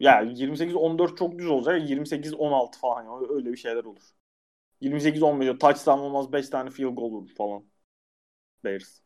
yani 0.00 0.32
28-14 0.32 1.16
çok 1.16 1.38
düz 1.38 1.46
olacak. 1.46 1.88
28-16 1.90 2.78
falan 2.78 3.04
yani 3.04 3.26
öyle 3.30 3.52
bir 3.52 3.56
şeyler 3.56 3.84
olur. 3.84 4.02
28-15 4.80 5.58
touchdown 5.58 6.00
olmaz 6.00 6.32
5 6.32 6.48
tane 6.48 6.70
field 6.70 6.94
goal 6.94 7.12
olur 7.12 7.28
falan. 7.28 7.64
Bears. 8.64 9.00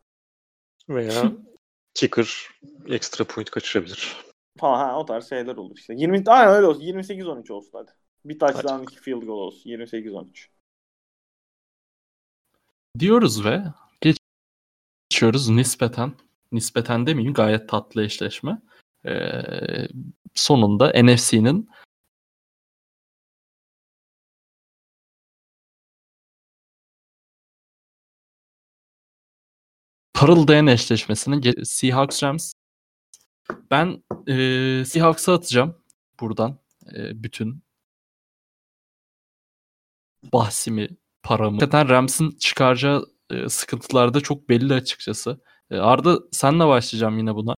Veya 0.89 1.33
kicker 1.95 2.49
ekstra 2.89 3.25
point 3.25 3.51
kaçırabilir. 3.51 4.17
Falan 4.59 4.79
ha, 4.79 4.99
o 4.99 5.07
tarz 5.07 5.29
şeyler 5.29 5.57
olur 5.57 5.77
işte. 5.77 5.95
20 5.97 6.23
aynen 6.27 6.55
öyle 6.55 6.67
olsun. 6.67 6.81
28-13 6.81 7.53
olsun 7.53 7.71
hadi. 7.73 7.91
Bir 8.25 8.39
touchdown 8.39 8.83
iki 8.83 9.01
field 9.01 9.23
goal 9.23 9.39
olsun. 9.39 9.71
28-13. 9.71 10.49
Diyoruz 12.99 13.45
ve 13.45 13.63
geçiyoruz 15.15 15.49
nispeten. 15.49 16.13
Nispeten 16.53 17.07
demeyeyim 17.07 17.35
gayet 17.35 17.69
tatlı 17.69 18.05
eşleşme. 18.05 18.63
Ee, 19.07 19.89
sonunda 20.35 20.93
NFC'nin 21.03 21.71
parıldayan 30.15 30.67
eşleşmesinin 30.67 31.65
Seahawks 31.65 32.23
Rams. 32.23 32.53
Ben 33.71 34.03
e, 34.29 34.85
Seahawks'a 34.85 35.33
atacağım 35.35 35.77
buradan 36.21 36.59
e, 36.97 37.23
bütün 37.23 37.63
bahsimi, 40.33 40.89
paramı. 41.23 41.61
Zaten 41.61 41.89
Rams'ın 41.89 42.31
çıkaracağı 42.31 43.14
e, 43.31 43.49
sıkıntılar 43.49 44.15
da 44.15 44.21
çok 44.21 44.49
belli 44.49 44.75
açıkçası. 44.75 45.41
E, 45.71 45.77
Arda 45.77 46.19
senle 46.33 46.67
başlayacağım 46.67 47.19
yine 47.19 47.35
buna. 47.35 47.55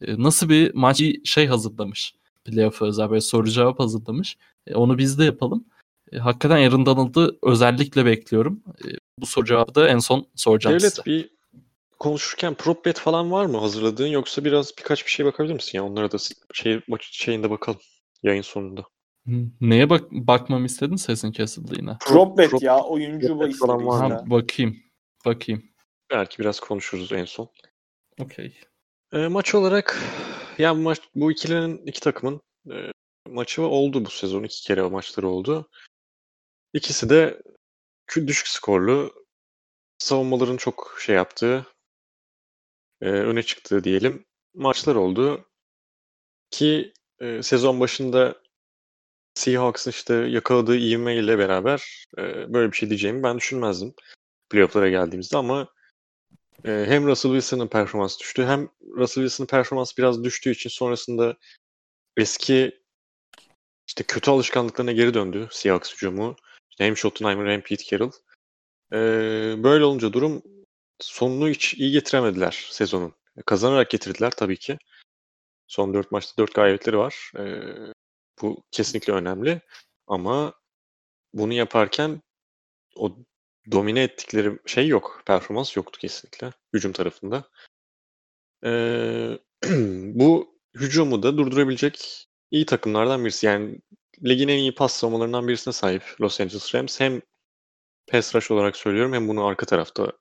E, 0.00 0.22
nasıl 0.22 0.48
bir 0.48 0.74
maç 0.74 1.02
şey 1.24 1.46
hazırlamış? 1.46 2.14
Playoff 2.44 2.82
özel 2.82 3.10
böyle 3.10 3.20
soru 3.20 3.50
cevap 3.50 3.80
hazırlamış. 3.80 4.36
E, 4.66 4.74
onu 4.74 4.98
biz 4.98 5.18
de 5.18 5.24
yapalım. 5.24 5.64
E, 6.12 6.18
hakikaten 6.18 6.56
Aaron 6.56 6.86
Donald'ı 6.86 7.38
özellikle 7.42 8.06
bekliyorum. 8.06 8.62
E, 8.84 8.88
bu 9.18 9.26
soru 9.26 9.46
cevabı 9.46 9.74
da 9.74 9.88
en 9.88 9.98
son 9.98 10.26
soracağım 10.36 10.78
Devlet 10.78 10.90
size. 10.90 11.04
bir 11.04 11.30
konuşurken 11.98 12.54
prop 12.54 12.84
bet 12.84 12.98
falan 12.98 13.32
var 13.32 13.46
mı 13.46 13.58
hazırladığın 13.58 14.06
yoksa 14.06 14.44
biraz 14.44 14.72
birkaç 14.78 15.06
bir 15.06 15.10
şey 15.10 15.26
bakabilir 15.26 15.54
misin 15.54 15.78
ya? 15.78 15.84
Onlara 15.84 16.12
da 16.12 16.16
şey 16.52 16.80
maç 16.88 17.08
şeyinde 17.12 17.50
bakalım 17.50 17.80
yayın 18.22 18.42
sonunda. 18.42 18.84
Neye 19.60 19.90
bak 19.90 20.10
bakmamı 20.10 20.66
istedin 20.66 20.96
sesin 20.96 21.32
kesildi 21.32 21.74
yine. 21.76 21.96
Prop 22.00 22.38
bet 22.38 22.50
prop- 22.50 22.64
ya 22.64 22.80
oyuncu 22.80 23.38
bu 23.38 23.52
falan 23.52 23.86
var 23.86 24.10
mı? 24.10 24.30
Bakayım. 24.30 24.76
Bakayım. 25.24 25.62
Belki 26.10 26.38
biraz 26.38 26.60
konuşuruz 26.60 27.12
en 27.12 27.24
son. 27.24 27.50
Okey. 28.20 28.60
E, 29.12 29.26
maç 29.26 29.54
olarak 29.54 30.02
ya 30.58 30.76
bu 30.76 30.80
maç 30.80 31.00
bu 31.14 31.32
ikilinin 31.32 31.86
iki 31.86 32.00
takımın 32.00 32.40
e, 32.70 32.92
maçı 33.28 33.62
oldu 33.62 34.04
bu 34.04 34.10
sezon. 34.10 34.42
iki 34.42 34.62
kere 34.62 34.82
o 34.82 34.90
maçları 34.90 35.28
oldu. 35.28 35.68
İkisi 36.72 37.10
de 37.10 37.42
düşük 38.16 38.48
skorlu 38.48 39.26
savunmaların 39.98 40.56
çok 40.56 40.96
şey 41.00 41.14
yaptığı 41.14 41.66
e, 43.00 43.08
öne 43.08 43.42
çıktığı 43.42 43.84
diyelim 43.84 44.24
maçlar 44.54 44.94
oldu. 44.94 45.48
Ki 46.50 46.92
e, 47.20 47.42
sezon 47.42 47.80
başında 47.80 48.42
Seahawks'ın 49.34 49.90
işte 49.90 50.14
yakaladığı 50.14 50.76
ivmeyle 50.76 51.38
beraber 51.38 52.06
e, 52.18 52.52
böyle 52.54 52.72
bir 52.72 52.76
şey 52.76 52.88
diyeceğimi 52.88 53.22
ben 53.22 53.36
düşünmezdim 53.36 53.94
playoff'lara 54.50 54.88
geldiğimizde 54.88 55.36
ama 55.36 55.68
e, 56.64 56.84
hem 56.88 57.06
Russell 57.06 57.32
Wilson'ın 57.32 57.68
performansı 57.68 58.20
düştü 58.20 58.44
hem 58.44 58.68
Russell 58.96 59.22
Wilson'ın 59.24 59.46
performansı 59.46 59.96
biraz 59.96 60.24
düştüğü 60.24 60.50
için 60.50 60.70
sonrasında 60.70 61.36
eski 62.16 62.82
işte 63.88 64.04
kötü 64.04 64.30
alışkanlıklarına 64.30 64.92
geri 64.92 65.14
döndü 65.14 65.48
Seahawks 65.50 65.94
hücumu. 65.94 66.36
İşte 66.70 66.84
hem 66.84 66.96
Schottenheimer 66.96 67.52
hem 67.52 67.60
Pete 67.60 67.84
Carroll. 67.84 68.10
E, 68.92 68.98
böyle 69.62 69.84
olunca 69.84 70.12
durum 70.12 70.42
sonunu 71.00 71.48
hiç 71.48 71.74
iyi 71.74 71.92
getiremediler 71.92 72.66
sezonun. 72.70 73.12
Kazanarak 73.46 73.90
getirdiler 73.90 74.30
tabii 74.30 74.56
ki. 74.56 74.78
Son 75.66 75.94
4 75.94 76.12
maçta 76.12 76.42
4 76.42 76.54
galibiyetleri 76.54 76.98
var. 76.98 77.32
E, 77.38 77.44
bu 78.42 78.62
kesinlikle 78.70 79.12
önemli. 79.12 79.60
Ama 80.06 80.54
bunu 81.32 81.52
yaparken 81.52 82.22
o 82.96 83.16
domine 83.72 84.02
ettikleri 84.02 84.58
şey 84.66 84.88
yok. 84.88 85.22
Performans 85.26 85.76
yoktu 85.76 86.00
kesinlikle 86.00 86.50
hücum 86.74 86.92
tarafında. 86.92 87.44
Ee, 88.64 89.38
bu 90.14 90.58
hücumu 90.74 91.22
da 91.22 91.38
durdurabilecek 91.38 92.26
iyi 92.50 92.66
takımlardan 92.66 93.24
birisi. 93.24 93.46
Yani 93.46 93.78
ligin 94.24 94.48
en 94.48 94.58
iyi 94.58 94.74
pas 94.74 94.92
savunmalarından 94.92 95.48
birisine 95.48 95.72
sahip 95.72 96.02
Los 96.20 96.40
Angeles 96.40 96.74
Rams. 96.74 97.00
Hem 97.00 97.20
pass 98.06 98.34
rush 98.34 98.50
olarak 98.50 98.76
söylüyorum 98.76 99.12
hem 99.12 99.28
bunu 99.28 99.46
arka 99.46 99.66
tarafta 99.66 100.12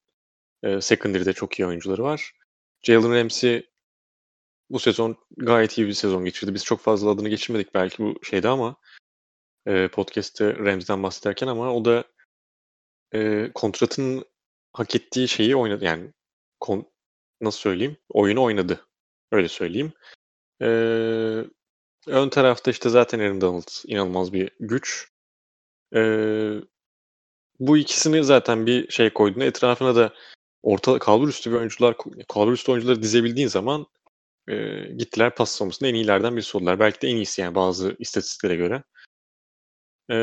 e, 0.64 0.82
secondary'de 0.82 1.34
çok 1.34 1.60
iyi 1.60 1.66
oyuncuları 1.68 2.04
var. 2.04 2.32
Jalen 2.84 3.14
Ramsey 3.14 3.70
bu 4.70 4.80
sezon 4.80 5.18
gayet 5.38 5.78
iyi 5.78 5.88
bir 5.88 5.94
sezon 5.94 6.26
geçirdi. 6.26 6.54
Biz 6.54 6.66
çok 6.66 6.80
fazla 6.80 7.10
adını 7.10 7.30
geçirmedik 7.30 7.74
belki 7.74 8.04
bu 8.04 8.26
şeyde 8.26 8.48
ama 8.48 8.76
e, 9.66 9.88
podcast'te 9.88 10.56
Rams'den 10.58 11.04
bahsederken 11.04 11.48
ama 11.48 11.74
o 11.74 11.86
da 11.86 12.04
e, 13.14 13.52
kontratın 13.54 14.26
hak 14.74 14.96
ettiği 14.96 15.28
şeyi 15.28 15.56
oynadı. 15.56 15.86
Yani 15.86 16.14
kon, 16.60 16.92
nasıl 17.42 17.60
söyleyeyim? 17.60 17.98
Oyunu 18.10 18.44
oynadı. 18.44 18.88
Öyle 19.32 19.48
söyleyeyim. 19.48 19.94
E, 20.62 20.68
ön 22.08 22.30
tarafta 22.30 22.72
işte 22.72 22.90
zaten 22.90 23.20
Aaron 23.20 23.42
Donald 23.42 23.68
inanılmaz 23.88 24.34
bir 24.34 24.52
güç. 24.60 25.12
E, 25.96 26.02
bu 27.60 27.78
ikisini 27.78 28.24
zaten 28.24 28.66
bir 28.66 28.92
şey 28.92 29.10
koyduğunda 29.10 29.46
etrafına 29.46 29.96
da 29.96 30.14
orta 30.64 31.00
kalbur 31.00 31.28
üstü 31.28 31.52
bir 31.52 31.56
oyuncular 31.56 31.96
kalbur 32.28 32.52
üstü 32.52 32.72
oyuncuları 32.72 33.02
dizebildiğin 33.02 33.48
zaman 33.48 33.86
e, 34.50 34.86
gittiler 34.98 35.36
pas 35.36 35.52
savunmasında 35.52 35.90
en 35.90 35.94
iyilerden 35.94 36.36
birisi 36.36 36.58
oldular. 36.58 36.80
Belki 36.80 37.02
de 37.02 37.08
en 37.08 37.16
iyisi 37.16 37.42
yani 37.42 37.56
bazı 37.56 37.96
istatistiklere 38.00 38.56
göre. 38.56 38.84
E, 40.12 40.18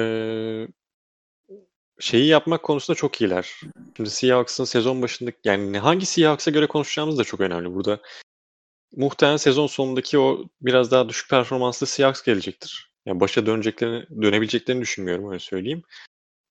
şeyi 2.01 2.27
yapmak 2.27 2.63
konusunda 2.63 2.97
çok 2.97 3.21
iyiler. 3.21 3.61
Şimdi 3.97 4.11
Seahawks'ın 4.11 4.65
sezon 4.65 5.03
başındaki 5.03 5.39
yani 5.45 5.79
hangi 5.79 6.07
Seahawks'a 6.07 6.51
göre 6.51 6.67
konuşacağımız 6.67 7.19
da 7.19 7.25
çok 7.25 7.41
önemli 7.41 7.75
burada. 7.75 8.01
Muhtemelen 8.97 9.37
sezon 9.37 9.67
sonundaki 9.67 10.19
o 10.19 10.45
biraz 10.61 10.91
daha 10.91 11.09
düşük 11.09 11.31
performanslı 11.31 11.87
Seahawks 11.87 12.23
gelecektir. 12.23 12.93
Yani 13.07 13.21
başa 13.21 13.47
döneceklerini, 13.47 14.23
dönebileceklerini 14.23 14.83
düşünmüyorum 14.83 15.29
öyle 15.29 15.39
söyleyeyim. 15.39 15.83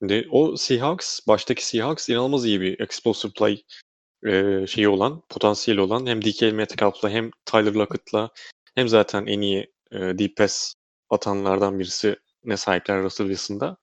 Şimdi 0.01 0.27
o 0.31 0.57
Seahawks, 0.57 1.19
baştaki 1.27 1.65
Seahawks 1.67 2.09
inanılmaz 2.09 2.45
iyi 2.45 2.61
bir 2.61 2.79
explosive 2.79 3.31
play 3.31 3.63
e, 4.27 4.67
şeyi 4.67 4.89
olan, 4.89 5.21
potansiyeli 5.29 5.81
olan 5.81 6.05
hem 6.05 6.21
DK 6.21 6.41
Metcalf'la 6.41 7.09
hem 7.09 7.31
Tyler 7.45 7.73
Lockett'la 7.73 8.29
hem 8.75 8.87
zaten 8.87 9.25
en 9.25 9.41
iyi 9.41 9.71
e, 9.91 9.97
deep 9.99 10.37
pass 10.37 10.73
atanlardan 11.09 11.79
birisi 11.79 12.15
ne 12.43 12.57
sahipler 12.57 13.03
Russell 13.03 13.27
Wilson'da. 13.27 13.77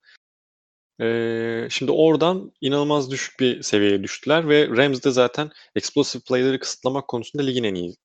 Ee, 1.01 1.69
şimdi 1.71 1.93
oradan 1.93 2.53
inanılmaz 2.61 3.11
düşük 3.11 3.41
bir 3.41 3.63
seviyeye 3.63 4.03
düştüler 4.03 4.49
ve 4.49 4.69
Rams 4.69 5.05
de 5.05 5.11
zaten 5.11 5.51
explosive 5.75 6.23
play'leri 6.23 6.59
kısıtlamak 6.59 7.09
konusunda 7.09 7.43
ligin 7.43 7.65
en 7.65 7.75
iyi 7.75 7.97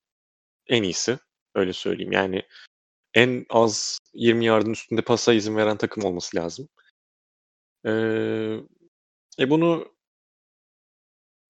en 0.68 0.82
iyisi. 0.82 1.18
Öyle 1.54 1.72
söyleyeyim. 1.72 2.12
Yani 2.12 2.42
en 3.14 3.46
az 3.50 3.98
20 4.14 4.44
yardın 4.44 4.72
üstünde 4.72 5.02
pasa 5.02 5.32
izin 5.34 5.56
veren 5.56 5.76
takım 5.76 6.04
olması 6.04 6.36
lazım. 6.36 6.68
Ee, 7.86 8.60
e 9.38 9.50
bunu 9.50 9.93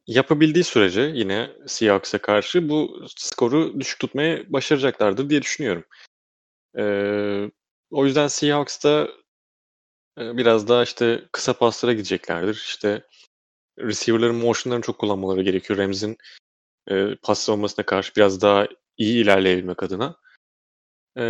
yapabildiği 0.06 0.64
sürece 0.64 1.02
yine 1.02 1.50
Seahawks'a 1.66 2.18
karşı 2.18 2.68
bu 2.68 3.06
skoru 3.16 3.80
düşük 3.80 4.00
tutmaya 4.00 4.52
başaracaklardır 4.52 5.30
diye 5.30 5.42
düşünüyorum. 5.42 5.84
Ee, 6.78 7.50
o 7.90 8.06
yüzden 8.06 8.28
Seahawks'ta 8.28 9.08
biraz 10.18 10.68
daha 10.68 10.82
işte 10.82 11.24
kısa 11.32 11.52
paslara 11.52 11.92
gideceklerdir. 11.92 12.54
İşte 12.54 13.06
receiver'ların 13.78 14.36
motion'larını 14.36 14.84
çok 14.84 14.98
kullanmaları 14.98 15.42
gerekiyor. 15.42 15.78
Rams'in 15.78 16.16
e, 16.90 17.16
pas 17.22 17.38
savunmasına 17.38 17.86
karşı 17.86 18.12
biraz 18.16 18.42
daha 18.42 18.68
iyi 18.98 19.22
ilerleyebilmek 19.22 19.82
adına. 19.82 20.16
E, 21.18 21.24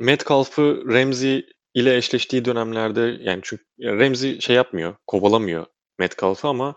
Metcalf'ı 0.00 0.84
Ramsey 0.86 1.46
ile 1.74 1.96
eşleştiği 1.96 2.44
dönemlerde 2.44 3.00
yani 3.20 3.40
çünkü 3.42 3.64
Ramsey 3.80 4.40
şey 4.40 4.56
yapmıyor, 4.56 4.96
kovalamıyor 5.06 5.66
Metcalf'ı 5.98 6.48
ama 6.48 6.76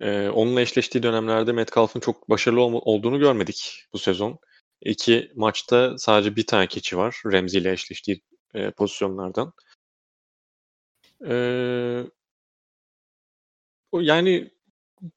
e, 0.00 0.28
onunla 0.28 0.60
eşleştiği 0.60 1.02
dönemlerde 1.02 1.52
Metcalf'ın 1.52 2.00
çok 2.00 2.30
başarılı 2.30 2.60
ol- 2.60 2.82
olduğunu 2.84 3.18
görmedik 3.18 3.86
bu 3.92 3.98
sezon. 3.98 4.38
İki 4.80 5.32
maçta 5.34 5.98
sadece 5.98 6.36
bir 6.36 6.46
tane 6.46 6.66
keçi 6.66 6.96
var 6.96 7.22
Ramsey 7.26 7.60
ile 7.60 7.72
eşleştiği 7.72 8.22
e, 8.54 8.70
pozisyonlardan. 8.70 9.52
Ee, 11.28 12.04
yani 13.92 14.50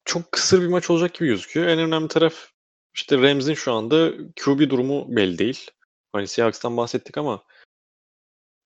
çok 0.04 0.32
kısır 0.32 0.62
bir 0.62 0.66
maç 0.68 0.90
olacak 0.90 1.14
gibi 1.14 1.28
gözüküyor. 1.28 1.66
En 1.66 1.78
önemli 1.78 2.08
taraf 2.08 2.50
işte 2.94 3.18
Rams'in 3.18 3.54
şu 3.54 3.72
anda 3.72 4.12
QB 4.44 4.70
durumu 4.70 5.16
belli 5.16 5.38
değil. 5.38 5.70
Hani 6.12 6.28
Seahawks'tan 6.28 6.76
bahsettik 6.76 7.18
ama 7.18 7.44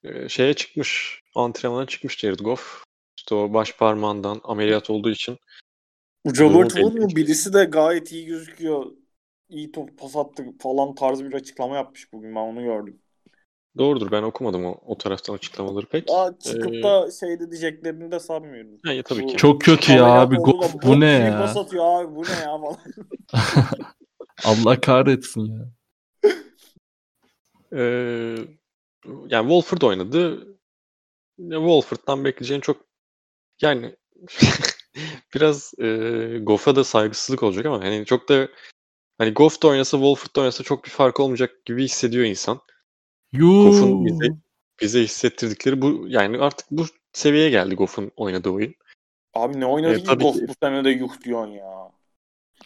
e, 0.05 0.29
şeye 0.29 0.55
çıkmış. 0.55 1.23
antrenmana 1.35 1.87
çıkmış 1.87 2.19
Jared 2.19 2.39
Goff. 2.39 2.85
İşte 3.17 3.35
o 3.35 3.55
baş 3.55 3.77
parmağından 3.77 4.41
ameliyat 4.45 4.91
olduğu 4.91 5.11
için. 5.11 5.39
Bu 6.25 6.39
Robert 6.39 6.71
Wood 6.71 6.95
mu? 6.95 7.17
Birisi 7.17 7.53
de 7.53 7.65
gayet 7.65 8.13
iyi 8.13 8.27
gözüküyor. 8.27 8.93
İyi 9.49 9.73
top 9.73 9.99
pas 9.99 10.17
attı 10.17 10.45
falan 10.61 10.95
tarzı 10.95 11.25
bir 11.25 11.33
açıklama 11.35 11.77
yapmış 11.77 12.13
bugün. 12.13 12.35
Ben 12.35 12.41
onu 12.41 12.63
gördüm. 12.63 13.03
Doğrudur 13.79 14.11
ben 14.11 14.23
okumadım 14.23 14.65
o, 14.65 14.81
o 14.87 14.99
taraftan 14.99 15.35
açıklamaları 15.35 15.87
pek. 15.87 16.09
Daha 16.09 16.39
çıkıp 16.39 16.73
Ee, 16.75 16.83
da 16.83 17.11
şeyde 17.11 17.51
diyeceklerini 17.51 18.11
de 18.13 18.21
sanmıyorum. 18.21 18.81
Ha, 18.85 18.93
ya 18.93 19.03
tabii 19.03 19.23
Bu- 19.23 19.27
ki. 19.27 19.37
Çok 19.37 19.61
kötü 19.61 19.93
ya 19.93 20.05
abi. 20.07 20.37
Goff 20.37 20.75
bok 20.75 20.83
bu 20.83 21.01
ne 21.01 21.07
gibi 21.19 21.27
ya? 21.27 21.37
Pas 21.37 21.57
atıyor 21.57 21.85
abi 21.85 22.15
bu 22.17 22.23
ne 22.29 22.33
ya 22.41 22.59
falan. 22.59 22.79
Allah 24.45 24.81
kahretsin 24.81 25.47
ya. 25.47 25.73
Ee, 27.73 28.37
yani 29.29 29.43
Wolford 29.49 29.83
oynadı. 29.83 30.47
Wolford'dan 31.39 32.25
bekleyeceğin 32.25 32.61
çok 32.61 32.87
yani 33.63 33.97
biraz 35.35 35.75
e, 35.79 35.87
Goff'a 36.43 36.77
da 36.77 36.85
saygısızlık 36.85 37.43
olacak 37.43 37.67
ama 37.67 37.85
hani 37.85 38.05
çok 38.07 38.29
da 38.29 38.49
hani 39.19 39.31
Goff 39.35 39.63
da 39.63 39.69
oynasa 39.69 39.97
Wolford 39.97 40.37
da 40.37 40.41
oynasa 40.41 40.65
çok 40.65 40.85
bir 40.85 40.91
fark 40.91 41.21
olmayacak 41.21 41.65
gibi 41.65 41.85
hissediyor 41.85 42.25
insan. 42.25 42.61
Goff'un 43.33 43.89
Yuu. 43.89 44.05
bize, 44.05 44.37
bize 44.81 45.01
hissettirdikleri 45.03 45.83
bu 45.83 46.05
yani 46.09 46.39
artık 46.39 46.67
bu 46.71 46.85
seviyeye 47.13 47.51
geldi 47.51 47.75
Goff'un 47.75 48.11
oynadığı 48.17 48.51
oyun. 48.51 48.75
Abi 49.35 49.61
ne 49.61 49.67
oynadı 49.67 49.95
Ee, 49.95 50.03
ki 50.03 50.17
Goff 50.17 50.37
ki- 50.39 50.49
bu 50.49 50.53
sene 50.63 50.85
de 50.85 50.91
yuh 50.91 51.21
diyorsun 51.25 51.51
ya. 51.53 51.93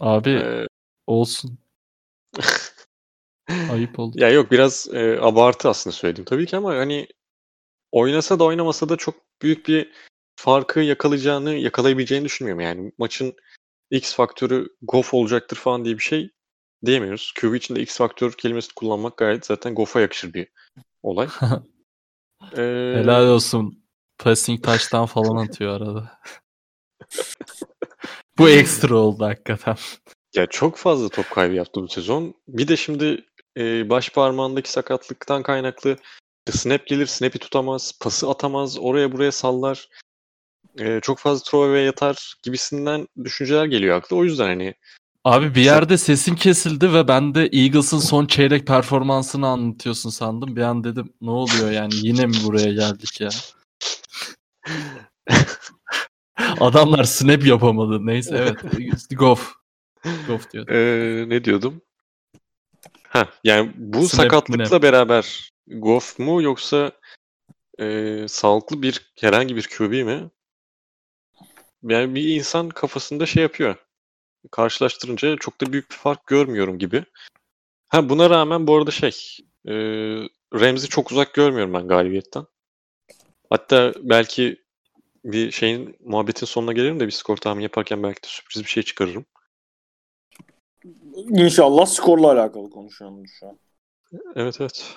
Abi 0.01 0.31
Ee, 0.31 0.67
olsun. 1.07 1.59
Ayıp 3.73 3.99
oldu. 3.99 4.21
ya 4.21 4.31
yok 4.31 4.51
biraz 4.51 4.89
e, 4.93 5.19
abartı 5.21 5.69
aslında 5.69 5.97
söylediğim 5.97 6.25
tabii 6.25 6.47
ki 6.47 6.57
ama 6.57 6.75
hani 6.75 7.07
oynasa 7.93 8.39
da 8.39 8.45
oynamasa 8.45 8.89
da 8.89 8.97
çok 8.97 9.15
büyük 9.43 9.69
bir 9.69 9.93
farkı 10.47 10.81
yakalayacağını, 10.81 11.55
yakalayabileceğini 11.55 12.25
düşünmüyorum. 12.25 12.61
Yani 12.61 12.93
maçın 12.99 13.35
X 13.91 14.15
faktörü 14.15 14.69
Goff 14.83 15.15
olacaktır 15.15 15.57
falan 15.57 15.85
diye 15.85 15.95
bir 15.95 16.03
şey 16.03 16.31
diyemiyoruz. 16.85 17.33
QB 17.41 17.55
için 17.55 17.77
de 17.77 17.81
X 17.81 17.99
faktör 17.99 18.33
kelimesini 18.33 18.75
kullanmak 18.75 19.17
gayet 19.17 19.47
zaten 19.47 19.75
Goff'a 19.75 20.01
yakışır 20.01 20.35
bir 20.35 20.49
olay. 21.03 21.29
Ee, 22.57 22.93
Helal 22.97 23.29
olsun. 23.29 23.85
Passing 24.19 24.65
touchdown 24.65 25.07
falan 25.07 25.47
atıyor 25.47 25.81
arada. 25.81 26.19
Bu 28.39 28.49
ekstra 28.49 28.97
oldu 28.97 29.25
hakikaten. 29.25 29.77
Ya 30.35 30.47
çok 30.47 30.77
fazla 30.77 31.09
top 31.09 31.31
kaybı 31.31 31.55
yaptı 31.55 31.83
bu 31.83 31.89
sezon. 31.89 32.35
Bir 32.49 32.69
de 32.69 32.77
şimdi 32.77 33.25
e, 33.57 33.91
baş 33.91 34.11
parmağındaki 34.11 34.71
sakatlıktan 34.71 35.43
kaynaklı 35.43 35.97
işte 36.47 36.59
snap 36.59 36.87
gelir, 36.87 37.07
snap'i 37.07 37.39
tutamaz, 37.39 37.99
pası 38.01 38.31
atamaz, 38.31 38.79
oraya 38.79 39.13
buraya 39.13 39.33
sallar. 39.33 39.89
E, 40.79 41.01
çok 41.03 41.19
fazla 41.19 41.45
throwaway 41.45 41.85
yatar 41.85 42.35
gibisinden 42.43 43.09
düşünceler 43.25 43.65
geliyor 43.65 43.97
aklı. 43.97 44.17
O 44.17 44.25
yüzden 44.25 44.47
hani 44.47 44.75
Abi 45.25 45.55
bir 45.55 45.63
yerde 45.63 45.99
sesin 45.99 46.35
kesildi 46.35 46.93
ve 46.93 47.09
ben 47.09 47.35
de 47.35 47.43
Eagles'ın 47.53 47.99
son 47.99 48.27
çeyrek 48.27 48.67
performansını 48.67 49.47
anlatıyorsun 49.47 50.11
sandım. 50.11 50.57
Bir 50.57 50.61
an 50.63 50.85
dedim 50.85 51.13
ne 51.21 51.31
oluyor 51.31 51.71
yani 51.71 51.95
yine 51.95 52.27
mi 52.27 52.35
buraya 52.45 52.73
geldik 52.73 53.21
ya? 53.21 53.29
Adamlar 56.61 57.05
snap 57.05 57.47
yapamadı. 57.47 58.07
Neyse 58.07 58.37
evet. 58.39 58.57
Goff. 59.19 59.53
Goff 60.27 60.53
diyor. 60.53 60.69
e, 60.69 61.29
ne 61.29 61.45
diyordum? 61.45 61.83
Ha, 63.09 63.29
yani 63.45 63.73
bu 63.77 64.09
Snap, 64.09 64.23
sakatlıkla 64.23 64.67
snap. 64.67 64.83
beraber 64.83 65.51
Goff 65.67 66.19
mu 66.19 66.43
yoksa 66.43 66.93
e, 67.81 68.17
sağlıklı 68.29 68.83
bir 68.83 69.13
herhangi 69.21 69.57
bir 69.57 69.69
QB 69.79 69.93
mi? 70.07 70.31
Yani 71.87 72.15
bir 72.15 72.29
insan 72.29 72.69
kafasında 72.69 73.27
şey 73.27 73.43
yapıyor. 73.43 73.77
Karşılaştırınca 74.51 75.37
çok 75.37 75.61
da 75.61 75.73
büyük 75.73 75.91
bir 75.91 75.97
fark 75.97 76.27
görmüyorum 76.27 76.79
gibi. 76.79 77.05
Ha 77.89 78.09
buna 78.09 78.31
rağmen 78.31 78.67
bu 78.67 78.77
arada 78.77 78.91
şey 78.91 79.17
e, 79.69 79.75
Rams'i 80.55 80.89
çok 80.89 81.13
uzak 81.13 81.35
görmüyorum 81.35 81.75
ben 81.75 81.89
galibiyetten. 81.89 82.47
Hatta 83.51 83.95
belki 84.01 84.65
bir 85.25 85.51
şeyin 85.51 85.97
muhabbetin 86.01 86.47
sonuna 86.47 86.73
gelirim 86.73 87.01
de 87.01 87.07
bir 87.07 87.13
skor 87.13 87.37
tahmini 87.37 87.63
yaparken 87.63 88.03
belki 88.03 88.23
de 88.23 88.27
sürpriz 88.27 88.65
bir 88.65 88.69
şey 88.69 88.83
çıkarırım. 88.83 89.25
İnşallah 91.15 91.87
skorla 91.87 92.33
alakalı 92.33 92.71
konuşuyoruz 92.71 93.31
şu 93.41 93.47
an. 93.47 93.59
Evet 94.35 94.61
evet. 94.61 94.97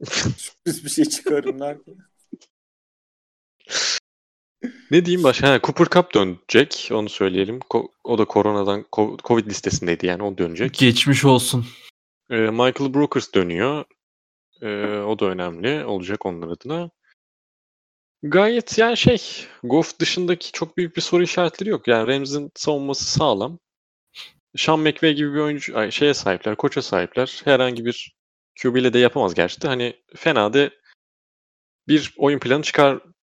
Biz 0.66 0.84
bir 0.84 0.90
şey 0.90 1.04
çıkarın 1.04 1.60
derken. 1.60 1.94
Ne 4.90 5.04
diyeyim 5.04 5.24
başka? 5.24 5.48
Ha, 5.48 5.60
Cooper 5.62 5.86
Cup 5.86 6.14
dönecek. 6.14 6.88
Onu 6.92 7.08
söyleyelim. 7.08 7.58
Ko- 7.58 7.88
o 8.04 8.18
da 8.18 8.24
koronadan 8.24 8.80
ko- 8.92 9.18
Covid 9.24 9.46
listesindeydi 9.46 10.06
yani 10.06 10.22
o 10.22 10.38
dönecek. 10.38 10.74
Geçmiş 10.74 11.24
olsun. 11.24 11.66
Ee, 12.30 12.36
Michael 12.36 12.94
Brokers 12.94 13.34
dönüyor. 13.34 13.84
Ee, 14.62 14.86
o 14.86 15.18
da 15.18 15.24
önemli 15.24 15.84
olacak 15.84 16.26
onlar 16.26 16.48
adına. 16.48 16.90
Gayet 18.22 18.78
yani 18.78 18.96
şey 18.96 19.46
Goff 19.62 19.98
dışındaki 19.98 20.52
çok 20.52 20.76
büyük 20.76 20.96
bir 20.96 21.00
soru 21.02 21.22
işaretleri 21.22 21.70
yok. 21.70 21.88
Yani 21.88 22.06
Rams'in 22.06 22.50
savunması 22.54 23.04
sağlam. 23.04 23.58
Sean 24.56 24.80
McVay 24.80 25.14
gibi 25.14 25.34
bir 25.34 25.38
oyuncu 25.38 25.78
ay, 25.78 25.90
şeye 25.90 26.14
sahipler, 26.14 26.56
koça 26.56 26.82
sahipler. 26.82 27.40
Herhangi 27.44 27.84
bir 27.84 28.16
QB 28.62 28.76
ile 28.76 28.92
de 28.92 28.98
yapamaz 28.98 29.34
gerçi 29.34 29.62
de. 29.62 29.68
Hani 29.68 29.96
fena 30.16 30.52
da 30.52 30.70
bir 31.88 32.14
oyun 32.16 32.38
planı 32.38 32.62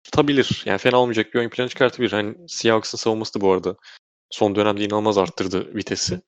çıkartabilir. 0.03 0.63
Yani 0.67 0.79
fena 0.79 0.97
olmayacak 0.97 1.35
bir 1.35 1.39
oyun 1.39 1.51
planı 1.51 1.69
çıkartabilir. 1.69 2.13
Hani 2.13 2.35
Seahawks'ın 2.49 2.99
savunması 2.99 3.35
da 3.35 3.41
bu 3.41 3.53
arada 3.53 3.77
son 4.31 4.55
dönemde 4.55 4.85
inanılmaz 4.85 5.19
arttırdı 5.19 5.75
vitesi. 5.75 6.21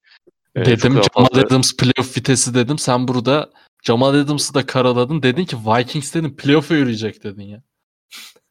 Ee, 0.56 0.64
dedim 0.64 0.92
Jamal 0.92 1.02
fazla- 1.12 1.46
Adams 1.46 1.76
playoff 1.76 2.16
vitesi 2.16 2.54
dedim. 2.54 2.78
Sen 2.78 3.08
burada 3.08 3.50
Jamal 3.82 4.14
Adams'ı 4.14 4.54
da 4.54 4.66
karaladın. 4.66 5.22
Dedin 5.22 5.44
ki 5.44 5.56
Vikings 5.56 6.14
dedim 6.14 6.36
playoff'a 6.36 6.74
yürüyecek 6.74 7.24
dedin 7.24 7.42
ya. 7.42 7.62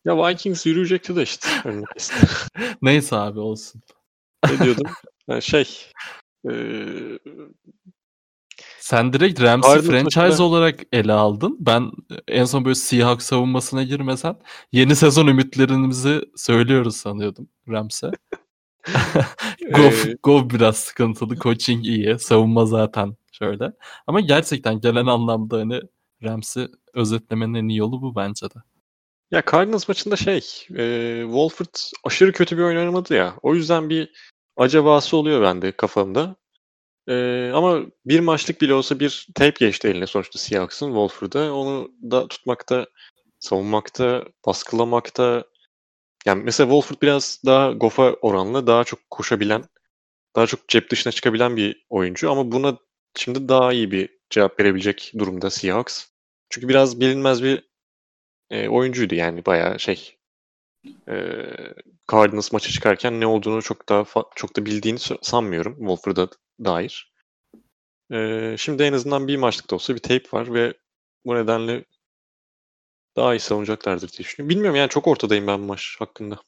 Ya 0.05 0.27
Vikings 0.27 0.65
yürüyecekti 0.65 1.15
de 1.15 1.23
işte. 1.23 1.47
Kesti. 1.93 2.27
Neyse 2.81 3.15
abi 3.15 3.39
olsun. 3.39 3.81
ne 4.49 4.59
diyordum? 4.59 4.85
Ha, 5.29 5.41
şey 5.41 5.91
ee, 6.49 7.19
Sen 8.89 9.13
direkt 9.13 9.41
Ramsey 9.41 9.71
Cardinals 9.73 9.91
franchise 9.91 10.19
maçında- 10.19 10.43
olarak 10.43 10.79
ele 10.93 11.13
aldın. 11.13 11.57
Ben 11.59 11.91
en 12.27 12.45
son 12.45 12.65
böyle 12.65 12.75
Seahawks 12.75 13.25
savunmasına 13.25 13.83
girmesen 13.83 14.35
yeni 14.71 14.95
sezon 14.95 15.27
ümitlerimizi 15.27 16.21
söylüyoruz 16.35 16.95
sanıyordum 16.97 17.49
Rams'e. 17.69 18.11
Goff, 19.75 20.05
Ee, 20.07 20.17
Goff 20.23 20.49
biraz 20.53 20.77
sıkıntılı. 20.77 21.35
Coaching 21.35 21.85
iyi. 21.85 22.19
Savunma 22.19 22.65
zaten 22.65 23.15
şöyle. 23.31 23.73
Ama 24.07 24.19
gerçekten 24.19 24.81
gelen 24.81 25.05
anlamda 25.05 25.57
hani 25.57 25.81
Rams'i 26.23 26.67
özetlemenin 26.93 27.53
en 27.53 27.67
iyi 27.67 27.77
yolu 27.79 28.01
bu 28.01 28.15
bence 28.15 28.45
de. 28.45 28.59
Ya 29.31 29.43
Cardinals 29.51 29.87
maçında 29.87 30.15
şey, 30.15 30.37
e, 30.77 31.21
Wolford 31.23 31.75
aşırı 32.03 32.31
kötü 32.31 32.57
bir 32.57 32.63
oyun 32.63 32.77
oynamadı 32.77 33.13
ya. 33.13 33.33
O 33.41 33.55
yüzden 33.55 33.89
bir 33.89 34.11
acabası 34.57 35.17
oluyor 35.17 35.41
bende 35.41 35.71
kafamda. 35.71 36.38
E, 37.09 37.51
ama 37.53 37.81
bir 38.05 38.19
maçlık 38.19 38.61
bile 38.61 38.73
olsa 38.73 38.99
bir 38.99 39.27
tape 39.35 39.65
geçti 39.65 39.87
eline 39.87 40.07
sonuçta 40.07 40.39
Seahawks'ın 40.39 40.87
Wolford'a. 40.87 41.53
Onu 41.53 41.91
da 42.11 42.27
tutmakta, 42.27 42.87
savunmakta, 43.39 44.25
baskılamakta. 44.45 45.43
Yani 46.25 46.43
mesela 46.43 46.67
Wolford 46.67 47.01
biraz 47.01 47.41
daha 47.45 47.71
Goff'a 47.71 48.13
oranla 48.13 48.67
daha 48.67 48.83
çok 48.83 48.99
koşabilen, 49.09 49.63
daha 50.35 50.47
çok 50.47 50.67
cep 50.67 50.91
dışına 50.91 51.11
çıkabilen 51.11 51.57
bir 51.57 51.85
oyuncu. 51.89 52.31
Ama 52.31 52.51
buna 52.51 52.77
şimdi 53.17 53.49
daha 53.49 53.73
iyi 53.73 53.91
bir 53.91 54.19
cevap 54.29 54.59
verebilecek 54.59 55.13
durumda 55.17 55.49
Seahawks. 55.49 56.05
Çünkü 56.49 56.69
biraz 56.69 56.99
bilinmez 56.99 57.43
bir 57.43 57.69
e, 58.49 58.69
oyuncuydu 58.69 59.15
yani 59.15 59.45
bayağı 59.45 59.79
şey 59.79 60.18
e, 61.09 61.15
Cardinals 62.11 62.53
maçı 62.53 62.71
çıkarken 62.71 63.19
ne 63.19 63.27
olduğunu 63.27 63.61
çok 63.61 63.89
daha 63.89 64.05
çok 64.35 64.55
da 64.55 64.65
bildiğini 64.65 64.99
sanmıyorum 65.21 65.75
Wolford'a 65.77 66.27
dair. 66.65 67.13
E, 68.11 68.55
şimdi 68.57 68.83
en 68.83 68.93
azından 68.93 69.27
bir 69.27 69.37
maçlık 69.37 69.71
da 69.71 69.75
olsa 69.75 69.95
bir 69.95 69.99
tape 69.99 70.27
var 70.33 70.53
ve 70.53 70.73
bu 71.25 71.35
nedenle 71.35 71.85
daha 73.15 73.35
iyi 73.35 73.39
savunacaklardır 73.39 74.09
diye 74.11 74.19
düşünüyorum. 74.19 74.49
Bilmiyorum 74.49 74.75
yani 74.75 74.89
çok 74.89 75.07
ortadayım 75.07 75.47
ben 75.47 75.59
maç 75.59 75.95
hakkında. 75.99 76.39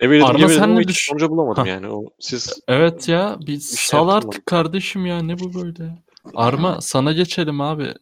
Arda, 0.00 0.38
geveledim 0.38 0.60
sen 0.60 0.76
ne 0.76 0.80
hiç 0.80 0.88
düş- 0.88 1.06
sonuca 1.06 1.28
bulamadım 1.28 1.66
yani. 1.66 1.88
O, 1.88 2.04
siz 2.20 2.60
Evet 2.68 3.08
ya 3.08 3.36
bir 3.40 3.60
şey 3.60 3.60
sal 3.60 4.08
artık 4.08 4.46
kardeşim 4.46 5.06
ya 5.06 5.22
ne 5.22 5.38
bu 5.38 5.54
böyle. 5.54 5.98
Arma 6.34 6.80
sana 6.80 7.12
geçelim 7.12 7.60
abi. 7.60 7.94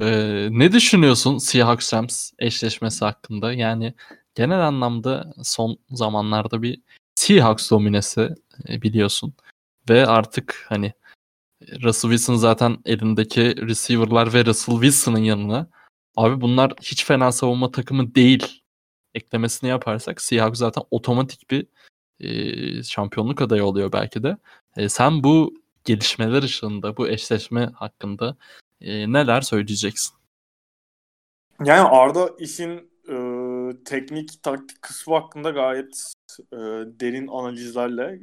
Ee, 0.00 0.48
ne 0.50 0.72
düşünüyorsun 0.72 1.38
Seahawks 1.38 1.94
Rams 1.94 2.30
eşleşmesi 2.38 3.04
hakkında? 3.04 3.52
Yani 3.52 3.94
genel 4.34 4.66
anlamda 4.66 5.34
son 5.42 5.78
zamanlarda 5.90 6.62
bir 6.62 6.80
Seahawks 7.14 7.70
dominesi 7.70 8.28
e, 8.68 8.82
biliyorsun. 8.82 9.34
Ve 9.88 10.06
artık 10.06 10.66
hani 10.68 10.92
Russell 11.82 12.10
Wilson 12.10 12.34
zaten 12.36 12.78
elindeki 12.84 13.66
receiver'lar 13.66 14.34
ve 14.34 14.44
Russell 14.44 14.74
Wilson'ın 14.74 15.18
yanına 15.18 15.70
Abi 16.16 16.40
bunlar 16.40 16.72
hiç 16.82 17.04
fena 17.04 17.32
savunma 17.32 17.70
takımı 17.70 18.14
değil 18.14 18.62
eklemesini 19.14 19.70
yaparsak 19.70 20.20
Seahawks 20.20 20.58
zaten 20.58 20.82
otomatik 20.90 21.50
bir 21.50 21.66
e, 22.20 22.82
şampiyonluk 22.82 23.42
adayı 23.42 23.64
oluyor 23.64 23.92
belki 23.92 24.22
de. 24.22 24.36
E, 24.76 24.88
sen 24.88 25.24
bu 25.24 25.54
gelişmeler 25.84 26.42
ışığında, 26.42 26.96
bu 26.96 27.08
eşleşme 27.08 27.70
hakkında 27.74 28.36
e, 28.80 29.12
neler 29.12 29.40
söyleyeceksin? 29.40 30.14
Yani 31.64 31.88
Arda 31.88 32.30
işin 32.38 32.90
teknik 33.84 34.42
taktik 34.42 34.82
kısmı 34.82 35.14
hakkında 35.14 35.50
gayet 35.50 36.12
e, 36.52 36.56
derin 37.00 37.26
analizlerle 37.26 38.20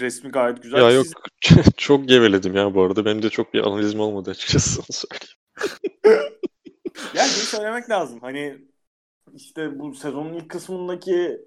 resmi 0.00 0.30
gayet 0.30 0.62
güzel. 0.62 0.78
Ya 0.78 1.02
Siz- 1.02 1.12
yok 1.12 1.24
çok 1.76 2.08
geveledim 2.08 2.54
ya 2.54 2.74
bu 2.74 2.82
arada. 2.82 3.04
Benim 3.04 3.22
de 3.22 3.30
çok 3.30 3.54
bir 3.54 3.60
analizim 3.60 4.00
olmadı 4.00 4.30
açıkçası 4.30 4.80
onu 4.80 4.86
söyleyeyim. 4.90 5.36
Yani 7.14 7.28
bunu 7.36 7.44
söylemek 7.44 7.90
lazım. 7.90 8.20
Hani 8.20 8.58
işte 9.34 9.78
bu 9.78 9.94
sezonun 9.94 10.32
ilk 10.34 10.50
kısmındaki 10.50 11.40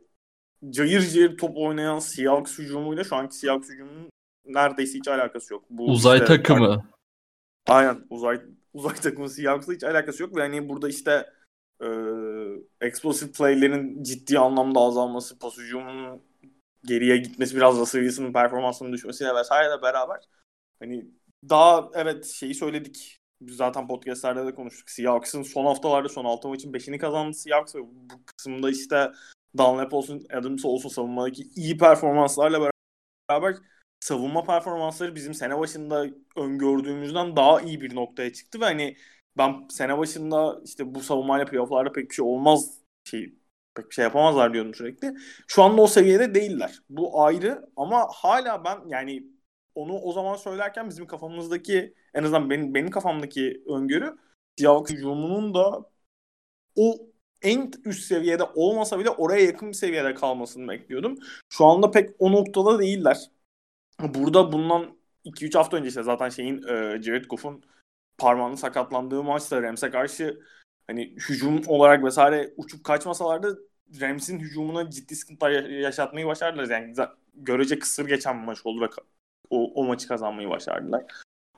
cayır 0.70 1.10
cayır 1.10 1.38
top 1.38 1.58
oynayan 1.58 2.00
Seahawks 2.00 2.60
hücumuyla 2.60 3.04
şu 3.04 3.16
anki 3.16 3.36
Seahawks 3.36 3.70
hücumunun 3.70 4.10
neredeyse 4.46 4.98
hiç 4.98 5.08
alakası 5.08 5.54
yok. 5.54 5.64
Bu 5.70 5.86
Uzay 5.86 6.18
işte- 6.18 6.26
takımı. 6.28 6.90
Aynen 7.68 8.06
uzay 8.10 8.42
uzay 8.74 8.96
takımı 8.96 9.30
Seahawks'la 9.30 9.74
hiç 9.74 9.84
alakası 9.84 10.24
yok 10.24 10.36
ve 10.36 10.42
hani 10.42 10.70
burada 10.70 10.90
işte 10.90 11.30
e, 11.82 11.88
explosive 12.82 13.32
play'lerin 13.32 14.04
ciddi 14.04 14.40
anlamda 14.40 14.80
azalması, 14.80 15.40
pas 15.40 15.58
hücumunun 15.58 16.22
geriye 16.86 17.18
gitmesi, 17.18 17.56
biraz 17.56 17.80
da 17.80 17.86
Wilson'ın 17.86 18.34
performansının 18.34 18.94
düşmesiyle 18.94 19.36
vesaire 19.36 19.82
beraber 19.82 20.20
hani 20.80 21.06
daha 21.50 21.90
evet 21.94 22.26
şeyi 22.26 22.56
söyledik. 22.56 23.20
Biz 23.42 23.56
zaten 23.56 23.88
podcastlerde 23.88 24.46
de 24.46 24.56
konuştuk. 24.56 24.90
Seahawks'ın 24.90 25.44
son 25.44 25.66
haftalarda 25.66 26.10
son 26.10 26.26
6 26.26 26.48
maçın 26.48 26.74
5'ini 26.74 26.98
kazandı 26.98 27.34
Seahawks 27.34 27.76
ve 27.76 27.80
bu 27.82 28.26
kısımda 28.26 28.70
işte 28.70 29.12
Dunlap 29.58 29.94
olsun, 29.94 30.26
Adams 30.34 30.66
olsun 30.66 30.90
savunmadaki 30.90 31.44
iyi 31.56 31.78
performanslarla 31.78 32.72
beraber 33.30 33.56
savunma 34.00 34.44
performansları 34.44 35.16
bizim 35.16 35.34
sene 35.34 35.60
başında 35.60 36.06
öngördüğümüzden 36.36 37.36
daha 37.36 37.62
iyi 37.62 37.82
bir 37.82 37.96
noktaya 37.96 38.34
çıktı 38.34 38.60
ve 38.62 38.66
hani 38.66 38.98
ben 39.38 39.68
sene 39.70 39.98
başında 39.98 40.62
işte 40.66 40.96
bu 40.96 41.02
savunmayla 41.02 41.46
playofflarda 41.46 41.92
pek 41.92 42.10
bir 42.10 42.16
şey 42.16 42.26
olmaz 42.26 42.80
şey 43.04 43.36
pek 43.76 43.90
bir 43.90 43.96
şey 43.96 44.04
yapamazlar 44.04 44.54
diyordum 44.54 44.74
sürekli. 44.74 45.14
Şu 45.48 45.64
anda 45.64 45.82
o 45.82 45.88
seviyede 45.88 46.36
değiller. 46.36 46.80
Bu 46.90 47.24
ayrı 47.24 47.70
ama 47.76 48.08
hala 48.14 48.64
ben 48.66 48.80
yani 48.88 49.24
onu 49.76 50.00
o 50.00 50.14
zaman 50.14 50.36
söylerken 50.36 50.90
bizim 50.90 51.08
kafamızdaki 51.08 51.94
en 52.14 52.24
azından 52.24 52.50
benim 52.50 52.74
benim 52.74 52.92
kafamdaki 52.92 53.64
öngörü 53.68 54.18
Seahawks 54.60 54.92
hücumunun 54.92 55.54
da 55.54 55.86
o 56.76 56.98
en 57.42 57.72
üst 57.86 58.04
seviyede 58.06 58.44
olmasa 58.44 59.00
bile 59.00 59.10
oraya 59.10 59.46
yakın 59.46 59.70
bir 59.70 59.74
seviyede 59.74 60.14
kalmasını 60.14 60.68
bekliyordum. 60.68 61.16
Şu 61.50 61.66
anda 61.66 61.92
pek 61.92 62.10
o 62.20 62.32
noktada 62.32 62.80
değiller. 62.80 63.18
Burada 64.00 64.52
bundan 64.52 64.98
2-3 65.26 65.58
hafta 65.58 65.78
önce 65.78 65.88
işte 65.90 66.04
zaten 66.04 66.30
şeyin 66.30 66.64
e, 66.64 67.02
Jared 67.02 67.26
Goff'un 67.26 67.64
parmağının 68.20 68.56
sakatlandığı 68.56 69.24
maçta 69.24 69.62
Rams'e 69.62 69.90
karşı 69.90 70.40
hani 70.88 71.16
hücum 71.30 71.62
olarak 71.68 72.04
vesaire 72.04 72.54
uçup 72.58 72.84
kaçmasalardı 72.84 73.60
Rams'in 74.02 74.40
hücumuna 74.40 74.90
ciddi 74.90 75.16
sıkıntılar 75.16 75.52
ya- 75.52 75.80
yaşatmayı 75.80 76.26
başardılar. 76.26 76.70
Yani 76.70 76.96
görece 77.34 77.80
kısır 77.80 78.08
geçen 78.08 78.42
bir 78.42 78.46
maç 78.46 78.66
oldu 78.66 78.82
ve 78.82 78.88
o, 79.50 79.74
o 79.74 79.84
maçı 79.88 80.08
kazanmayı 80.08 80.50
başardılar. 80.50 81.04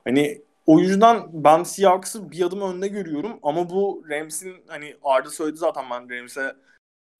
Hani 0.04 0.42
o 0.66 0.80
yüzden 0.80 1.22
ben 1.32 1.62
Seahawks'ı 1.62 2.30
bir 2.30 2.42
adım 2.42 2.60
önde 2.60 2.88
görüyorum 2.88 3.38
ama 3.42 3.70
bu 3.70 4.04
Rams'in 4.10 4.54
hani 4.66 4.96
Arda 5.02 5.30
söyledi 5.30 5.56
zaten 5.56 5.84
ben 5.90 6.10
Rams'e 6.10 6.56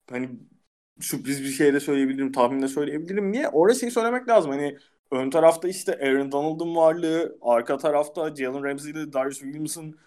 hani 0.09 0.29
sürpriz 0.99 1.43
bir 1.43 1.49
şey 1.49 1.73
de 1.73 1.79
söyleyebilirim, 1.79 2.31
tahmin 2.31 2.61
de 2.61 2.67
söyleyebilirim 2.67 3.33
diye. 3.33 3.49
Orada 3.49 3.79
şey 3.79 3.91
söylemek 3.91 4.27
lazım. 4.27 4.51
Hani 4.51 4.77
ön 5.13 5.29
tarafta 5.29 5.67
işte 5.67 5.99
Aaron 6.01 6.31
Donald'ın 6.31 6.75
varlığı, 6.75 7.37
arka 7.41 7.77
tarafta 7.77 8.35
Jalen 8.35 8.63
Ramsey 8.63 8.91
ile 8.91 9.13
Darius 9.13 9.39
Williams'ın 9.39 9.99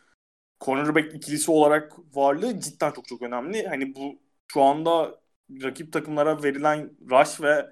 cornerback 0.60 1.14
ikilisi 1.14 1.50
olarak 1.50 1.92
varlığı 2.16 2.60
cidden 2.60 2.90
çok 2.90 3.08
çok 3.08 3.22
önemli. 3.22 3.66
Hani 3.68 3.94
bu 3.94 4.20
şu 4.52 4.62
anda 4.62 5.20
rakip 5.62 5.92
takımlara 5.92 6.42
verilen 6.42 6.90
rush 7.10 7.40
ve 7.40 7.70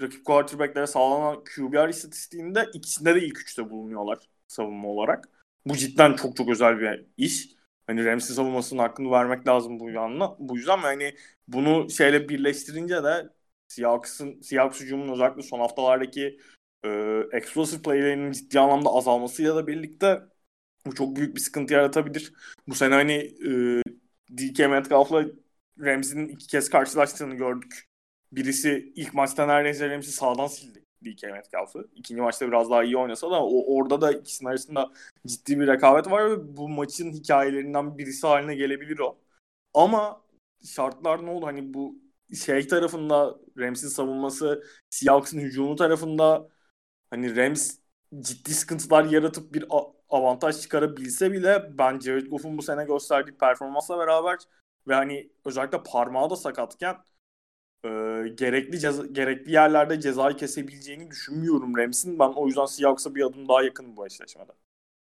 rakip 0.00 0.24
quarterbacklere 0.24 0.86
sağlanan 0.86 1.44
QBR 1.44 1.88
istatistiğinde 1.88 2.70
ikisinde 2.72 3.14
de 3.14 3.20
ilk 3.26 3.40
üçte 3.40 3.70
bulunuyorlar 3.70 4.18
savunma 4.48 4.88
olarak. 4.88 5.28
Bu 5.66 5.76
cidden 5.76 6.16
çok 6.16 6.36
çok 6.36 6.48
özel 6.48 6.80
bir 6.80 7.06
iş. 7.16 7.48
Hani 7.86 8.04
Ramsey 8.04 8.36
savunmasının 8.36 8.80
hakkını 8.80 9.10
vermek 9.10 9.48
lazım 9.48 9.80
bu 9.80 9.90
yanına. 9.90 10.36
Bu 10.38 10.56
yüzden 10.56 10.78
hani 10.78 11.14
bunu 11.48 11.90
şeyle 11.90 12.28
birleştirince 12.28 13.04
de 13.04 13.28
Seahawks'ın 13.68 14.40
Seahawks 14.40 14.80
hücumunun 14.80 15.12
özellikle 15.12 15.42
son 15.42 15.58
haftalardaki 15.58 16.38
e, 16.84 16.88
explosive 17.32 17.82
play'lerinin 17.82 18.32
ciddi 18.32 18.60
anlamda 18.60 18.90
azalmasıyla 18.90 19.56
da 19.56 19.66
birlikte 19.66 20.22
bu 20.86 20.94
çok 20.94 21.16
büyük 21.16 21.36
bir 21.36 21.40
sıkıntı 21.40 21.74
yaratabilir. 21.74 22.32
Bu 22.68 22.74
sene 22.74 22.94
hani 22.94 23.12
e, 23.48 23.82
DK 24.38 24.58
Metcalf'la 24.70 25.24
Ramsey'nin 25.80 26.28
iki 26.28 26.46
kez 26.46 26.70
karşılaştığını 26.70 27.34
gördük. 27.34 27.88
Birisi 28.32 28.92
ilk 28.96 29.14
maçta 29.14 29.46
neredeyse 29.46 29.90
Ramsey 29.90 30.12
sağdan 30.12 30.46
sildi 30.46 30.84
DK 31.04 31.22
Metcalf'ı. 31.22 31.88
İkinci 31.94 32.20
maçta 32.22 32.48
biraz 32.48 32.70
daha 32.70 32.84
iyi 32.84 32.96
oynasa 32.96 33.30
da 33.30 33.44
o, 33.44 33.76
orada 33.76 34.00
da 34.00 34.12
ikisinin 34.12 34.50
arasında 34.50 34.92
ciddi 35.26 35.60
bir 35.60 35.66
rekabet 35.66 36.10
var 36.10 36.30
ve 36.30 36.56
bu 36.56 36.68
maçın 36.68 37.12
hikayelerinden 37.12 37.98
birisi 37.98 38.26
haline 38.26 38.54
gelebilir 38.54 38.98
o. 38.98 39.18
Ama 39.74 40.22
şartlar 40.64 41.26
ne 41.26 41.30
oldu? 41.30 41.46
Hani 41.46 41.74
bu 41.74 41.96
şey 42.44 42.66
tarafında 42.68 43.38
Rams'in 43.58 43.88
savunması, 43.88 44.64
Seahawks'ın 44.90 45.38
hücumu 45.40 45.76
tarafında 45.76 46.48
hani 47.10 47.36
Rams 47.36 47.78
ciddi 48.20 48.54
sıkıntılar 48.54 49.04
yaratıp 49.04 49.54
bir 49.54 49.64
avantaj 50.10 50.60
çıkarabilse 50.60 51.32
bile 51.32 51.78
ben 51.78 52.00
Jared 52.00 52.26
Goff'un 52.26 52.58
bu 52.58 52.62
sene 52.62 52.84
gösterdiği 52.84 53.38
performansla 53.38 53.98
beraber 53.98 54.38
ve 54.88 54.94
hani 54.94 55.30
özellikle 55.44 55.82
parmağı 55.82 56.30
da 56.30 56.36
sakatken 56.36 56.96
e, 57.84 57.88
gerekli 58.34 58.76
ceza- 58.78 59.12
gerekli 59.12 59.52
yerlerde 59.52 60.00
cezayı 60.00 60.36
kesebileceğini 60.36 61.10
düşünmüyorum 61.10 61.76
Rams'in. 61.76 62.18
Ben 62.18 62.28
o 62.28 62.46
yüzden 62.46 62.66
Seahawks'a 62.66 63.14
bir 63.14 63.22
adım 63.26 63.48
daha 63.48 63.62
yakınım 63.62 63.96
bu 63.96 64.06
eşleşmede. 64.06 64.52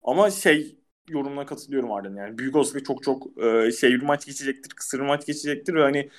Ama 0.04 0.32
şey 0.32 0.80
yorumuna 1.10 1.46
katılıyorum 1.46 1.92
Arden 1.92 2.16
yani. 2.16 2.38
Büyük 2.38 2.56
olasılıkla 2.56 2.84
çok 2.86 3.04
çok 3.04 3.44
e, 3.44 3.72
şey 3.72 3.92
bir 3.92 4.02
maç 4.04 4.26
geçecektir, 4.26 4.70
kısır 4.70 5.00
maç 5.00 5.26
geçecektir 5.26 5.74
ve 5.76 5.82
hani 5.84 6.10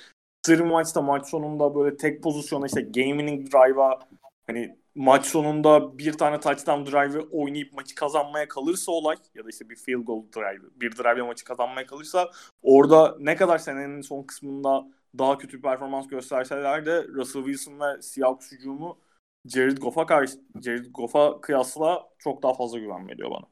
kısır 0.43 0.59
maçta 0.59 1.01
maç 1.01 1.27
sonunda 1.29 1.75
böyle 1.75 1.97
tek 1.97 2.23
pozisyona 2.23 2.65
işte 2.65 2.81
game 2.81 3.09
winning 3.09 3.51
drive'a 3.53 3.99
hani 4.47 4.77
maç 4.95 5.25
sonunda 5.25 5.97
bir 5.97 6.13
tane 6.13 6.39
touchdown 6.39 6.91
drive'ı 6.91 7.29
oynayıp 7.31 7.73
maçı 7.73 7.95
kazanmaya 7.95 8.47
kalırsa 8.47 8.91
olay 8.91 9.17
ya 9.35 9.45
da 9.45 9.49
işte 9.49 9.69
bir 9.69 9.75
field 9.75 10.03
goal 10.03 10.23
drive, 10.35 10.63
bir 10.75 10.91
drive 10.97 11.21
maçı 11.21 11.45
kazanmaya 11.45 11.85
kalırsa 11.87 12.31
orada 12.61 13.15
ne 13.19 13.35
kadar 13.35 13.57
senenin 13.57 14.01
son 14.01 14.23
kısmında 14.23 14.87
daha 15.17 15.37
kötü 15.37 15.57
bir 15.57 15.61
performans 15.61 16.07
gösterseler 16.07 16.85
de 16.85 17.03
Russell 17.07 17.45
Wilson 17.45 17.79
ve 17.79 18.01
Seahawks 18.01 18.51
hücumu 18.51 18.99
Jared 19.45 19.77
Goff'a 19.77 20.05
karşı 20.05 20.39
Jared 20.63 20.85
Goff'a 20.91 21.41
kıyasla 21.41 22.09
çok 22.19 22.43
daha 22.43 22.53
fazla 22.53 22.79
güven 22.79 23.07
veriyor 23.07 23.31
bana. 23.31 23.45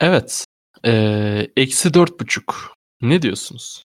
Evet. 0.00 0.44
Ee, 0.84 1.46
Eksi 1.56 1.94
dört 1.94 2.20
buçuk. 2.20 2.74
Ne 3.02 3.22
diyorsunuz? 3.22 3.84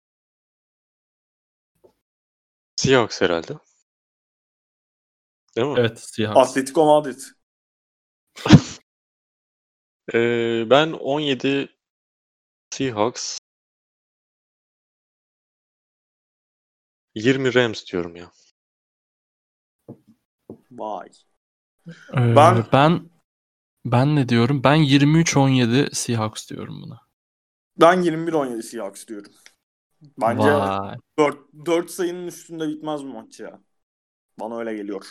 Seahawks 2.75 3.21
herhalde. 3.21 3.53
Değil 5.57 5.67
mi? 5.67 5.75
Evet 5.79 5.99
Seahawks. 5.99 6.49
Atletico 6.49 6.85
Madrid. 6.85 7.19
Ee, 10.13 10.65
ben 10.69 10.91
17 10.91 11.69
Seahawks 12.71 13.39
20 17.15 17.53
Rams 17.55 17.91
diyorum 17.91 18.15
ya. 18.15 18.31
Vay. 20.71 21.09
Ee, 21.87 22.35
Ben- 22.35 22.65
ben 22.73 23.09
ben 23.85 24.15
ne 24.15 24.29
diyorum? 24.29 24.63
Ben 24.63 24.77
23-17 24.77 25.95
Seahawks 25.95 26.49
diyorum 26.49 26.81
buna. 26.81 26.99
Ben 27.77 28.03
21-17 28.03 28.63
Seahawks 28.63 29.07
diyorum. 29.07 29.31
Bence 30.21 30.53
Vay. 30.53 30.97
4, 31.19 31.37
4 31.65 31.91
sayının 31.91 32.27
üstünde 32.27 32.67
bitmez 32.67 33.03
bu 33.03 33.07
maç 33.07 33.39
ya. 33.39 33.61
Bana 34.39 34.57
öyle 34.59 34.75
geliyor. 34.75 35.05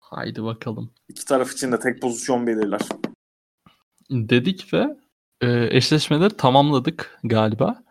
Haydi 0.00 0.42
bakalım. 0.44 0.90
İki 1.08 1.24
taraf 1.24 1.52
için 1.52 1.72
de 1.72 1.78
tek 1.80 2.02
pozisyon 2.02 2.46
belirler. 2.46 2.80
Dedik 4.10 4.74
ve 4.74 4.96
e, 5.40 5.76
eşleşmeleri 5.76 6.36
tamamladık 6.36 7.18
galiba. 7.24 7.82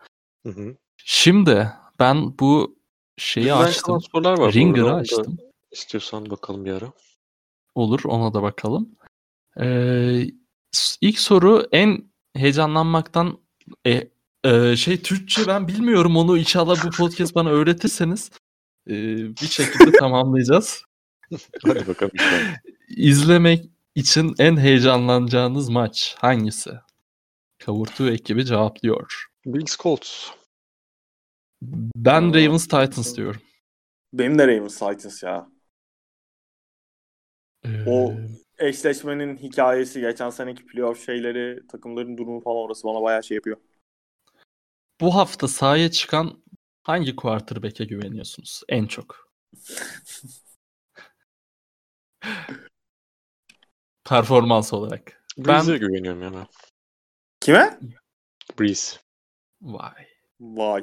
Hı 0.46 0.50
hı. 0.50 0.76
Şimdi 0.98 1.72
ben 2.00 2.40
bu 2.40 2.80
şeyi 3.18 3.46
Bizden 3.46 3.58
açtım. 3.58 4.02
sorular 4.02 4.38
var. 4.38 4.54
Ringer'ı 4.54 4.94
açtım. 4.94 5.38
İstiyorsan 5.72 6.30
bakalım 6.30 6.66
bir 6.66 6.72
ara. 6.74 6.92
Olur 7.76 8.02
ona 8.06 8.34
da 8.34 8.44
bakalım. 8.44 8.96
Ee, 9.60 10.28
ilk 11.02 11.20
soru 11.20 11.68
en 11.72 12.12
heyecanlanmaktan 12.36 13.40
E, 13.86 14.10
e, 14.44 14.76
şey 14.76 15.02
Türkçe 15.02 15.48
ben 15.48 15.68
bilmiyorum 15.68 16.18
onu 16.18 16.38
inşallah 16.38 16.86
bu 16.86 16.90
podcast 16.90 17.36
bana 17.36 17.50
öğretirseniz 17.50 18.32
e, 18.88 18.94
bir 19.30 19.48
şekilde 19.48 19.92
tamamlayacağız. 19.92 20.84
Hadi 21.66 21.88
bakalım. 21.88 22.12
İzlemek 22.90 23.66
için 23.96 24.36
en 24.40 24.58
heyecanlanacağınız 24.58 25.70
maç 25.70 26.16
hangisi? 26.20 26.72
Kavurtu 27.60 28.10
ekibi 28.10 28.46
cevaplıyor. 28.46 29.26
Bills 29.46 29.78
Colts. 29.78 30.30
Ben 31.96 32.34
Ravens 32.34 32.64
Titans 32.64 33.18
diyorum. 33.18 33.42
Benim 34.14 34.40
de 34.40 34.48
Ravens 34.48 34.80
Titans 34.80 35.24
ya. 35.24 35.50
Ee, 37.66 37.70
O 37.86 38.14
eşleşmenin 38.60 39.38
hikayesi, 39.38 40.02
geçen 40.02 40.30
seneki 40.30 40.66
playoff 40.66 41.06
şeyleri, 41.06 41.68
takımların 41.68 42.18
durumu 42.18 42.42
falan 42.42 42.58
orası 42.58 42.84
bana 42.88 43.02
bayağı 43.02 43.24
şey 43.24 43.36
yapıyor. 43.36 43.58
bu 45.02 45.16
hafta 45.16 45.48
sahaya 45.48 45.92
çıkan 45.92 46.44
hangi 46.84 47.16
quarterback'e 47.16 47.86
güveniyorsunuz 47.86 48.62
en 48.70 48.86
çok? 48.86 49.30
Performans 54.04 54.74
olarak. 54.74 55.24
Breeze'e 55.38 55.74
Ben 55.74 55.80
güveniyorum 55.80 56.22
ya 56.24 56.34
ben. 56.34 56.48
Kime? 57.40 57.80
Breeze. 58.60 58.98
vay. 59.62 60.06
Vay. 60.40 60.82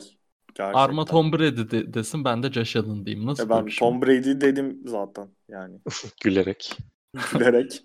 Gerçekten. 0.55 0.73
Arma 0.81 1.05
Tom 1.05 1.33
Brady 1.33 1.71
de- 1.71 1.95
desin 1.95 2.25
ben 2.25 2.43
de 2.43 2.53
Josh 2.53 2.77
Allen 2.77 3.07
diyeyim. 3.07 3.27
Nasıl 3.27 3.47
E 3.47 3.49
ben 3.49 3.61
bakışım? 3.63 3.79
Tom 3.89 4.03
Brady 4.03 4.41
dedim 4.41 4.83
zaten 4.87 5.29
yani. 5.49 5.81
Gülerek. 6.25 6.77
Gülerek. 7.33 7.83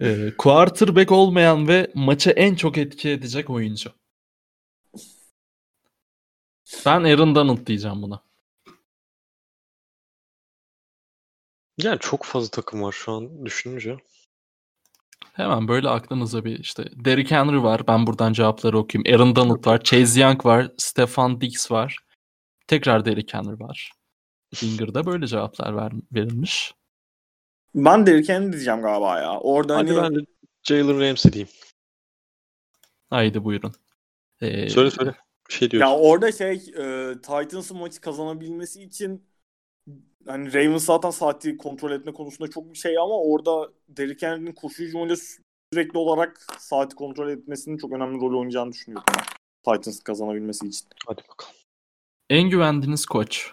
Ee, 0.00 0.32
quarterback 0.38 1.12
olmayan 1.12 1.68
ve 1.68 1.90
maçı 1.94 2.30
en 2.30 2.54
çok 2.54 2.78
etki 2.78 3.10
edecek 3.10 3.50
oyuncu. 3.50 3.92
Ben 6.86 7.04
Aaron 7.04 7.34
Donald 7.34 7.66
diyeceğim 7.66 8.02
buna. 8.02 8.22
Yani 11.78 11.98
çok 11.98 12.24
fazla 12.24 12.50
takım 12.50 12.82
var 12.82 12.92
şu 12.92 13.12
an 13.12 13.44
düşününce. 13.44 13.96
Hemen 15.32 15.68
böyle 15.68 15.88
aklınıza 15.88 16.44
bir 16.44 16.58
işte 16.58 16.84
Derrick 17.04 17.34
Henry 17.36 17.62
var. 17.62 17.86
Ben 17.86 18.06
buradan 18.06 18.32
cevapları 18.32 18.78
okuyayım. 18.78 19.14
Aaron 19.14 19.36
Donald 19.36 19.66
var. 19.66 19.82
Chase 19.82 20.20
Young 20.20 20.46
var. 20.46 20.72
Stefan 20.76 21.40
Diggs 21.40 21.70
var. 21.70 21.98
Tekrar 22.66 23.04
Derrick 23.04 23.38
Henry 23.38 23.60
var. 23.60 23.92
Finger'da 24.54 25.06
böyle 25.06 25.26
cevaplar 25.26 25.76
ver, 25.76 25.92
verilmiş. 26.12 26.74
Ben 27.74 28.06
Derrick 28.06 28.32
Henry 28.34 28.52
diyeceğim 28.52 28.82
galiba 28.82 29.20
ya. 29.20 29.38
Orada 29.40 29.76
Hadi 29.76 29.92
hani 29.92 30.02
ben 30.02 30.20
de 30.20 30.26
Jalen 30.62 31.00
Ramsey 31.00 31.32
diyeyim. 31.32 31.48
Haydi 33.10 33.44
buyurun. 33.44 33.72
Ee, 34.40 34.68
Söyle 34.70 34.90
söyle. 34.90 35.14
Bir 35.48 35.54
şey 35.54 35.70
diyorsun. 35.70 35.90
ya 35.90 35.96
orada 35.98 36.32
şey 36.32 36.52
e, 36.76 37.14
Titans'ın 37.14 37.76
maçı 37.76 38.00
kazanabilmesi 38.00 38.82
için 38.82 39.26
hani 40.26 40.54
Ravens 40.54 40.84
zaten 40.84 41.10
saati 41.10 41.56
kontrol 41.56 41.90
etme 41.92 42.12
konusunda 42.12 42.50
çok 42.50 42.72
bir 42.72 42.78
şey 42.78 42.98
ama 42.98 43.18
orada 43.18 43.72
Derrick 43.88 44.26
Henry'nin 44.26 44.52
koşu 44.52 44.82
hücumuyla 44.82 45.16
sürekli 45.72 45.98
olarak 45.98 46.46
saati 46.58 46.96
kontrol 46.96 47.30
etmesinin 47.30 47.78
çok 47.78 47.92
önemli 47.92 48.20
rol 48.20 48.38
oynayacağını 48.38 48.72
düşünüyorum. 48.72 49.06
ben. 49.18 49.24
Titans'ın 49.64 50.04
kazanabilmesi 50.04 50.66
için. 50.66 50.88
Hadi 51.06 51.22
bakalım. 51.28 51.54
En 52.30 52.50
güvendiğiniz 52.50 53.06
koç. 53.06 53.52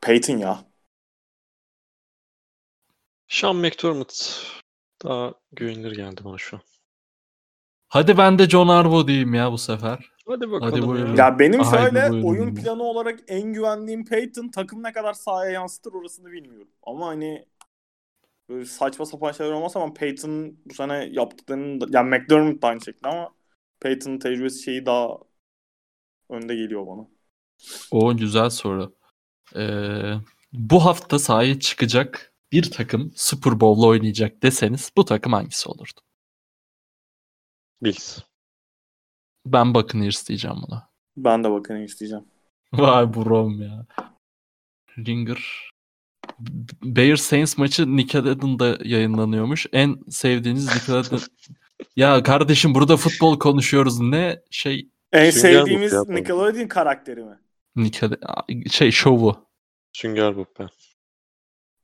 Peyton 0.00 0.38
ya. 0.38 0.64
Sean 3.28 3.56
McDermott 3.56 4.42
daha 5.04 5.34
güvenilir 5.52 5.96
geldi 5.96 6.20
bana 6.24 6.38
şu 6.38 6.56
an. 6.56 6.62
Hadi 7.88 8.18
ben 8.18 8.38
de 8.38 8.48
John 8.48 8.68
Harbaugh 8.68 9.06
diyeyim 9.06 9.34
ya 9.34 9.52
bu 9.52 9.58
sefer. 9.58 10.13
Hadi 10.26 10.50
bakalım 10.50 10.88
buyurun. 10.88 11.16
ya. 11.16 11.24
Ya 11.24 11.38
benim 11.38 11.64
şöyle 11.64 12.10
buyurun. 12.10 12.28
oyun 12.28 12.54
planı 12.54 12.82
olarak 12.82 13.20
en 13.28 13.52
güvendiğim 13.52 14.04
Peyton 14.04 14.48
takım 14.48 14.82
ne 14.82 14.92
kadar 14.92 15.12
sahaya 15.12 15.50
yansıtır 15.50 15.92
orasını 15.92 16.32
bilmiyorum. 16.32 16.70
Ama 16.82 17.06
hani 17.06 17.46
böyle 18.48 18.64
saçma 18.64 19.06
sapan 19.06 19.32
şeyler 19.32 19.52
olmasa 19.52 19.80
ama 19.80 19.94
Peyton 19.94 20.58
bu 20.66 20.74
sene 20.74 21.08
yaptıklarının 21.12 21.80
da, 21.80 21.86
yani 21.90 22.08
McDermott 22.08 22.62
da 22.62 22.68
aynı 22.68 22.80
şekilde 22.80 23.08
ama 23.08 23.34
Peyton'ın 23.80 24.18
tecrübesi 24.18 24.62
şeyi 24.62 24.86
daha 24.86 25.18
önde 26.30 26.54
geliyor 26.54 26.86
bana. 26.86 27.08
O 27.90 28.16
güzel 28.16 28.50
soru. 28.50 28.96
Ee, 29.56 30.14
bu 30.52 30.84
hafta 30.84 31.18
sahaya 31.18 31.60
çıkacak 31.60 32.34
bir 32.52 32.70
takım 32.70 33.12
Super 33.16 33.60
Bowl'la 33.60 33.86
oynayacak 33.86 34.42
deseniz 34.42 34.92
bu 34.96 35.04
takım 35.04 35.32
hangisi 35.32 35.68
olurdu? 35.68 36.00
Bills. 37.82 38.18
Ben 39.46 39.74
Buccaneers 39.74 40.28
diyeceğim 40.28 40.56
buna. 40.68 40.88
Ben 41.16 41.44
de 41.44 41.50
bakın 41.50 41.76
isteyeceğim. 41.76 42.24
Vay 42.72 43.14
brom 43.14 43.62
ya. 43.62 43.86
Ringer. 44.98 45.70
Bears 46.82 47.22
Saints 47.22 47.58
maçı 47.58 47.96
Nickelodeon'da 47.96 48.78
yayınlanıyormuş. 48.84 49.66
En 49.72 49.96
sevdiğiniz 50.10 50.66
Nickelodeon... 50.74 51.20
ya 51.96 52.22
kardeşim 52.22 52.74
burada 52.74 52.96
futbol 52.96 53.38
konuşuyoruz. 53.38 54.00
Ne 54.00 54.42
şey 54.50 54.88
En 55.12 55.30
Sünger 55.30 55.54
Bob 55.54 55.58
sevdiğimiz 55.60 55.92
yapalım. 55.92 56.14
Nickelodeon 56.14 56.68
karakteri 56.68 57.24
mi? 57.24 57.38
Nickelode- 57.76 58.70
şey 58.70 58.90
şovu. 58.90 59.36
Sünger 59.92 60.36
Bob 60.36 60.46
ben. 60.58 60.68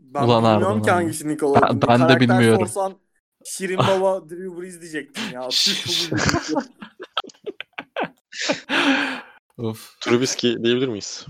Ben 0.00 0.22
Ulan 0.22 0.54
bilmiyorum 0.54 0.82
ki 0.82 0.90
ha. 0.90 0.96
hangisi 0.96 1.28
Nickelodeon. 1.28 1.62
Ben- 1.62 1.70
ben 1.70 1.80
de 1.80 1.86
karakter 1.86 2.20
bilmiyorum. 2.20 2.66
Sorsan 2.66 2.98
Şirin 3.44 3.78
Baba 3.78 4.28
Drew 4.30 4.60
Brees 4.60 4.80
diyecektim 4.80 5.24
ya. 5.32 5.40
Of. 9.58 9.96
Trubisky 10.00 10.62
diyebilir 10.64 10.88
miyiz? 10.88 11.26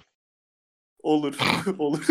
olur. 1.03 1.39
olur. 1.79 2.07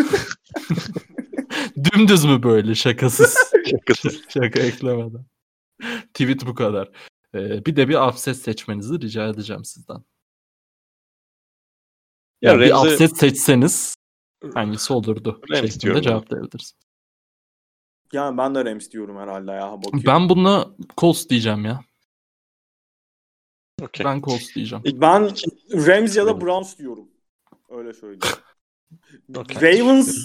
Dümdüz 1.92 2.24
mü 2.24 2.42
böyle 2.42 2.74
şakasız? 2.74 3.52
Şakasız. 3.70 4.22
Şaka 4.28 4.60
eklemeden. 4.60 5.24
Tweet 6.14 6.46
bu 6.46 6.54
kadar. 6.54 6.88
Ee, 7.34 7.64
bir 7.66 7.76
de 7.76 7.88
bir 7.88 7.94
offset 7.94 8.36
seçmenizi 8.36 9.00
rica 9.00 9.28
edeceğim 9.28 9.64
sizden. 9.64 10.04
Ya 12.42 12.52
Ya 12.52 12.58
bir 12.58 12.64
Remzi- 12.64 12.74
offset 12.74 13.16
seçseniz 13.18 13.94
hangisi 14.54 14.92
olurdu? 14.92 15.40
Rams 15.50 15.80
diyorum 15.80 16.00
ben. 16.00 16.08
cevaplayabiliriz. 16.08 16.74
Yani 18.12 18.38
ben 18.38 18.54
de 18.54 18.64
Rams 18.64 18.90
diyorum 18.90 19.16
herhalde 19.18 19.50
ya. 19.50 19.72
Bakıyorum. 19.72 20.02
Ben 20.06 20.28
buna 20.28 20.66
Colts 20.98 21.28
diyeceğim 21.28 21.64
ya. 21.64 21.84
Okey. 23.82 24.06
Ben 24.06 24.20
Colts 24.20 24.54
diyeceğim. 24.54 24.84
Ben 24.94 25.22
Rams 25.72 26.16
ya 26.16 26.26
da. 26.26 26.40
Browns 26.40 26.78
diyorum. 26.78 27.08
Öyle 27.68 27.92
söyleyeyim. 27.92 28.36
Ravens 29.36 30.16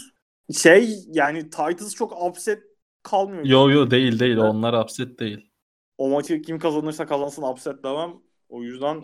şey 0.53 1.03
yani 1.07 1.43
Titans 1.43 1.95
çok 1.95 2.23
upset 2.23 2.63
kalmıyor. 3.03 3.45
Yo 3.45 3.69
yo 3.69 3.91
değil 3.91 4.19
değil. 4.19 4.37
Evet. 4.37 4.43
Onlar 4.43 4.83
upset 4.83 5.19
değil. 5.19 5.51
O 5.97 6.09
maçı 6.09 6.41
kim 6.41 6.59
kazanırsa 6.59 7.05
kazansın 7.05 7.43
upset 7.43 7.83
demem. 7.83 8.13
O 8.49 8.63
yüzden 8.63 9.03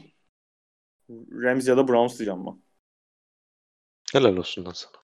Rams 1.31 1.67
ya 1.67 1.77
da 1.77 1.87
Browns 1.87 2.19
diyeceğim 2.19 2.45
ben. 2.45 2.61
Helal 4.13 4.37
olsun 4.37 4.65
lan 4.65 4.73
sana. 4.73 5.01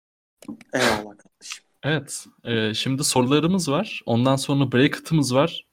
Eyvallah 0.73 1.17
kardeşim. 1.17 1.63
Evet. 1.83 2.25
e, 2.43 2.73
şimdi 2.73 3.03
sorularımız 3.03 3.71
var. 3.71 4.01
Ondan 4.05 4.35
sonra 4.35 4.71
bracket'ımız 4.71 5.35
var. 5.35 5.66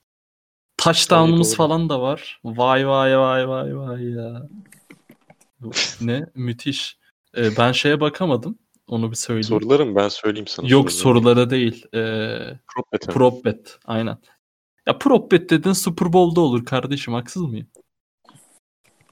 Touchdown'umuz 0.77 1.57
falan 1.57 1.89
da 1.89 2.01
var. 2.01 2.41
Vay 2.45 2.89
vay 2.89 3.19
vay 3.19 3.49
vay 3.49 3.77
vay 3.77 4.05
ya. 4.11 4.49
Ne? 6.01 6.27
Müthiş. 6.35 6.99
E, 7.37 7.57
ben 7.57 7.73
şeye 7.73 8.01
bakamadım. 8.01 8.59
Onu 8.89 9.11
bir 9.11 9.17
söyleyeyim. 9.17 9.45
Sorularım 9.61 9.97
ben 9.97 10.09
söyleyeyim 10.09 10.47
sana. 10.47 10.69
Yok 10.69 10.93
sorulara 10.93 11.51
değil. 11.51 11.87
E, 11.95 11.99
Prop 12.75 12.93
bet 12.93 13.09
mi? 13.09 13.15
prop 13.15 13.45
bet. 13.45 13.79
Aynen. 13.85 14.19
Ya 14.87 14.99
prop 14.99 15.33
bet 15.33 15.51
dedin 15.51 15.73
Super 15.73 16.13
Bowl'da 16.13 16.41
olur 16.41 16.65
kardeşim. 16.65 17.15
Haksız 17.15 17.43
mıyım? 17.43 17.67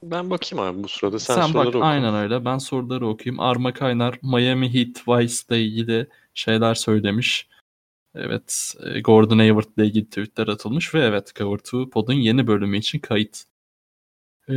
Ben 0.02 0.30
bakayım 0.30 0.64
abi 0.64 0.84
bu 0.84 0.88
sırada. 0.88 1.18
Sen, 1.18 1.34
Sen, 1.34 1.42
soruları 1.46 1.66
bak 1.66 1.74
oku. 1.74 1.84
aynen 1.84 2.14
öyle. 2.14 2.44
Ben 2.44 2.58
soruları 2.58 3.08
okuyayım. 3.08 3.40
Arma 3.40 3.72
Kaynar 3.72 4.18
Miami 4.22 4.74
Heat 4.74 5.08
Vice 5.08 5.34
ile 5.50 5.62
ilgili 5.64 6.06
şeyler 6.34 6.74
söylemiş. 6.74 7.48
Evet. 8.14 8.74
e, 8.82 9.00
Gordon 9.00 9.38
Hayward 9.38 9.66
ile 9.76 9.86
ilgili 9.86 10.04
tweetler 10.04 10.48
atılmış 10.48 10.94
ve 10.94 11.00
evet 11.00 11.34
Cover 11.34 11.58
2 11.58 11.90
Pod'un 11.90 12.12
yeni 12.12 12.46
bölümü 12.46 12.78
için 12.78 12.98
kayıt. 12.98 13.44
Ee, 14.48 14.54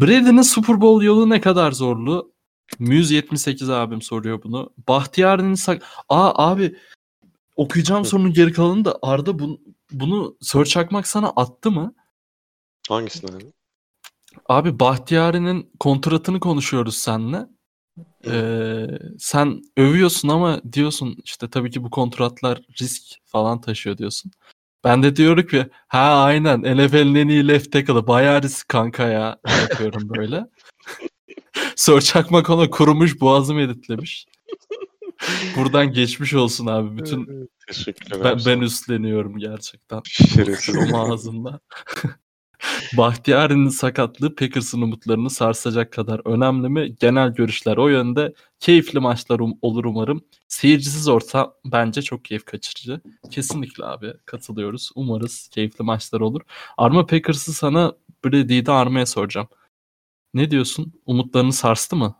Brady'nin 0.00 0.42
Super 0.42 0.80
Bowl 0.80 1.04
yolu 1.04 1.30
ne 1.30 1.40
kadar 1.40 1.72
zorlu? 1.72 2.32
Muse 2.78 3.14
78 3.14 3.70
abim 3.70 4.02
soruyor 4.02 4.42
bunu. 4.42 4.74
Bahtiyar'ın 4.88 5.54
sak... 5.54 5.82
Aa 6.08 6.50
abi 6.50 6.76
okuyacağım 7.56 8.04
sorunun 8.04 8.32
geri 8.32 8.52
kalanını 8.52 8.84
da 8.84 8.98
Arda 9.02 9.38
bunu, 9.38 9.58
bunu 9.92 10.36
search 10.40 10.76
akmak 10.76 11.06
sana 11.06 11.28
attı 11.36 11.70
mı? 11.70 11.94
Hangisinden? 12.88 13.36
abi? 13.36 13.52
Abi 14.48 14.80
Bahtiyari'nin 14.80 15.72
kontratını 15.80 16.40
konuşuyoruz 16.40 16.96
seninle. 16.96 17.46
Ee, 18.26 18.86
sen 19.18 19.62
övüyorsun 19.76 20.28
ama 20.28 20.60
diyorsun 20.72 21.16
işte 21.24 21.50
tabii 21.50 21.70
ki 21.70 21.84
bu 21.84 21.90
kontratlar 21.90 22.60
risk 22.80 23.02
falan 23.24 23.60
taşıyor 23.60 23.98
diyorsun. 23.98 24.32
Ben 24.84 25.02
de 25.02 25.16
diyorum 25.16 25.46
ki 25.46 25.66
ha 25.88 26.24
aynen 26.24 26.60
NFL'in 26.60 27.14
en 27.14 27.28
iyi 27.28 27.48
left 27.48 27.72
tackle'ı 27.72 28.06
bayağı 28.06 28.42
risk 28.42 28.68
kanka 28.68 29.08
ya 29.08 29.38
yapıyorum 29.60 30.08
böyle. 30.08 30.46
Sör 31.76 32.00
Çakmak 32.00 32.50
ona 32.50 32.70
kurumuş 32.70 33.20
boğazım 33.20 33.58
editlemiş. 33.58 34.26
Buradan 35.56 35.92
geçmiş 35.92 36.34
olsun 36.34 36.66
abi. 36.66 36.98
Bütün 36.98 37.48
Teşekkürler. 37.66 38.24
ben, 38.24 38.38
ben 38.46 38.60
üstleniyorum 38.60 39.38
gerçekten. 39.38 40.00
Şerefsiz. 40.04 40.76
Ağzında. 40.94 41.60
Bahtiyar'ın 42.96 43.68
sakatlığı 43.68 44.34
Packers'ın 44.34 44.82
umutlarını 44.82 45.30
sarsacak 45.30 45.92
kadar 45.92 46.20
önemli 46.24 46.68
mi? 46.68 46.96
Genel 47.00 47.34
görüşler 47.34 47.76
o 47.76 47.88
yönde. 47.88 48.34
Keyifli 48.60 49.00
maçlar 49.00 49.38
um- 49.38 49.58
olur 49.62 49.84
umarım. 49.84 50.24
Seyircisiz 50.48 51.08
orta 51.08 51.54
bence 51.64 52.02
çok 52.02 52.24
keyif 52.24 52.44
kaçırıcı. 52.44 53.00
Kesinlikle 53.30 53.84
abi 53.84 54.14
katılıyoruz. 54.26 54.90
Umarız 54.94 55.48
keyifli 55.48 55.84
maçlar 55.84 56.20
olur. 56.20 56.40
Arma 56.76 57.06
Packers'ı 57.06 57.52
sana 57.52 57.92
Brady'yi 58.24 58.66
de 58.66 58.72
Arma'ya 58.72 59.06
soracağım. 59.06 59.48
Ne 60.34 60.50
diyorsun? 60.50 60.92
Umutlarını 61.06 61.52
sarstı 61.52 61.96
mı? 61.96 62.14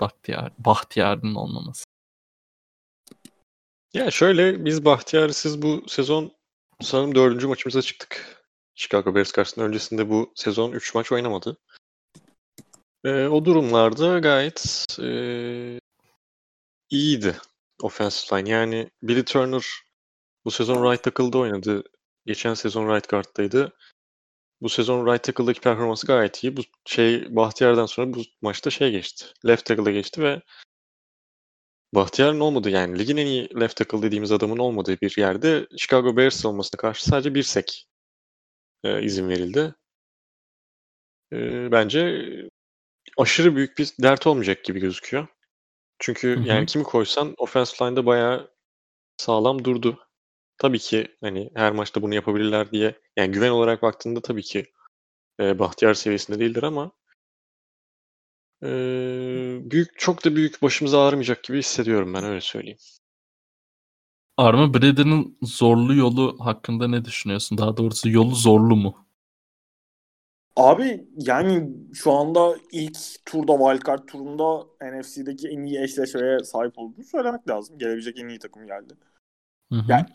Bahtiyar, 0.00 0.52
Bahtiyar'ın 0.58 1.34
olmaması. 1.34 1.84
Ya 3.94 4.10
şöyle 4.10 4.64
biz 4.64 4.84
Bahtiyar'sız 4.84 5.62
bu 5.62 5.84
sezon 5.88 6.32
sanırım 6.82 7.14
dördüncü 7.14 7.46
maçımıza 7.46 7.82
çıktık. 7.82 8.39
Chicago 8.80 9.14
Bears 9.14 9.32
karşısında 9.32 9.64
öncesinde 9.64 10.10
bu 10.10 10.32
sezon 10.34 10.72
3 10.72 10.94
maç 10.94 11.12
oynamadı. 11.12 11.56
Ee, 13.04 13.26
o 13.26 13.44
durumlarda 13.44 14.18
gayet 14.18 14.86
ee, 15.00 15.80
iyiydi 16.90 17.36
offensive 17.82 18.40
line. 18.40 18.50
Yani 18.50 18.90
Billy 19.02 19.24
Turner 19.24 19.64
bu 20.44 20.50
sezon 20.50 20.92
right 20.92 21.02
tackle'da 21.02 21.38
oynadı. 21.38 21.82
Geçen 22.26 22.54
sezon 22.54 22.94
right 22.94 23.08
guard'daydı. 23.08 23.72
Bu 24.60 24.68
sezon 24.68 25.06
right 25.06 25.24
tackle'daki 25.24 25.60
performansı 25.60 26.06
gayet 26.06 26.44
iyi. 26.44 26.56
Bu 26.56 26.60
şey 26.86 27.36
Bahtiyar'dan 27.36 27.86
sonra 27.86 28.14
bu 28.14 28.22
maçta 28.42 28.70
şey 28.70 28.90
geçti. 28.90 29.26
Left 29.46 29.64
tackle'a 29.64 29.92
geçti 29.92 30.22
ve 30.22 30.42
Bahtiyar'ın 31.94 32.40
olmadığı 32.40 32.70
yani 32.70 32.98
ligin 32.98 33.16
en 33.16 33.26
iyi 33.26 33.60
left 33.60 33.76
tackle 33.76 34.02
dediğimiz 34.02 34.32
adamın 34.32 34.58
olmadığı 34.58 35.00
bir 35.00 35.18
yerde 35.18 35.66
Chicago 35.78 36.16
Bears 36.16 36.46
olmasına 36.46 36.78
karşı 36.78 37.04
sadece 37.04 37.34
bir 37.34 37.42
sek 37.42 37.89
e, 38.84 39.02
izin 39.02 39.28
verildi. 39.28 39.74
E, 41.32 41.72
bence 41.72 42.26
aşırı 43.18 43.56
büyük 43.56 43.78
bir 43.78 43.92
dert 44.02 44.26
olmayacak 44.26 44.64
gibi 44.64 44.80
gözüküyor. 44.80 45.26
Çünkü 45.98 46.36
Hı 46.36 46.40
hı. 46.40 46.48
yani 46.48 46.66
kimi 46.66 46.84
koysan 46.84 47.34
offensive 47.38 47.88
line'da 47.88 48.06
bayağı 48.06 48.50
sağlam 49.16 49.64
durdu. 49.64 50.06
Tabii 50.58 50.78
ki 50.78 51.16
hani 51.20 51.50
her 51.54 51.72
maçta 51.72 52.02
bunu 52.02 52.14
yapabilirler 52.14 52.72
diye 52.72 52.94
yani 53.16 53.32
güven 53.32 53.50
olarak 53.50 53.82
baktığında 53.82 54.20
tabii 54.20 54.42
ki 54.42 54.72
e, 55.40 55.58
Bahtiyar 55.58 55.94
seviyesinde 55.94 56.38
değildir 56.38 56.62
ama 56.62 56.92
e, 58.62 58.68
büyük 59.70 59.98
çok 59.98 60.24
da 60.24 60.36
büyük 60.36 60.62
başımıza 60.62 61.06
ağrımayacak 61.06 61.44
gibi 61.44 61.58
hissediyorum 61.58 62.14
ben 62.14 62.24
öyle 62.24 62.40
söyleyeyim. 62.40 62.78
Arma 64.40 64.74
Brady'nin 64.74 65.38
zorlu 65.42 65.94
yolu 65.94 66.36
hakkında 66.40 66.88
ne 66.88 67.04
düşünüyorsun? 67.04 67.58
Daha 67.58 67.76
doğrusu 67.76 68.10
yolu 68.10 68.34
zorlu 68.34 68.76
mu? 68.76 68.94
Abi 70.56 71.06
yani 71.16 71.70
şu 71.94 72.12
anda 72.12 72.56
ilk 72.72 72.98
turda 73.26 73.52
wildcard 73.52 74.06
turunda 74.06 74.64
NFC'deki 74.82 75.48
en 75.48 75.62
iyi 75.62 75.82
eşleşmeye 75.82 76.38
sahip 76.44 76.78
olduğunu 76.78 77.04
söylemek 77.04 77.48
lazım. 77.48 77.78
Gelebilecek 77.78 78.18
en 78.18 78.28
iyi 78.28 78.38
takım 78.38 78.66
geldi. 78.66 78.94
Hı 79.72 79.78
hı. 79.78 79.84
Yani 79.88 80.06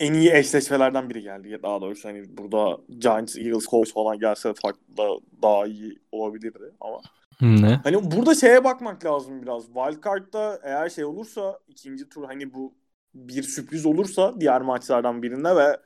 en 0.00 0.14
iyi 0.14 0.30
eşleşmelerden 0.32 1.10
biri 1.10 1.22
geldi 1.22 1.58
daha 1.62 1.80
doğrusu. 1.80 2.08
Hani 2.08 2.36
burada 2.36 2.78
Giants, 2.98 3.36
Eagles, 3.36 3.66
Colts 3.66 3.92
falan 3.92 4.18
gelse 4.18 4.54
farklı 4.62 4.96
da 4.96 5.08
daha 5.42 5.66
iyi 5.66 5.98
olabilirdi 6.12 6.72
ama. 6.80 7.00
Ne? 7.40 7.80
Hani 7.84 8.10
burada 8.10 8.34
şeye 8.34 8.64
bakmak 8.64 9.04
lazım 9.04 9.42
biraz. 9.42 9.64
Wildcard'da 9.64 10.60
eğer 10.62 10.88
şey 10.88 11.04
olursa 11.04 11.58
ikinci 11.68 12.08
tur 12.08 12.24
hani 12.24 12.54
bu 12.54 12.74
bir 13.14 13.42
sürpriz 13.42 13.86
olursa 13.86 14.40
diğer 14.40 14.60
maçlardan 14.60 15.22
birinde 15.22 15.56
ve 15.56 15.76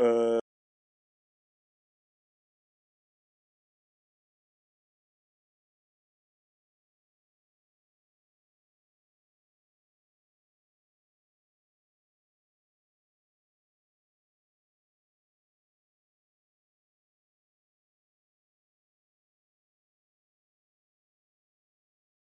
e, 0.00 0.38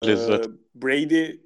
e, 0.03 0.07
Lezzet. 0.07 0.47
Brady 0.74 1.41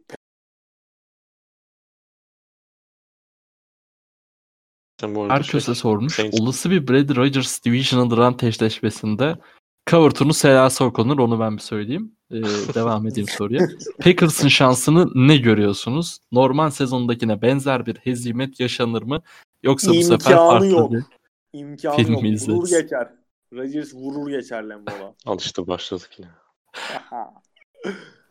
Herkese 5.29 5.67
şey, 5.67 5.75
sormuş. 5.75 6.19
Saints- 6.19 6.43
Olası 6.43 6.71
bir 6.71 6.89
Brady 6.89 7.17
Rodgers 7.17 7.65
Divisional 7.65 8.17
Round 8.17 8.41
eşleşmesinde 8.41 9.37
cover 9.91 10.11
turnu 10.11 10.35
Selası 10.35 10.85
okunur. 10.85 11.19
Onu 11.19 11.41
ben 11.41 11.57
bir 11.57 11.63
söyleyeyim. 11.63 12.17
Ee, 12.31 12.43
devam 12.75 13.07
edeyim 13.07 13.29
soruya. 13.29 13.69
Packers'ın 14.01 14.49
şansını 14.49 15.29
ne 15.29 15.37
görüyorsunuz? 15.37 16.19
Normal 16.33 16.71
sezondakine 16.71 17.43
benzer 17.43 17.87
bir 17.87 17.97
hezimet 17.97 18.61
yaşanır 18.61 19.03
mı? 19.03 19.23
Yoksa 19.63 19.91
bu 19.91 20.03
sefer 20.03 20.17
İmkanı 20.17 20.37
farklı 20.37 20.67
yok. 20.67 20.93
bir... 20.93 21.03
imkanı 21.53 21.97
Film 21.97 22.13
yok. 22.13 22.23
Vurur 22.23 22.33
izleriz. 22.33 22.71
geçer. 22.71 23.09
Rodgers 23.53 23.95
vurur 23.95 24.31
geçer 24.31 24.63
Lambo'da. 24.63 25.15
Al 25.27 25.39
işte 25.39 25.67
başladık 25.67 26.11
yine. 26.19 26.29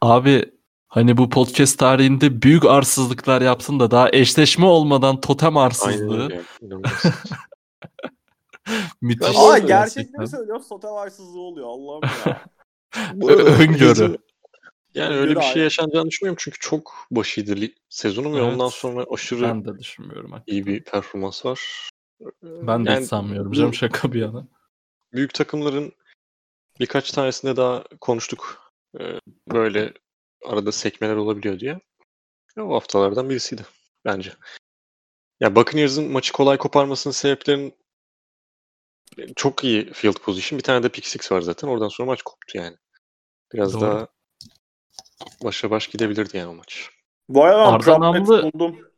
Abi 0.02 0.46
hani 0.90 1.18
bu 1.18 1.30
podcast 1.30 1.80
tarihinde 1.80 2.42
büyük 2.42 2.66
arsızlıklar 2.66 3.42
yapsın 3.42 3.80
da 3.80 3.92
daha 3.92 4.10
eşleşme 4.12 4.66
olmadan 4.66 5.22
totem 5.22 5.58
arsızlığı 5.58 6.30
müthiş. 9.02 9.38
Ama 9.38 9.58
Gerçekten. 9.58 10.26
söylüyor 10.26 10.60
Sote 10.70 10.88
varsızlığı 10.88 11.40
oluyor 11.40 11.68
Allah'ım 11.68 12.02
ya. 12.26 12.42
Öngörü. 13.60 14.18
Yani 14.96 15.16
öyle 15.16 15.36
bir 15.36 15.42
şey 15.42 15.64
yaşanacağını 15.64 16.10
düşünmüyorum 16.10 16.38
çünkü 16.40 16.60
çok 16.60 16.94
başıydı 17.12 17.56
sezonun 17.90 18.34
ve 18.34 18.40
Evet. 18.40 18.54
ondan 18.54 18.68
sonra 18.70 19.06
aşırı 19.14 19.42
Ben 19.42 19.66
de 19.66 19.80
düşünmüyorum. 19.80 20.32
hakikaten. 20.32 20.54
iyi 20.54 20.66
bir 20.66 20.84
performans 20.84 21.46
var. 21.46 21.90
Ben 22.44 22.86
de 22.86 22.90
Yani 22.90 23.02
hiç 23.02 23.10
sanmıyorum 23.10 23.52
canım 23.52 23.74
şaka 23.74 24.14
bir 24.14 24.22
yana. 24.22 24.48
Büyük 25.14 25.34
takımların 25.34 25.92
birkaç 26.80 27.12
tanesinde 27.12 27.56
daha 27.56 27.84
konuştuk. 28.02 28.72
Ee, 29.00 29.20
Böyle 29.52 29.94
arada 30.46 30.72
sekmeler 30.72 31.16
olabiliyor 31.16 31.60
diye. 31.60 31.80
Ya, 32.58 32.66
o 32.66 32.74
haftalardan 32.76 33.30
birisiydi 33.30 33.66
bence. 34.06 34.34
Ya 35.40 35.56
Buccaneers'ın 35.56 36.12
maçı 36.12 36.34
kolay 36.34 36.58
koparmasının 36.58 37.14
sebeplerinin 37.14 37.74
çok 39.36 39.64
iyi 39.64 39.94
field 39.94 40.14
position. 40.18 40.58
Bir 40.58 40.64
tane 40.64 40.84
de 40.84 40.90
pick 40.90 41.08
six 41.08 41.32
var 41.32 41.42
zaten. 41.42 41.68
Oradan 41.68 41.88
sonra 41.88 42.08
maç 42.08 42.22
koptu 42.22 42.58
yani. 42.58 42.78
Biraz 43.54 43.74
Doğru. 43.74 43.82
daha 43.82 44.08
başa 45.44 45.72
baş 45.72 45.88
gidebilirdi 45.88 46.38
yani 46.38 46.48
o 46.48 46.54
maç. 46.54 46.90
Bu 47.30 47.44
arada 47.44 47.64
Arda 47.68 48.00
Namlı- 48.00 48.54
buldum. 48.54 48.90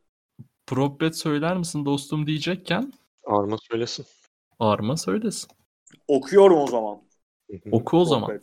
Prop 0.66 1.00
bet 1.00 1.16
söyler 1.16 1.56
misin 1.56 1.84
dostum 1.84 2.26
diyecekken 2.26 2.92
Arma 3.26 3.58
söylesin. 3.58 4.06
Arma 4.58 4.96
söylesin. 4.96 5.50
Okuyorum 6.08 6.58
o 6.58 6.66
zaman. 6.66 7.02
Oku 7.72 8.00
o 8.00 8.04
zaman. 8.04 8.40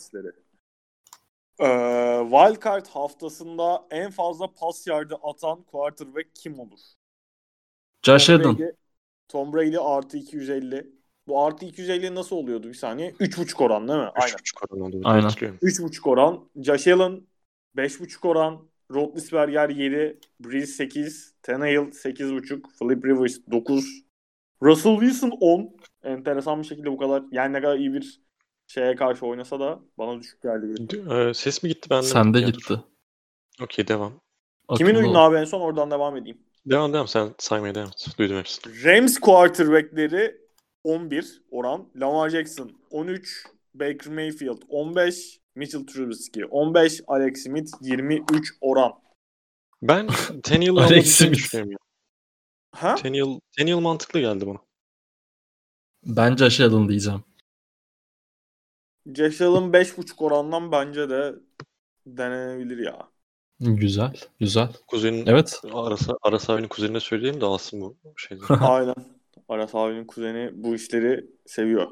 Ee, 1.60 2.20
Wildcard 2.24 2.86
haftasında 2.86 3.88
en 3.92 4.12
fazla 4.12 4.54
pas 4.54 4.88
yardı 4.88 5.16
atan 5.24 5.64
quarterback 5.64 6.36
kim 6.36 6.60
olur? 6.60 6.80
Josh 8.06 8.28
Tom 8.28 8.42
Allen. 8.42 8.74
Tom 9.28 9.54
Brady 9.54 9.78
artı 9.82 10.18
250. 10.18 10.88
Bu 11.28 11.44
artı 11.44 11.66
250 11.66 12.16
nasıl 12.16 12.36
oluyordu 12.36 12.70
bir 12.70 12.74
saniye? 12.74 13.12
3.5 13.12 13.64
oran 13.64 13.88
değil 13.88 14.00
mi? 14.00 14.10
Aynen. 14.16 14.36
3.5 14.36 14.74
oran 14.74 14.82
oldu. 14.82 15.02
Aynen. 15.04 15.22
Hatırlıyorum. 15.22 15.60
3.5 15.62 16.10
oran. 16.10 16.50
Josh 16.56 16.88
Allen 16.88 17.28
5.5 17.76 18.28
oran. 18.28 18.70
Roethlisberger 18.92 19.70
7. 19.70 20.20
Breeze 20.40 20.74
8. 20.74 21.34
Tannehill 21.42 21.92
8.5. 21.92 22.62
Philip 22.80 23.06
Rivers 23.06 23.38
9. 23.52 23.86
Russell 24.64 25.00
Wilson 25.00 25.30
10. 25.40 25.78
Enteresan 26.04 26.60
bir 26.60 26.68
şekilde 26.68 26.92
bu 26.92 26.98
kadar 26.98 27.24
yani 27.32 27.54
ne 27.54 27.62
kadar 27.62 27.78
iyi 27.78 27.94
bir 27.94 28.22
şeye 28.70 28.96
karşı 28.96 29.26
oynasa 29.26 29.60
da 29.60 29.80
bana 29.98 30.20
düşük 30.20 30.42
geldi. 30.44 30.66
Bir. 30.68 30.90
D- 30.90 31.30
e, 31.30 31.34
ses 31.34 31.64
mi 31.64 31.70
gitti 31.70 31.90
bende? 31.90 32.08
Sende 32.08 32.42
gitti. 32.42 32.82
Okey 33.62 33.88
devam. 33.88 34.14
Kimin 34.78 34.92
Akıllı 34.92 35.06
oyunu 35.08 35.20
ol. 35.20 35.26
abi 35.26 35.36
en 35.38 35.44
son 35.46 35.62
oradan 35.62 35.92
devam 35.92 36.18
edeyim. 36.18 36.38
Devam 36.66 36.94
devam 36.94 37.08
sen 37.08 37.36
saymaya 37.38 37.76
devam 37.76 37.88
et. 37.88 38.08
Duydum 38.18 38.38
hepsini. 38.38 38.84
Rams 38.84 39.20
quarterback'leri 39.20 40.38
11 40.84 41.42
oran. 41.52 41.90
Lamar 41.96 42.30
Jackson 42.30 42.72
13. 42.90 43.46
Baker 43.74 44.14
Mayfield 44.14 44.62
15. 44.70 45.40
Mitchell 45.56 45.86
Trubisky 45.86 46.46
15. 46.46 47.02
Alex 47.08 47.44
Smith 47.44 47.72
23 47.82 48.54
oran. 48.62 48.92
Ben 49.82 50.08
Tenniel'ın 50.44 50.76
Alex 50.76 50.92
alabileceğini 50.92 51.36
Smith. 51.36 51.46
düşünüyorum 51.46 51.72
ya. 51.72 51.78
Ha? 52.76 52.96
Tenniel, 52.96 53.40
Tenniel 53.58 53.78
mantıklı 53.80 54.20
geldi 54.20 54.48
bana. 54.48 54.58
Ben 56.06 56.36
Josh 56.36 56.62
Allen 56.62 56.90
diyeceğim. 56.90 57.24
Allen 59.18 59.74
5.5 59.74 60.24
orandan 60.24 60.72
bence 60.72 61.10
de 61.10 61.36
denenebilir 62.06 62.78
ya. 62.78 63.10
Güzel. 63.60 64.14
Güzel. 64.40 64.70
Kuzenin 64.88 65.26
Evet. 65.26 65.62
Aras, 65.74 66.08
Aras 66.22 66.50
abinin 66.50 66.68
kuzenine 66.68 67.00
söyleyeyim 67.00 67.42
de 67.42 67.46
alsın 67.46 67.82
bu 67.82 67.98
şeyleri. 68.18 68.54
Aynen. 68.62 68.96
Aras 69.50 69.76
abinin 69.76 70.06
kuzeni 70.06 70.52
bu 70.54 70.76
işleri 70.76 71.26
seviyor. 71.46 71.88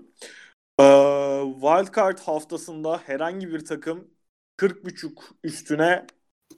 Ee, 0.80 1.42
Wildcard 1.54 2.20
haftasında 2.20 2.98
herhangi 2.98 3.54
bir 3.54 3.66
takım 3.66 4.08
40.5 4.58 5.22
üstüne 5.44 6.06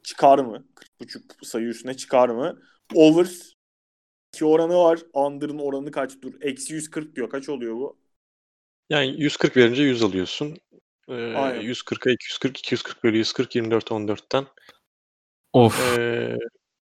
çıkar 0.04 0.40
mı? 0.40 0.66
40.5 1.00 1.46
sayı 1.46 1.68
üstüne 1.68 1.94
çıkar 1.94 2.30
mı? 2.30 2.60
Over 2.96 3.28
2 4.34 4.46
oranı 4.46 4.76
var. 4.78 5.00
Under'ın 5.14 5.60
oranı 5.60 5.92
kaç 5.92 6.22
dur? 6.22 6.34
Eksi 6.42 6.74
140 6.74 7.16
diyor. 7.16 7.30
Kaç 7.30 7.50
oluyor 7.50 7.76
bu? 7.76 7.98
Yani 8.90 9.22
140 9.22 9.58
verince 9.58 9.84
100 9.84 10.04
alıyorsun. 10.04 10.58
Ee, 11.10 11.34
Aynen. 11.36 11.62
140'a 11.62 12.12
240, 12.12 12.60
240 12.60 13.04
bölü 13.04 13.18
140, 13.18 13.56
24 13.56 13.92
14'ten. 13.92 14.46
Of. 15.54 15.98
Ee, 15.98 16.38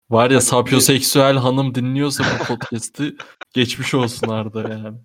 Var 0.10 0.30
ya 0.30 0.36
hadi 0.38 0.46
sapyoseksüel 0.46 1.36
hanım 1.38 1.76
dinliyorsa 1.76 2.24
bu 2.24 2.44
podcast'i 2.46 3.16
geçmiş 3.54 3.94
olsun 3.94 4.28
Arda 4.28 4.62
yani. 4.70 4.98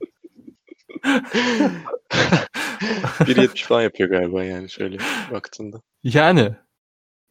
1.70 1.05 3.65
falan 3.65 3.83
yapıyor 3.83 4.11
galiba 4.11 4.45
yani 4.45 4.71
şöyle 4.71 4.99
baktığında. 5.33 5.81
Yani 6.03 6.55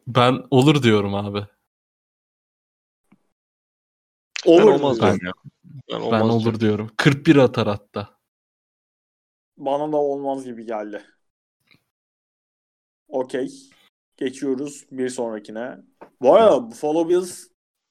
ben 0.07 0.43
olur 0.51 0.83
diyorum 0.83 1.15
abi. 1.15 1.45
Ben 4.47 4.51
Over 4.51 4.63
olmaz 4.63 5.01
diyorum 5.01 5.19
ya. 5.25 5.31
Ben, 5.63 5.81
Ben 5.89 5.95
olmaz 5.99 6.21
olur 6.21 6.41
diyorum. 6.43 6.59
diyorum. 6.59 6.91
41 6.97 7.35
atar 7.35 7.67
hatta. 7.67 8.16
Bana 9.57 9.91
da 9.91 9.97
olmaz 9.97 10.45
gibi 10.45 10.65
geldi. 10.65 11.03
Okey. 13.07 13.69
Geçiyoruz 14.17 14.85
bir 14.91 15.09
sonrakine. 15.09 15.77
Bu 16.21 16.33
arada 16.33 16.71
Buffalo 16.71 17.09
Bills 17.09 17.47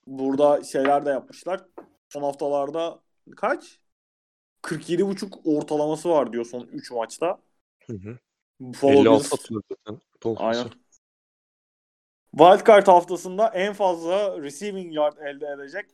burada 0.07 0.64
şeyler 0.64 1.07
de 1.07 1.11
yapmışlar. 1.11 1.64
Son 2.09 2.23
haftalarda 2.23 3.01
kaç? 3.37 3.81
47.5 4.62 5.41
ortalaması 5.45 6.09
var 6.09 6.33
diyor 6.33 6.45
son 6.45 6.61
3 6.61 6.91
maçta. 6.91 7.39
Hı 7.87 7.93
hı. 7.93 8.19
Buffalo 8.61 8.93
56 8.93 9.55
Bills. 9.55 10.37
Aynen. 10.37 10.71
Wildcard 12.31 12.87
haftasında 12.87 13.49
en 13.49 13.73
fazla 13.73 14.43
receiving 14.43 14.95
yard 14.95 15.17
elde 15.19 15.47
edecek 15.47 15.87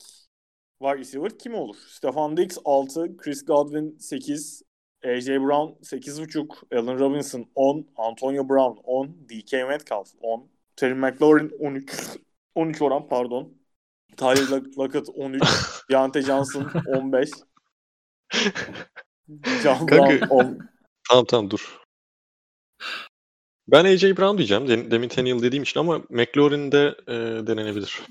wide 0.83 0.99
receiver 0.99 1.39
kim 1.39 1.55
olur? 1.55 1.77
Stefan 1.89 2.37
Diggs 2.37 2.59
6, 2.64 3.16
Chris 3.16 3.45
Godwin 3.45 3.99
8, 3.99 4.62
AJ 5.05 5.38
Brown 5.46 5.74
8.5, 5.82 6.46
Allen 6.78 6.98
Robinson 6.98 7.46
10, 7.55 7.84
Antonio 7.96 8.44
Brown 8.48 8.76
10, 8.84 9.09
DK 9.28 9.53
Metcalf 9.68 10.09
10, 10.20 10.48
Terry 10.76 10.94
McLaurin 10.94 11.50
13, 11.59 12.18
13 12.55 12.82
oran 12.82 13.09
pardon. 13.09 13.55
Tyler 14.16 14.46
Lock- 14.50 14.78
Lockett 14.78 15.09
13, 15.09 15.42
Deontay 15.90 16.22
Johnson 16.22 16.70
15, 16.86 17.30
John 19.62 19.86
Kanka- 19.86 20.20
Brown 20.20 20.30
10. 20.30 20.59
Tamam 21.09 21.24
tamam 21.24 21.50
dur. 21.50 21.78
Ben 23.68 23.84
AJ 23.84 24.03
Brown 24.18 24.38
diyeceğim. 24.38 24.68
Dem- 24.68 24.90
Demin 24.90 25.09
Tannehill 25.09 25.42
dediğim 25.42 25.62
için 25.62 25.80
ama 25.80 25.98
McLaurin 26.11 26.72
de 26.72 26.94
e, 27.09 27.12
denenebilir. 27.46 28.03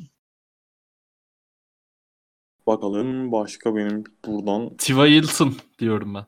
Bakalım 2.68 3.32
başka 3.32 3.76
benim 3.76 4.04
buradan 4.26 4.78
Tiva 4.78 5.06
Hilton 5.06 5.56
diyorum 5.80 6.14
ben. 6.16 6.26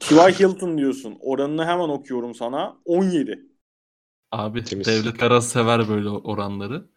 T.Y. 0.00 0.32
Hilton 0.32 0.78
diyorsun. 0.78 1.16
Oranını 1.20 1.64
hemen 1.64 1.88
okuyorum 1.88 2.34
sana. 2.34 2.76
17. 2.84 3.46
Abi 4.32 4.64
Temiz. 4.64 4.86
Devlet 4.86 5.22
Aras 5.22 5.48
sever 5.48 5.88
böyle 5.88 6.08
oranları. 6.08 6.88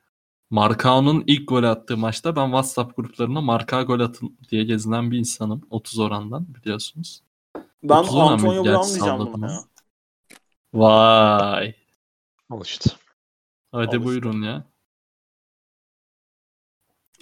Markao'nun 0.49 1.23
ilk 1.27 1.49
gol 1.49 1.63
attığı 1.63 1.97
maçta 1.97 2.35
ben 2.35 2.45
WhatsApp 2.45 2.95
gruplarına 2.95 3.41
Marka 3.41 3.81
gol 3.83 3.99
atın 3.99 4.37
diye 4.51 4.63
gezinen 4.63 5.11
bir 5.11 5.17
insanım. 5.17 5.61
30 5.69 5.99
orandan 5.99 6.55
biliyorsunuz. 6.55 7.23
Ben 7.83 7.97
30 7.97 8.15
oran 8.15 8.41
mıydı? 8.41 8.47
Antonio 8.47 8.65
Brown 8.65 8.93
diyeceğim 8.93 9.19
buna 9.33 9.51
ya. 9.51 9.59
Vay. 10.73 11.75
Al 12.49 12.61
işte. 12.63 12.89
Hadi 13.71 13.87
Al 13.87 13.93
işte. 13.93 14.03
buyurun 14.03 14.41
ya. 14.41 14.63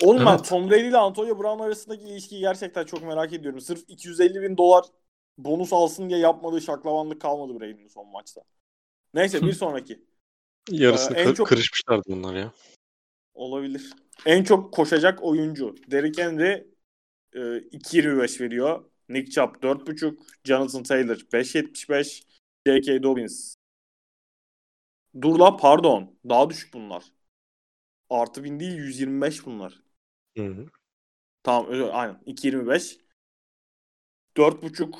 Oğlum 0.03 0.26
ben 0.26 0.32
Evet. 0.32 0.49
Tom 0.49 0.70
Brady 0.70 0.88
ile 0.88 0.97
Antonio 0.97 1.39
Brown 1.39 1.63
arasındaki 1.63 2.03
ilişkiyi 2.03 2.39
gerçekten 2.39 2.84
çok 2.86 3.03
merak 3.03 3.34
ediyorum. 3.34 3.61
Sırf 3.61 3.84
250 3.88 4.41
bin 4.41 4.57
dolar 4.57 4.86
bonus 5.38 5.74
alsın 5.74 6.10
diye 6.10 6.20
yapmadığı 6.20 6.62
şaklavanlık 6.62 7.22
kalmadı 7.22 7.60
Brady'nin 7.60 7.88
son 7.88 8.08
maçta. 8.08 8.42
Neyse 9.14 9.42
bir 9.42 9.54
sonraki. 9.54 10.06
Yarısını 10.72 11.18
Ee, 11.18 11.22
en 11.22 11.28
kır- 11.28 11.36
çok- 11.36 11.48
kırışmışlardı 11.48 12.04
bunlar 12.08 12.36
ya. 12.36 12.54
Olabilir. 13.34 13.94
En 14.26 14.44
çok 14.44 14.74
koşacak 14.74 15.24
oyuncu. 15.24 15.76
Derrick 15.92 16.24
Henry 16.24 16.68
e, 17.34 17.40
2.25 17.40 18.42
veriyor. 18.42 18.86
Nick 19.10 19.32
Chubb 19.32 19.64
4.5. 19.64 20.18
Jonathan 20.44 20.84
Taylor 20.84 21.16
5.75. 21.16 22.24
J.K. 22.68 23.04
Dobbins. 23.04 23.56
Dur 25.22 25.40
la 25.40 25.58
pardon. 25.58 26.16
Daha 26.30 26.50
düşük 26.50 26.74
bunlar. 26.74 27.04
Artı 28.10 28.44
1000 28.44 28.60
değil 28.60 28.74
125 28.78 29.46
bunlar. 29.46 29.82
Hı 30.38 30.44
hı. 30.44 30.66
Tamam 31.44 31.90
aynen. 31.94 32.16
2.25. 32.26 33.00
4.5 34.38 34.96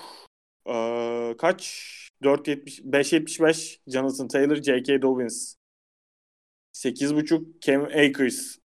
eee, 0.68 1.36
kaç? 1.38 1.96
4.70 2.24 2.82
5.75 2.82 3.80
Jonathan 3.88 4.28
Taylor, 4.28 4.56
J.K. 4.56 5.02
Dobbins. 5.02 5.56
8.5 6.74 7.60
Cam 7.62 7.84
Akers. 7.84 8.58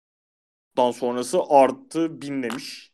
sonrası 0.93 1.39
artı 1.49 2.23
1000 2.23 2.43
demiş. 2.43 2.93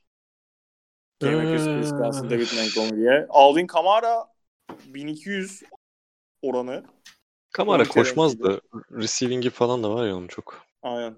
Cam 1.21 1.35
Akers, 1.35 1.65
Chris 1.65 1.91
Johnson, 1.91 2.31
David 2.31 2.47
Montgomery'e. 2.57 3.27
Alvin 3.29 3.67
Kamara 3.67 4.25
1200 4.87 5.63
oranı. 6.43 6.85
Kamara 7.53 7.83
12 7.83 7.91
koşmaz 7.91 8.41
da 8.41 8.61
receiving'i 8.91 9.51
falan 9.51 9.83
da 9.83 9.95
var 9.95 10.07
ya 10.07 10.17
onun 10.17 10.29
çok. 10.29 10.67
Aynen. 10.83 11.17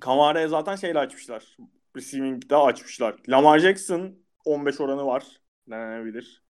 Kamara'ya 0.00 0.48
zaten 0.48 0.76
şeyle 0.76 0.98
açmışlar. 0.98 1.56
Receiving'de 1.96 2.56
açmışlar. 2.56 3.16
Lamar 3.28 3.58
Jackson 3.58 4.18
15 4.44 4.80
oranı 4.80 5.06
var. 5.06 5.41
Denenebilir. 5.72 6.42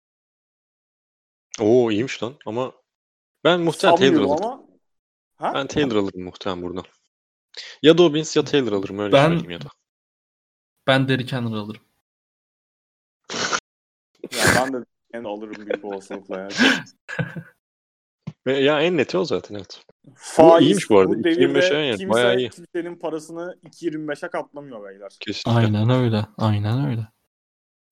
Oo 1.62 1.92
iyiymiş 1.92 2.24
lan 2.24 2.36
ama 2.46 2.72
ben 3.44 3.62
muhtemelen 3.62 3.98
Taylor 3.98 4.22
alırım. 4.22 4.32
ama. 4.46 4.64
Ha? 5.36 5.52
Ben 5.54 5.68
Taylor 5.68 5.96
alırım 5.96 6.24
muhtemelen 6.24 6.64
buradan. 6.64 6.84
Ya 7.84 7.98
Dobbins 7.98 8.36
ya 8.36 8.44
Taylor 8.46 8.72
alırım 8.72 9.00
öyle 9.00 9.12
Ben- 9.14 9.28
söyleyeyim 9.28 9.50
ya 9.52 9.62
da. 9.62 9.68
Ben 10.88 11.08
Derrick 11.08 11.36
Henry 11.36 11.56
alırım. 11.56 11.82
Ya 14.32 14.44
ben 14.56 14.74
de 14.74 14.86
en 15.14 15.24
alırım 15.24 15.66
büyük 15.68 15.86
olasılıkla 15.86 16.40
ya. 16.40 16.50
Ya 18.46 18.82
en 18.82 18.98
neti 18.98 19.18
o 19.18 19.26
zaten 19.26 19.56
evet. 19.56 19.84
Faiz 20.16 20.62
iyiymiş 20.68 20.90
bu 20.90 21.00
arada. 21.00 21.10
Bu 21.10 21.24
devirde 21.24 21.60
2.25'e 21.60 21.78
yani, 21.78 21.98
kimse 21.98 22.10
bayağı 22.14 22.38
iyi. 22.38 22.50
kimsenin 22.50 22.96
parasını 22.96 23.58
2.25'e 23.64 24.30
katlamıyor 24.30 24.90
beyler. 24.90 25.12
Kesinlikle. 25.20 25.62
Aynen 25.62 25.90
öyle. 25.90 26.26
Aynen 26.38 26.90
öyle. 26.90 27.08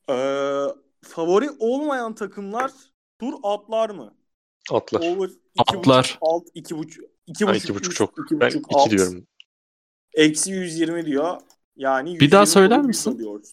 Ee, 0.10 0.66
favori 1.02 1.50
olmayan 1.60 2.16
takımlar 2.16 2.72
tur 3.20 3.34
atlar 3.44 3.90
mı? 3.90 4.16
Atlar. 4.72 5.00
Over 5.00 5.30
Atlar. 5.58 6.04
2.5 6.04 6.18
alt 6.22 6.48
2.5 6.56 7.02
Ha, 7.46 7.52
2.5 7.52 7.58
iki 7.58 7.76
buçuk 7.76 7.92
üst, 7.92 7.98
çok. 7.98 8.18
2.5 8.18 8.40
Ben 8.42 8.50
iki 8.50 8.76
alt. 8.76 8.90
diyorum. 8.90 9.28
Eksi 10.14 10.52
120 10.52 11.06
diyor. 11.06 11.42
Yani 11.76 12.20
Bir 12.20 12.32
daha 12.32 12.42
120 12.42 12.48
söyler 12.54 12.82
misin? 12.82 13.12
alıyor. 13.16 13.44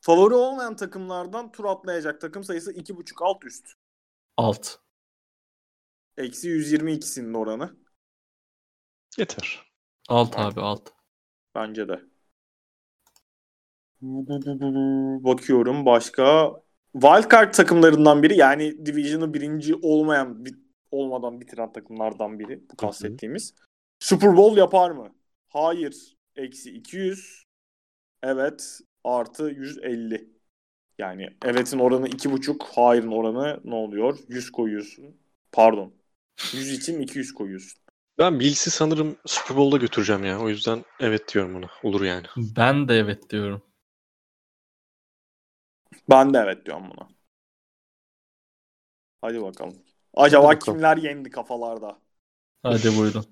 Favori 0.00 0.34
olmayan 0.34 0.76
takımlardan 0.76 1.52
tur 1.52 1.64
atlayacak 1.64 2.20
takım 2.20 2.44
sayısı 2.44 2.72
2.5 2.72 3.24
alt 3.24 3.44
üst. 3.44 3.68
Alt. 4.36 4.76
Eksi 6.16 6.48
120 6.48 6.92
ikisinin 6.92 7.34
oranı. 7.34 7.76
Yeter. 9.18 9.72
Alt 10.08 10.38
abi 10.38 10.60
alt. 10.60 10.90
Bence 11.54 11.88
de. 11.88 12.00
Bakıyorum 14.02 15.86
başka. 15.86 16.52
Wildcard 16.92 17.52
takımlarından 17.52 18.22
biri 18.22 18.36
yani 18.36 18.86
Division'ı 18.86 19.34
birinci 19.34 19.74
olmayan 19.74 20.44
bir, 20.44 20.54
olmadan 20.90 21.40
bitiren 21.40 21.72
takımlardan 21.72 22.38
biri 22.38 22.60
bu 22.72 22.76
kastettiğimiz. 22.76 23.54
Super 23.98 24.36
Bowl 24.36 24.58
yapar 24.58 24.90
mı? 24.90 25.08
Hayır. 25.48 26.16
Eksi 26.36 26.70
200. 26.70 27.44
Evet. 28.22 28.78
Artı 29.04 29.50
150. 29.50 30.28
Yani 30.98 31.28
evet'in 31.44 31.78
oranı 31.78 32.08
2.5. 32.08 32.64
Hayır'ın 32.74 33.12
oranı 33.12 33.60
ne 33.64 33.74
oluyor? 33.74 34.18
100 34.28 34.52
koyuyorsun. 34.52 35.04
Pardon. 35.52 35.92
100 36.52 36.72
için 36.72 37.00
200 37.00 37.34
koyuyorsun. 37.34 37.82
Ben 38.18 38.40
Bills'i 38.40 38.70
sanırım 38.70 39.16
Super 39.26 39.56
Bowl'da 39.56 39.76
götüreceğim 39.76 40.24
ya. 40.24 40.40
O 40.40 40.48
yüzden 40.48 40.84
evet 41.00 41.34
diyorum 41.34 41.56
ona. 41.56 41.66
Olur 41.82 42.02
yani. 42.02 42.26
Ben 42.36 42.88
de 42.88 42.94
evet 42.94 43.30
diyorum. 43.30 43.62
Ben 46.10 46.34
de 46.34 46.38
evet 46.38 46.66
diyorum 46.66 46.90
buna. 46.90 47.08
Hadi 49.20 49.42
bakalım. 49.42 49.74
Acaba 50.14 50.48
Hadi 50.48 50.56
bakalım. 50.56 50.78
kimler 50.78 50.96
yendi 50.96 51.30
kafalarda? 51.30 51.98
Hadi 52.62 52.96
buyurun. 52.98 53.24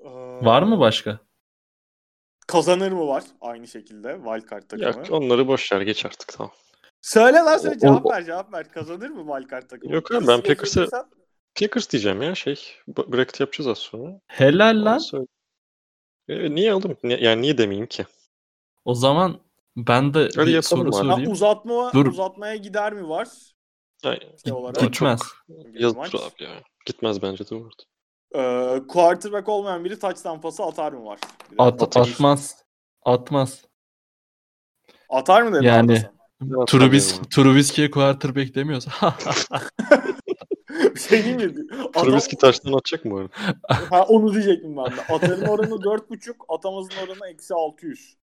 Ee, 0.00 0.08
Var 0.44 0.62
mı 0.62 0.80
başka? 0.80 1.18
Kazanır 2.46 2.92
mı 2.92 3.06
var 3.06 3.24
aynı 3.40 3.68
şekilde 3.68 4.14
wildcard 4.24 4.62
takımı? 4.62 4.84
Yok 4.84 5.10
onları 5.10 5.48
boş 5.48 5.72
ver 5.72 5.80
geç 5.80 6.06
artık 6.06 6.28
tamam. 6.28 6.52
Söyle 7.00 7.36
lan 7.36 7.58
söyle 7.58 7.76
O- 7.76 7.78
cevap 7.78 8.06
o- 8.06 8.10
ver 8.10 8.24
cevap 8.24 8.52
ver. 8.52 8.68
Kazanır 8.68 9.10
mı 9.10 9.34
wildcard 9.36 9.68
takımı? 9.68 9.94
Yok 9.94 10.12
abi, 10.12 10.26
ben 10.26 10.40
Packers'ı- 10.42 10.88
Packers 11.60 11.90
diyeceğim 11.90 12.22
ya 12.22 12.34
şey. 12.34 12.60
Bracket 12.88 13.40
yapacağız 13.40 13.68
az 13.68 13.78
sonra. 13.78 14.20
Helal 14.26 14.84
lan. 14.84 14.98
söyle. 14.98 15.26
E, 16.28 16.54
niye 16.54 16.72
aldım? 16.72 16.96
Ni- 17.02 17.24
Yani 17.24 17.42
niye 17.42 17.58
demeyeyim 17.58 17.86
ki? 17.86 18.06
O 18.84 18.94
zaman 18.94 19.40
ben 19.76 20.14
de 20.14 20.28
Hadi 20.36 20.46
bir 20.46 20.52
yapalım 20.54 20.92
soru 20.92 21.02
abi. 21.02 21.08
Ha, 21.08 21.12
sorayım. 21.14 21.32
uzatma, 21.32 21.90
Dur. 21.94 22.06
uzatmaya 22.06 22.56
gider 22.56 22.92
mi 22.92 23.08
var? 23.08 23.28
Ay, 24.04 24.18
Şey 24.44 24.52
olarak. 24.52 24.80
Gitmez. 24.80 25.20
Yazık 25.72 25.98
maç. 25.98 26.14
abi 26.14 26.44
ya. 26.44 26.50
Gitmez 26.86 27.22
bence 27.22 27.44
de 27.46 27.50
bu 27.50 27.56
arada. 27.66 27.82
Ee, 28.36 28.86
quarterback 28.86 29.48
olmayan 29.48 29.84
biri 29.84 29.98
touchdown 29.98 30.40
pası 30.40 30.62
atar 30.62 30.92
mı 30.92 31.04
var? 31.04 31.18
Bir 31.52 31.58
de 31.58 31.62
At, 31.62 31.96
atmaz. 31.96 32.56
Atmaz. 33.02 33.64
Atar 35.08 35.42
mı 35.42 35.52
dedin 35.54 35.62
Yani- 35.64 35.96
sen? 36.00 36.14
Ben 36.40 36.64
Trubis, 36.64 37.20
Trubisky'ye 37.30 37.90
quarterback 37.90 38.54
demiyorsa. 38.54 38.90
Bir 40.94 41.00
şey 41.00 41.24
diyeyim 41.24 41.42
mi? 41.54 41.64
Atam- 41.84 42.04
Trubisky 42.04 42.38
taştan 42.40 42.72
atacak 42.72 43.04
mı 43.04 43.10
bu 43.10 43.18
arada? 43.18 43.30
Ha, 43.90 44.02
onu 44.08 44.34
diyecektim 44.34 44.76
ben 44.76 44.84
de. 44.96 45.00
Atarın 45.14 45.46
oranı 45.46 45.74
4.5, 45.74 46.34
atamazın 46.48 46.92
oranı 47.06 47.28
eksi 47.30 47.54
600. 47.54 48.16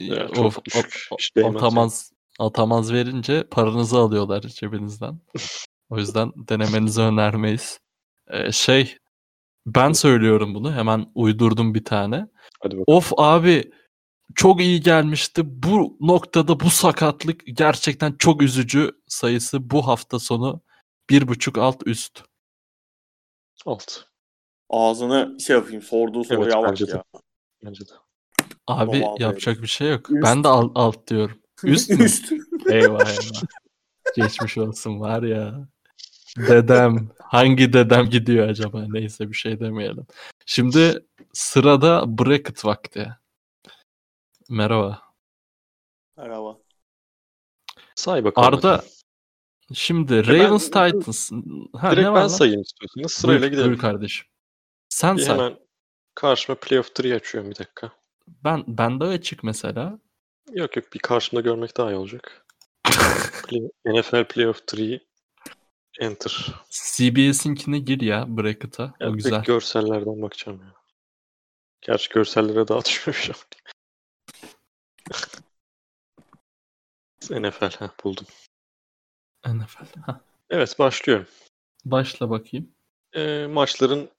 Ya, 0.00 0.28
çok 0.28 0.46
of, 0.46 0.64
düşük. 0.64 1.08
at- 1.12 1.30
değmez 1.36 1.56
atamaz, 1.56 2.12
atamaz 2.38 2.92
verince 2.92 3.44
paranızı 3.50 3.98
alıyorlar 3.98 4.40
cebinizden. 4.40 5.20
o 5.90 5.98
yüzden 5.98 6.32
denemenizi 6.48 7.00
önermeyiz. 7.00 7.80
Ee, 8.30 8.52
şey 8.52 8.96
ben 9.66 9.92
söylüyorum 9.92 10.54
bunu. 10.54 10.72
Hemen 10.72 11.06
uydurdum 11.14 11.74
bir 11.74 11.84
tane. 11.84 12.26
Of 12.86 13.12
abi 13.16 13.72
çok 14.34 14.60
iyi 14.60 14.80
gelmişti. 14.80 15.42
Bu 15.44 15.96
noktada 16.00 16.60
bu 16.60 16.70
sakatlık 16.70 17.42
gerçekten 17.46 18.12
çok 18.18 18.42
üzücü 18.42 18.92
sayısı 19.08 19.70
bu 19.70 19.86
hafta 19.86 20.18
sonu 20.18 20.62
bir 21.10 21.28
buçuk 21.28 21.58
alt 21.58 21.82
üst. 21.86 22.22
Alt. 23.66 23.98
Ağzını 24.70 25.40
şey 25.40 25.56
yapayım, 25.56 25.82
sorduğu 25.82 26.24
soruya 26.24 26.62
bak 26.62 26.70
bence 26.70 26.86
de. 26.86 26.90
ya. 26.90 27.04
Bence 27.64 27.88
de. 27.88 27.92
Abi 28.66 29.00
Vallahi 29.02 29.22
yapacak 29.22 29.62
bir 29.62 29.66
şey 29.66 29.90
yok. 29.90 30.10
Üst. 30.10 30.22
Ben 30.24 30.44
de 30.44 30.48
alt, 30.48 30.72
alt 30.74 31.08
diyorum. 31.08 31.38
Üst 31.64 31.90
mü? 31.90 32.04
Üst. 32.04 32.32
Eyvah 32.70 33.06
eyvah. 33.08 33.42
Geçmiş 34.16 34.58
olsun 34.58 35.00
var 35.00 35.22
ya. 35.22 35.68
Dedem. 36.38 37.10
Hangi 37.18 37.72
dedem 37.72 38.10
gidiyor 38.10 38.48
acaba? 38.48 38.84
Neyse 38.88 39.28
bir 39.28 39.34
şey 39.34 39.60
demeyelim. 39.60 40.06
Şimdi 40.46 41.06
sırada 41.32 42.18
bracket 42.18 42.64
vakti. 42.64 43.16
Merhaba. 44.48 45.02
Merhaba. 46.16 46.58
Say 47.94 48.24
bakalım. 48.24 48.54
Arda 48.54 48.84
şimdi 49.72 50.12
ben- 50.12 50.26
Ravens 50.26 50.64
Titans. 50.64 51.30
Ha, 51.76 51.90
Direkt 51.90 52.02
ne 52.02 52.08
var 52.10 52.14
ben 52.14 52.22
lan? 52.22 52.28
sayayım 52.28 52.60
istiyorsanız. 52.62 53.12
Sırayla 53.12 53.40
Buyur, 53.40 53.50
gidelim. 53.52 53.68
buyur 53.68 53.78
kardeşim. 53.80 54.26
Sen 54.88 55.16
Bir 55.16 55.22
say. 55.22 55.34
hemen 55.38 55.58
karşıma 56.14 56.56
Playoff 56.60 56.90
3 57.00 57.12
açıyorum 57.12 57.50
bir 57.50 57.56
dakika. 57.58 57.92
Ben 58.28 58.64
bende 58.66 59.04
açık 59.04 59.44
mesela. 59.44 59.98
Yok 60.52 60.76
yok 60.76 60.92
bir 60.92 60.98
karşımda 60.98 61.40
görmek 61.40 61.76
daha 61.76 61.92
iyi 61.92 61.96
olacak. 61.96 62.46
NFL 63.84 64.24
Playoff 64.24 64.62
3 64.74 65.02
Enter. 66.00 66.54
CBS'inkine 66.70 67.78
gir 67.78 68.00
ya 68.00 68.36
bracket'a. 68.36 68.94
Ya 69.00 69.10
o 69.10 69.14
güzel. 69.14 69.42
görsellerden 69.44 70.22
bakacağım 70.22 70.60
ya. 70.62 70.74
Gerçi 71.80 72.08
görsellere 72.08 72.68
daha 72.68 72.84
düşmemiş 72.84 73.30
ama. 73.30 73.38
NFL 77.40 77.76
ha, 77.76 77.94
buldum. 78.04 78.26
NFL. 79.46 80.00
Ha, 80.00 80.20
Evet 80.50 80.78
başlıyorum. 80.78 81.26
Başla 81.84 82.30
bakayım. 82.30 82.70
Ee, 83.12 83.46
maçların 83.46 84.10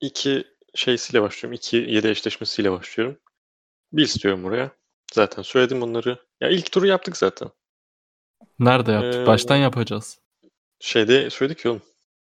iki 0.00 0.44
şeysiyle 0.74 1.22
başlıyorum. 1.22 1.52
İki 1.52 1.76
yedi 1.76 2.08
eşleşmesiyle 2.08 2.72
başlıyorum. 2.72 3.18
Bills 3.92 4.22
diyorum 4.22 4.42
buraya. 4.44 4.70
Zaten 5.12 5.42
söyledim 5.42 5.82
onları. 5.82 6.18
Ya 6.40 6.48
ilk 6.48 6.72
turu 6.72 6.86
yaptık 6.86 7.16
zaten. 7.16 7.48
Nerede 8.58 8.92
yaptık? 8.92 9.14
Ee, 9.22 9.26
Baştan 9.26 9.56
yapacağız. 9.56 10.18
Şeyde 10.80 11.30
söyledik 11.30 11.64
ya 11.64 11.70
oğlum. 11.70 11.82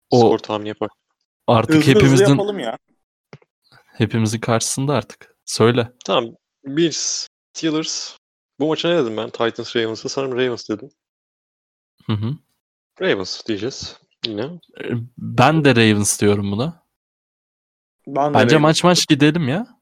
O- 0.10 0.20
Skor 0.20 0.40
tahmini 0.40 0.68
yapar. 0.70 0.90
Artık 1.48 1.76
Hızlı 1.76 1.82
hızlı 1.92 2.00
hepimizin 2.00 2.26
yapalım 2.30 2.60
ya. 2.60 2.78
hepimizin 3.86 4.40
karşısında 4.40 4.94
artık. 4.94 5.36
Söyle. 5.46 5.92
Tamam. 6.06 6.36
Bills, 6.66 7.28
Steelers. 7.54 8.18
Bu 8.60 8.68
maça 8.68 8.90
ne 8.90 8.98
dedim 8.98 9.18
ben? 9.18 9.30
Titans, 9.30 9.76
Ravens'a. 9.76 10.10
Sanırım 10.10 10.32
Ravens 10.38 10.70
dedim. 10.70 10.90
Hı 12.06 12.14
hı. 12.14 12.32
Ravens 13.02 13.46
diyeceğiz. 13.48 13.98
Yine. 14.28 14.42
Ee, 14.84 14.90
Ben 15.18 15.66
de 15.66 15.76
Ravens 15.76 16.22
diyorum 16.22 16.52
buna. 16.52 16.84
Ben 18.08 18.30
de 18.30 18.34
Bence 18.34 18.56
Ravens. 18.56 18.62
maç 18.62 18.84
maç 18.84 19.08
gidelim 19.08 19.48
ya. 19.48 19.81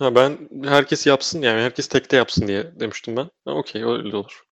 Ha 0.00 0.14
ben 0.14 0.48
herkes 0.64 1.06
yapsın 1.06 1.42
yani 1.42 1.60
herkes 1.60 1.88
tekte 1.88 2.16
yapsın 2.16 2.48
diye 2.48 2.80
demiştim 2.80 3.16
ben. 3.16 3.30
Ha, 3.44 3.50
Okey 3.52 3.84
öyle 3.84 4.16
olur. 4.16 4.42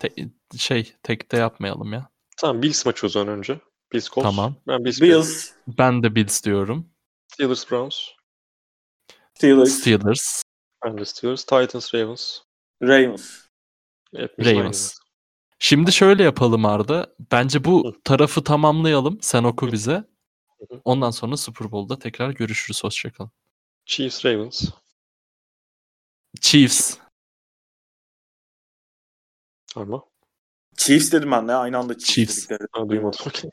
Te- 0.00 0.14
şey 0.58 0.92
tekte 1.02 1.36
yapmayalım 1.36 1.92
ya. 1.92 2.08
Tamam 2.36 2.62
Bills 2.62 2.86
maçı 2.86 3.06
o 3.06 3.08
zaman 3.08 3.28
önce. 3.28 3.60
Bills 3.92 4.08
Colts. 4.10 4.24
Tamam. 4.28 4.56
Ben 4.66 4.84
Bills, 4.84 5.00
Bills. 5.00 5.28
Bills, 5.28 5.52
Ben 5.78 6.02
de 6.02 6.14
Bills 6.14 6.44
diyorum. 6.44 6.90
Steelers 7.28 7.70
Browns. 7.70 8.08
Steelers, 9.34 9.70
Steelers, 9.70 10.42
Ben 10.84 10.98
de 10.98 11.04
Steelers. 11.04 11.44
Titans 11.44 11.94
Ravens. 11.94 12.38
Ravens. 12.82 13.46
Hepimiz 14.16 14.52
Ravens. 14.52 14.94
Şimdi 15.58 15.92
şöyle 15.92 16.22
yapalım 16.22 16.64
Arda. 16.64 17.14
Bence 17.32 17.64
bu 17.64 17.88
Hı. 17.88 18.02
tarafı 18.04 18.44
tamamlayalım. 18.44 19.18
Sen 19.22 19.44
oku 19.44 19.72
bize. 19.72 20.04
hı. 20.70 20.80
Ondan 20.84 21.10
sonra 21.10 21.36
Super 21.36 21.72
Bowl'da 21.72 21.98
tekrar 21.98 22.30
görüşürüz. 22.30 22.84
Hoşçakalın. 22.84 23.30
Chiefs 23.86 24.24
Ravens. 24.24 24.64
Chiefs. 26.40 26.98
Ama. 29.76 30.04
Chiefs 30.76 31.12
dedim 31.12 31.30
ben 31.30 31.48
de 31.48 31.52
aynı 31.52 31.78
anda 31.78 31.98
Chiefs, 31.98 32.14
Chiefs. 32.14 32.36
dedikleri. 32.38 32.68
Ha, 32.72 32.88
duymadım. 32.88 33.20
Okey. 33.26 33.50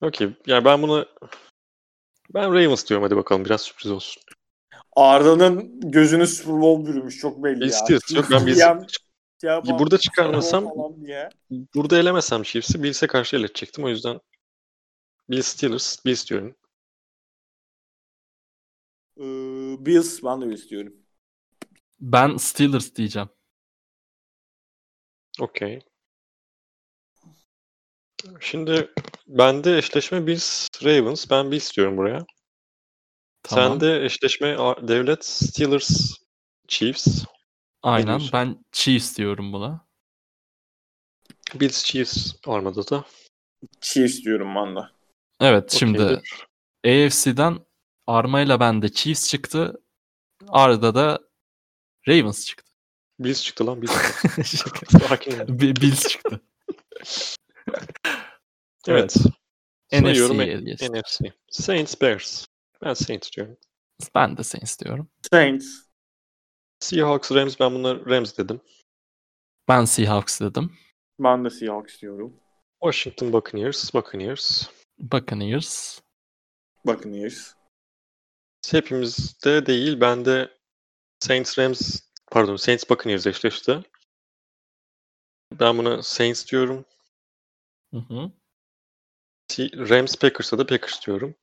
Okey. 0.00 0.30
Yani 0.46 0.64
ben 0.64 0.82
bunu 0.82 1.06
ben 2.34 2.54
Ravens 2.54 2.86
diyorum 2.88 3.04
hadi 3.04 3.16
bakalım 3.16 3.44
biraz 3.44 3.62
sürpriz 3.62 3.92
olsun. 3.92 4.22
Arda'nın 4.96 5.80
gözünü 5.80 6.26
Super 6.26 6.60
Bowl 6.60 6.86
bürümüş 6.90 7.18
çok 7.18 7.44
belli 7.44 7.64
ya. 7.64 7.70
Steelers 7.70 8.10
yok 8.12 8.26
ben. 8.30 8.46
Yem- 8.46 8.86
şey 9.40 9.50
yapar, 9.50 9.78
Burada 9.78 9.98
çıkarmasam 9.98 10.64
burada 11.74 11.98
elemesem 11.98 12.42
Chiefs'i 12.42 12.82
Bills'e 12.82 13.06
karşı 13.06 13.36
eletecektim. 13.36 13.84
O 13.84 13.88
yüzden 13.88 14.20
Bills 15.30 15.46
Steelers. 15.46 16.04
Bills 16.04 16.30
diyorum. 16.30 16.56
Ee, 19.20 19.22
Bills 19.86 20.22
ben 20.24 20.40
de 20.40 20.50
Bills 20.50 20.68
diyorum. 20.68 20.96
Ben 22.00 22.36
Steelers 22.36 22.94
diyeceğim. 22.94 23.28
Okey. 25.40 25.80
Şimdi 28.40 28.94
bende 29.26 29.78
eşleşme 29.78 30.26
Bills 30.26 30.68
Ravens. 30.84 31.30
Ben 31.30 31.50
Bills 31.50 31.76
diyorum 31.76 31.96
buraya. 31.96 32.26
Tamam. 33.42 33.80
Sende 33.80 34.04
eşleşme 34.04 34.56
A- 34.56 34.88
Devlet 34.88 35.24
Steelers 35.24 36.12
Chiefs. 36.68 37.24
Aynen. 37.82 38.20
Ben 38.32 38.64
Chiefs 38.72 39.16
diyorum 39.18 39.52
buna. 39.52 39.86
Bills 41.54 41.84
Chiefs 41.84 42.34
armada 42.46 42.88
da. 42.90 43.04
Chiefs 43.80 44.22
diyorum 44.24 44.54
ben 44.54 44.76
de. 44.76 44.80
Evet 45.40 45.72
şimdi 45.72 46.02
Okeydir. 46.02 46.46
AFC'den 47.06 47.65
armayla 48.06 48.60
bende 48.60 48.92
Chiefs 48.92 49.28
çıktı. 49.28 49.82
Arda 50.48 50.94
da 50.94 51.20
Ravens 52.08 52.46
çıktı. 52.46 52.72
Bills 53.18 53.42
çıktı 53.42 53.66
lan 53.66 53.82
Bills. 53.82 54.24
Bi- 55.48 55.76
Bills 55.76 56.08
çıktı. 56.08 56.40
Evet. 58.88 59.16
Geçtik. 60.64 60.90
NFC. 60.90 61.32
Saints 61.50 62.00
Bears. 62.00 62.46
Ben 62.82 62.94
Saints 62.94 63.32
diyorum. 63.36 63.56
Ben 64.14 64.36
de 64.36 64.42
Saints 64.44 64.78
diyorum. 64.78 65.08
Saints. 65.30 65.66
Seahawks 66.80 67.32
Rams 67.32 67.60
ben 67.60 67.74
bunları 67.74 68.06
Rams 68.10 68.38
dedim. 68.38 68.60
Ben 69.68 69.84
Seahawks 69.84 70.40
dedim. 70.40 70.72
Ben 71.18 71.44
de 71.44 71.50
Seahawks 71.50 72.00
diyorum. 72.00 72.40
Washington 72.82 73.32
Buccaneers. 73.32 73.94
Buccaneers. 73.94 74.68
Buccaneers. 74.98 76.00
Buccaneers. 76.84 77.54
Hepimizde 78.70 79.66
değil. 79.66 80.00
Bende 80.00 80.58
Saints 81.20 81.58
Rams 81.58 82.00
pardon 82.32 82.56
Saints 82.56 82.90
Buccaneers 82.90 83.26
eşleşti. 83.26 83.82
Ben 85.52 85.78
buna 85.78 86.02
Saints 86.02 86.46
diyorum. 86.50 86.84
Hı 87.94 87.98
hı. 87.98 88.30
Rams 89.60 90.16
Packers'a 90.16 90.58
da 90.58 90.66
Packers 90.66 91.06
diyorum. 91.06 91.34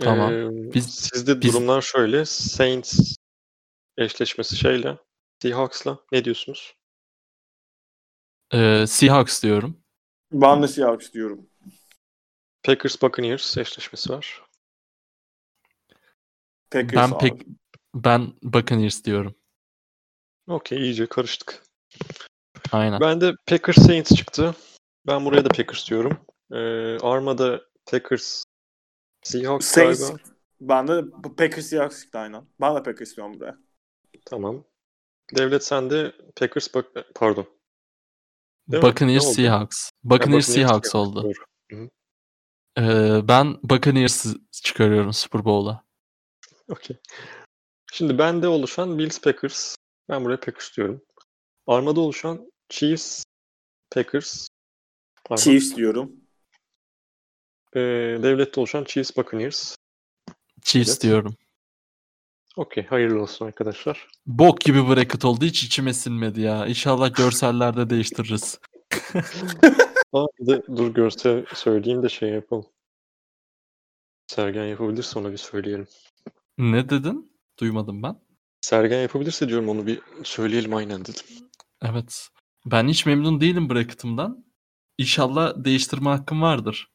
Tamam. 0.00 0.32
Ee, 0.32 0.74
Biz- 0.74 0.94
sizde 0.94 1.40
biz- 1.40 1.52
durumlar 1.54 1.82
şöyle. 1.82 2.24
Saints 2.24 3.14
eşleşmesi 3.96 4.56
şeyle 4.56 4.98
Seahawks'la 5.42 5.98
ne 6.12 6.24
diyorsunuz? 6.24 6.74
Ee, 8.52 8.84
Seahawks 8.88 9.42
diyorum. 9.42 9.84
Ben 10.32 10.62
de 10.62 10.68
Seahawks 10.68 11.12
diyorum. 11.12 11.50
Packers 12.62 13.02
Buccaneers 13.02 13.58
eşleşmesi 13.58 14.10
var. 14.12 14.42
Packers 16.70 16.92
Ben 16.94 17.08
abi. 17.16 17.18
pek 17.18 17.46
ben 17.94 18.32
Buccaneers 18.42 19.04
diyorum. 19.04 19.34
Okey 20.48 20.78
iyice 20.82 21.06
karıştık. 21.06 21.62
Aynen. 22.72 23.00
Ben 23.00 23.20
de 23.20 23.32
Packers 23.46 23.76
Saints 23.86 24.14
çıktı. 24.14 24.54
Ben 25.06 25.24
buraya 25.24 25.44
da 25.44 25.48
Packers 25.48 25.90
diyorum. 25.90 26.18
Ee, 26.52 26.98
Arma'da 26.98 27.60
Packers 27.90 28.44
Seahawks 29.22 29.66
Saints. 29.66 30.00
galiba. 30.00 30.18
Ben 30.60 30.88
de 30.88 31.02
Packers 31.36 31.66
Seahawks 31.66 32.00
çıktı 32.02 32.18
aynen. 32.18 32.46
Ben 32.60 32.76
de 32.76 32.82
Packers 32.82 33.16
diyorum 33.16 33.40
buraya. 33.40 33.58
Tamam. 34.26 34.64
Devlet 35.36 35.64
sende 35.64 36.12
Packers 36.36 36.68
Buc- 36.68 37.04
pardon. 37.14 37.46
Değil? 38.68 38.82
Buccaneers? 38.82 39.32
Seahawks. 39.34 39.84
Ha, 39.90 39.90
Buccaneers 40.04 40.46
Seahawks 40.46 40.94
oldu. 40.94 41.22
Doğru. 41.22 41.88
Ee, 42.78 43.28
ben 43.28 43.58
Buccaneers 43.62 44.34
çıkarıyorum 44.62 45.12
Super 45.12 45.44
Bowl'a. 45.44 45.84
Okey. 46.68 46.96
Şimdi 47.92 48.18
bende 48.18 48.48
oluşan 48.48 48.98
Bills 48.98 49.20
Packers. 49.20 49.74
Ben 50.08 50.24
buraya 50.24 50.40
Packers 50.40 50.76
diyorum. 50.76 51.02
Armada 51.66 52.00
oluşan 52.00 52.52
Chiefs 52.68 53.24
Packers. 53.90 54.48
Pardon. 55.24 55.42
Chiefs 55.42 55.76
diyorum. 55.76 56.12
Ee, 57.74 57.80
devlette 58.22 58.60
oluşan 58.60 58.84
Chiefs 58.84 59.16
Buccaneers. 59.16 59.74
Chiefs 60.62 60.90
Evet. 60.90 61.02
diyorum. 61.02 61.36
Okey. 62.56 62.86
Hayırlı 62.86 63.22
olsun 63.22 63.46
arkadaşlar. 63.46 64.08
Bok 64.26 64.60
gibi 64.60 64.88
bracket 64.88 65.24
oldu. 65.24 65.44
Hiç 65.44 65.64
içime 65.64 65.94
sinmedi 65.94 66.40
ya. 66.40 66.66
İnşallah 66.66 67.14
görsellerde 67.14 67.90
değiştiririz. 67.90 68.58
Aa, 70.12 70.26
de 70.40 70.62
dur 70.76 70.94
görsel 70.94 71.44
söyleyeyim 71.54 72.02
de 72.02 72.08
şey 72.08 72.28
yapalım. 72.30 72.66
Sergen 74.26 74.64
yapabilirse 74.64 75.18
ona 75.18 75.32
bir 75.32 75.36
söyleyelim. 75.36 75.86
Ne 76.58 76.88
dedin? 76.88 77.32
Duymadım 77.60 78.02
ben. 78.02 78.16
Sergen 78.60 79.02
yapabilirse 79.02 79.48
diyorum 79.48 79.68
onu 79.68 79.86
bir 79.86 80.00
söyleyelim 80.24 80.74
aynen 80.74 81.00
dedim. 81.00 81.22
Evet. 81.82 82.28
Ben 82.66 82.88
hiç 82.88 83.06
memnun 83.06 83.40
değilim 83.40 83.70
bracket'ımdan. 83.70 84.44
İnşallah 84.98 85.52
değiştirme 85.56 86.10
hakkım 86.10 86.42
vardır. 86.42 86.90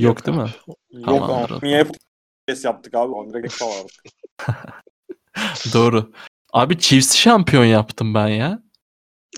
Yok, 0.00 0.26
değil 0.26 0.38
mi? 0.38 0.50
Yok 0.66 0.78
Tamamdır 1.04 1.50
ama 1.50 1.58
niye 1.62 1.84
podcast 1.84 2.64
yaptık 2.64 2.94
abi? 2.94 3.12
On 3.12 3.34
direkt. 3.34 3.60
Doğru. 5.74 6.12
Abi 6.52 6.78
Chiefs'i 6.78 7.18
şampiyon 7.18 7.64
yaptım 7.64 8.14
ben 8.14 8.28
ya. 8.28 8.62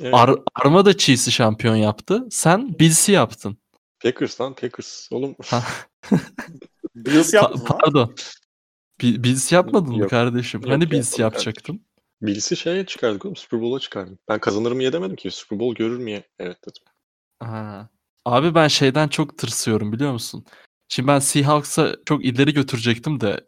Evet, 0.01 0.15
Ar 0.15 0.31
Arma 0.55 0.85
da 0.85 0.97
Chiefs'i 0.97 1.33
şampiyon 1.33 1.77
yaptı. 1.77 2.27
Sen 2.31 2.79
Bills'i 2.79 3.13
yaptın. 3.13 3.59
Packers 4.03 4.41
lan 4.41 4.55
Packers. 4.55 5.09
Oğlum 5.13 5.37
Bills 6.95 7.35
pa- 7.35 7.37
yaptın 7.37 7.67
ha? 7.67 7.79
pardon. 7.79 8.15
Bi- 9.03 9.25
Bills 9.25 9.53
yapmadın 9.53 9.93
mı 9.93 10.01
Yok. 10.01 10.11
kardeşim? 10.11 10.61
Yok, 10.61 10.71
hani 10.71 10.91
Bills 10.91 11.19
yapmadım 11.19 11.25
yapacaktım? 11.25 11.81
Bills'i 12.23 12.57
şeye 12.57 12.87
çıkardık 12.87 13.25
oğlum 13.25 13.37
Super 13.37 13.61
Bowl'a 13.61 13.81
çıkardım. 13.81 14.19
Ben 14.29 14.39
kazanır 14.39 14.73
mı 14.73 14.93
demedim 14.93 15.17
ki. 15.17 15.31
Super 15.31 15.61
Bowl 15.61 15.79
görür 15.83 15.99
mü 15.99 16.23
Evet 16.39 16.59
dedim. 16.63 16.83
Ha. 17.41 17.89
Abi 18.25 18.55
ben 18.55 18.69
şeyden 18.69 19.09
çok 19.09 19.39
tırsıyorum 19.39 19.93
biliyor 19.93 20.13
musun? 20.13 20.45
Şimdi 20.89 21.09
ben 21.09 21.19
Seahawks'a 21.19 21.97
çok 22.07 22.25
ileri 22.25 22.53
götürecektim 22.55 23.21
de 23.21 23.47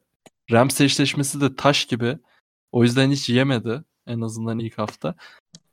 Rams 0.51 0.81
eşleşmesi 0.81 1.41
de 1.41 1.57
taş 1.57 1.85
gibi. 1.85 2.19
O 2.73 2.83
yüzden 2.83 3.11
hiç 3.11 3.29
yemedi 3.29 3.85
en 4.07 4.21
azından 4.21 4.59
ilk 4.59 4.79
hafta. 4.79 5.15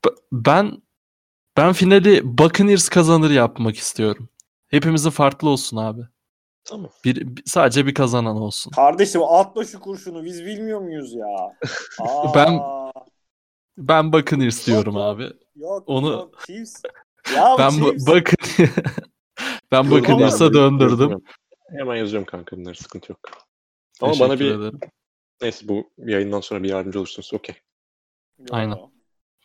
B- 0.05 0.09
Ben 0.31 0.81
ben 1.57 1.73
finali 1.73 2.37
Buccaneers 2.37 2.89
kazanır 2.89 3.29
yapmak 3.31 3.75
istiyorum. 3.77 4.29
Hepimizin 4.67 5.09
farklı 5.09 5.49
olsun 5.49 5.77
abi. 5.77 6.01
Tamam. 6.65 6.91
Bir, 7.05 7.27
sadece 7.45 7.85
bir 7.85 7.93
kazanan 7.93 8.37
olsun. 8.37 8.71
Kardeşim 8.71 9.21
atma 9.23 9.63
şu 9.65 9.79
kurşunu. 9.79 10.23
Biz 10.25 10.45
bilmiyor 10.45 10.79
muyuz 10.81 11.13
ya? 11.13 11.27
Aa, 11.99 12.35
Ben- 12.35 12.59
Ben 13.77 14.13
Buccaneers 14.13 14.67
diyorum 14.67 14.93
yok. 14.95 15.03
abi. 15.03 15.29
Yok, 15.55 15.83
onu- 15.85 16.11
yok, 16.11 16.39
Chiefs. 16.47 16.81
Ya 17.35 17.55
Ben 17.59 17.69
Chiefs. 17.69 18.07
Buccaneers 18.07 18.35
ben 19.71 19.91
Buccaneers'a 19.91 20.53
döndürdüm. 20.53 20.89
Yazıyorum. 20.99 21.23
Hemen 21.77 21.95
yazıyorum 21.95 22.25
kanka 22.25 22.57
bunları 22.57 22.75
sıkıntı 22.75 23.11
yok. 23.11 23.19
Ama 24.01 24.11
Teşekkür 24.11 24.29
bana 24.29 24.39
bir 24.39 24.51
ederim. 24.51 24.79
neyse 25.41 25.67
bu 25.67 25.89
yayından 25.97 26.41
sonra 26.41 26.63
bir 26.63 26.69
yardımcı 26.69 26.99
olursunuz. 26.99 27.33
Okey. 27.33 27.55
Aynen. 28.51 28.77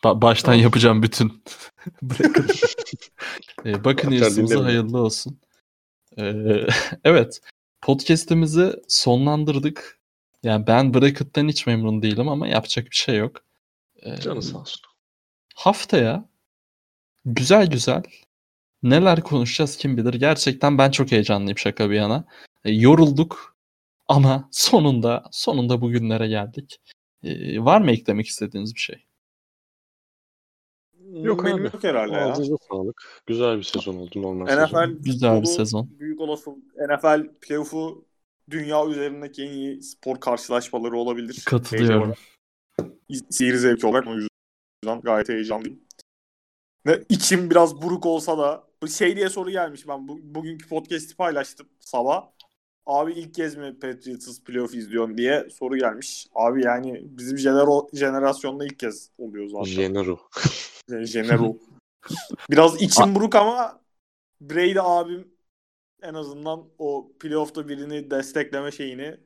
Ba- 0.03 0.21
baştan 0.21 0.53
yapacağım 0.53 1.03
bütün. 1.03 1.43
Bırakın. 2.01 2.47
ee, 3.65 4.55
hayırlı 4.55 4.97
olsun. 5.01 5.39
Ee, 6.17 6.67
evet. 7.03 7.41
Podcast'imizi 7.81 8.73
sonlandırdık. 8.87 9.99
Yani 10.43 10.67
ben 10.67 10.93
Bracket'tan 10.93 11.47
hiç 11.47 11.67
memnun 11.67 12.01
değilim 12.01 12.29
ama 12.29 12.47
yapacak 12.47 12.85
bir 12.85 12.95
şey 12.95 13.17
yok. 13.17 13.41
Ee, 14.03 14.17
Canı 14.17 14.41
sağ 14.41 14.57
olsun. 14.59 14.81
haftaya 15.55 16.29
güzel 17.25 17.67
güzel 17.67 18.03
neler 18.83 19.21
konuşacağız 19.23 19.77
kim 19.77 19.97
bilir. 19.97 20.13
Gerçekten 20.13 20.77
ben 20.77 20.91
çok 20.91 21.11
heyecanlıyım 21.11 21.57
şaka 21.57 21.89
bir 21.89 21.95
yana. 21.95 22.25
E, 22.65 22.71
yorulduk 22.71 23.57
ama 24.07 24.49
sonunda 24.51 25.23
sonunda 25.31 25.81
bugünlere 25.81 26.27
geldik. 26.27 26.79
E, 27.23 27.59
var 27.59 27.81
mı 27.81 27.91
eklemek 27.91 28.27
istediğiniz 28.27 28.75
bir 28.75 28.79
şey? 28.79 29.05
Yok 31.11 31.45
Benim 31.45 31.55
abi. 31.55 31.63
yok 31.63 31.83
herhalde 31.83 32.13
ya. 32.13 32.31
Ağzınıza 32.31 32.55
sağlık. 32.69 33.21
Güzel 33.25 33.57
bir 33.57 33.63
sezon 33.63 33.95
oldu 33.95 34.21
normal 34.21 34.45
NFL 34.45 34.65
sezon. 34.65 35.01
Güzel 35.01 35.41
bir 35.41 35.45
sezon. 35.45 35.89
Büyük 35.99 36.21
olasılık 36.21 36.57
NFL 36.75 37.29
playoff'u 37.41 38.05
dünya 38.49 38.87
üzerindeki 38.87 39.43
en 39.43 39.51
iyi 39.51 39.83
spor 39.83 40.19
karşılaşmaları 40.19 40.97
olabilir. 40.97 41.43
Katılıyorum. 41.45 42.13
Seyir 43.29 43.55
zevki 43.55 43.87
olarak 43.87 44.07
o 44.07 44.13
yüzden 44.13 45.01
gayet 45.01 45.29
heyecanlıyım. 45.29 45.79
Ve 46.85 47.03
içim 47.09 47.49
biraz 47.49 47.81
buruk 47.81 48.05
olsa 48.05 48.37
da 48.37 48.63
şey 48.97 49.15
diye 49.15 49.29
soru 49.29 49.49
gelmiş 49.51 49.87
ben 49.87 50.07
bu, 50.07 50.19
bugünkü 50.23 50.67
podcast'i 50.67 51.15
paylaştım 51.15 51.67
sabah. 51.79 52.29
Abi 52.85 53.11
ilk 53.11 53.33
kez 53.33 53.57
mi 53.57 53.79
Patriots 53.79 54.43
playoff 54.43 54.73
izliyorsun 54.75 55.17
diye 55.17 55.47
soru 55.49 55.77
gelmiş. 55.77 56.27
Abi 56.35 56.63
yani 56.63 57.01
bizim 57.03 57.37
jenero, 57.37 57.87
jenerasyonda 57.93 58.65
ilk 58.65 58.79
kez 58.79 59.09
oluyor 59.17 59.47
zaten. 59.47 59.73
Genero. 59.73 60.19
Yani 60.89 61.05
Genero. 61.05 61.57
Biraz 62.49 62.81
içim 62.81 63.15
buruk 63.15 63.35
ama 63.35 63.81
Brady 64.41 64.79
abim 64.81 65.27
en 66.01 66.13
azından 66.13 66.63
o 66.77 67.11
playoff'ta 67.19 67.67
birini 67.67 68.11
destekleme 68.11 68.71
şeyini 68.71 69.17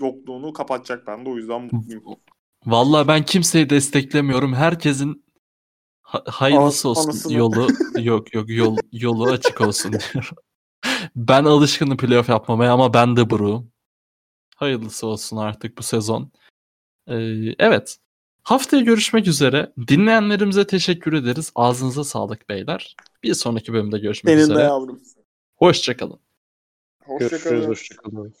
yokluğunu 0.00 0.52
kapatacak 0.52 1.06
ben 1.06 1.26
de 1.26 1.30
o 1.30 1.36
yüzden 1.36 1.62
mutluyum. 1.62 2.04
Vallahi 2.66 3.08
ben 3.08 3.24
kimseyi 3.24 3.70
desteklemiyorum. 3.70 4.54
Herkesin 4.54 5.24
ha- 6.02 6.24
hayırlısı 6.26 6.88
olsun 6.88 7.10
anasını. 7.10 7.32
yolu 7.32 7.68
yok 8.00 8.34
yok 8.34 8.50
yol 8.50 8.76
yolu 8.92 9.24
açık 9.24 9.60
olsun 9.60 9.92
diyorum. 9.92 10.36
Ben 11.16 11.44
alışkınım 11.44 11.96
playoff 11.96 12.28
yapmamaya 12.28 12.72
ama 12.72 12.94
ben 12.94 13.16
de 13.16 13.30
buruğum. 13.30 13.66
Hayırlısı 14.56 15.06
olsun 15.06 15.36
artık 15.36 15.78
bu 15.78 15.82
sezon. 15.82 16.32
Ee, 17.06 17.14
evet. 17.58 17.96
Haftaya 18.42 18.82
görüşmek 18.82 19.26
üzere. 19.26 19.72
Dinleyenlerimize 19.88 20.66
teşekkür 20.66 21.12
ederiz. 21.12 21.52
Ağzınıza 21.54 22.04
sağlık 22.04 22.48
beyler. 22.48 22.96
Bir 23.22 23.34
sonraki 23.34 23.72
bölümde 23.72 23.98
görüşmek 23.98 24.34
Senin 24.34 24.48
de 24.48 24.52
üzere. 24.52 24.62
yavrum. 24.62 25.00
Hoşçakalın. 25.56 26.20
Görüşürüz. 27.18 27.66
Hoşçakalın. 27.66 27.68
Hoşçakalın. 27.68 28.34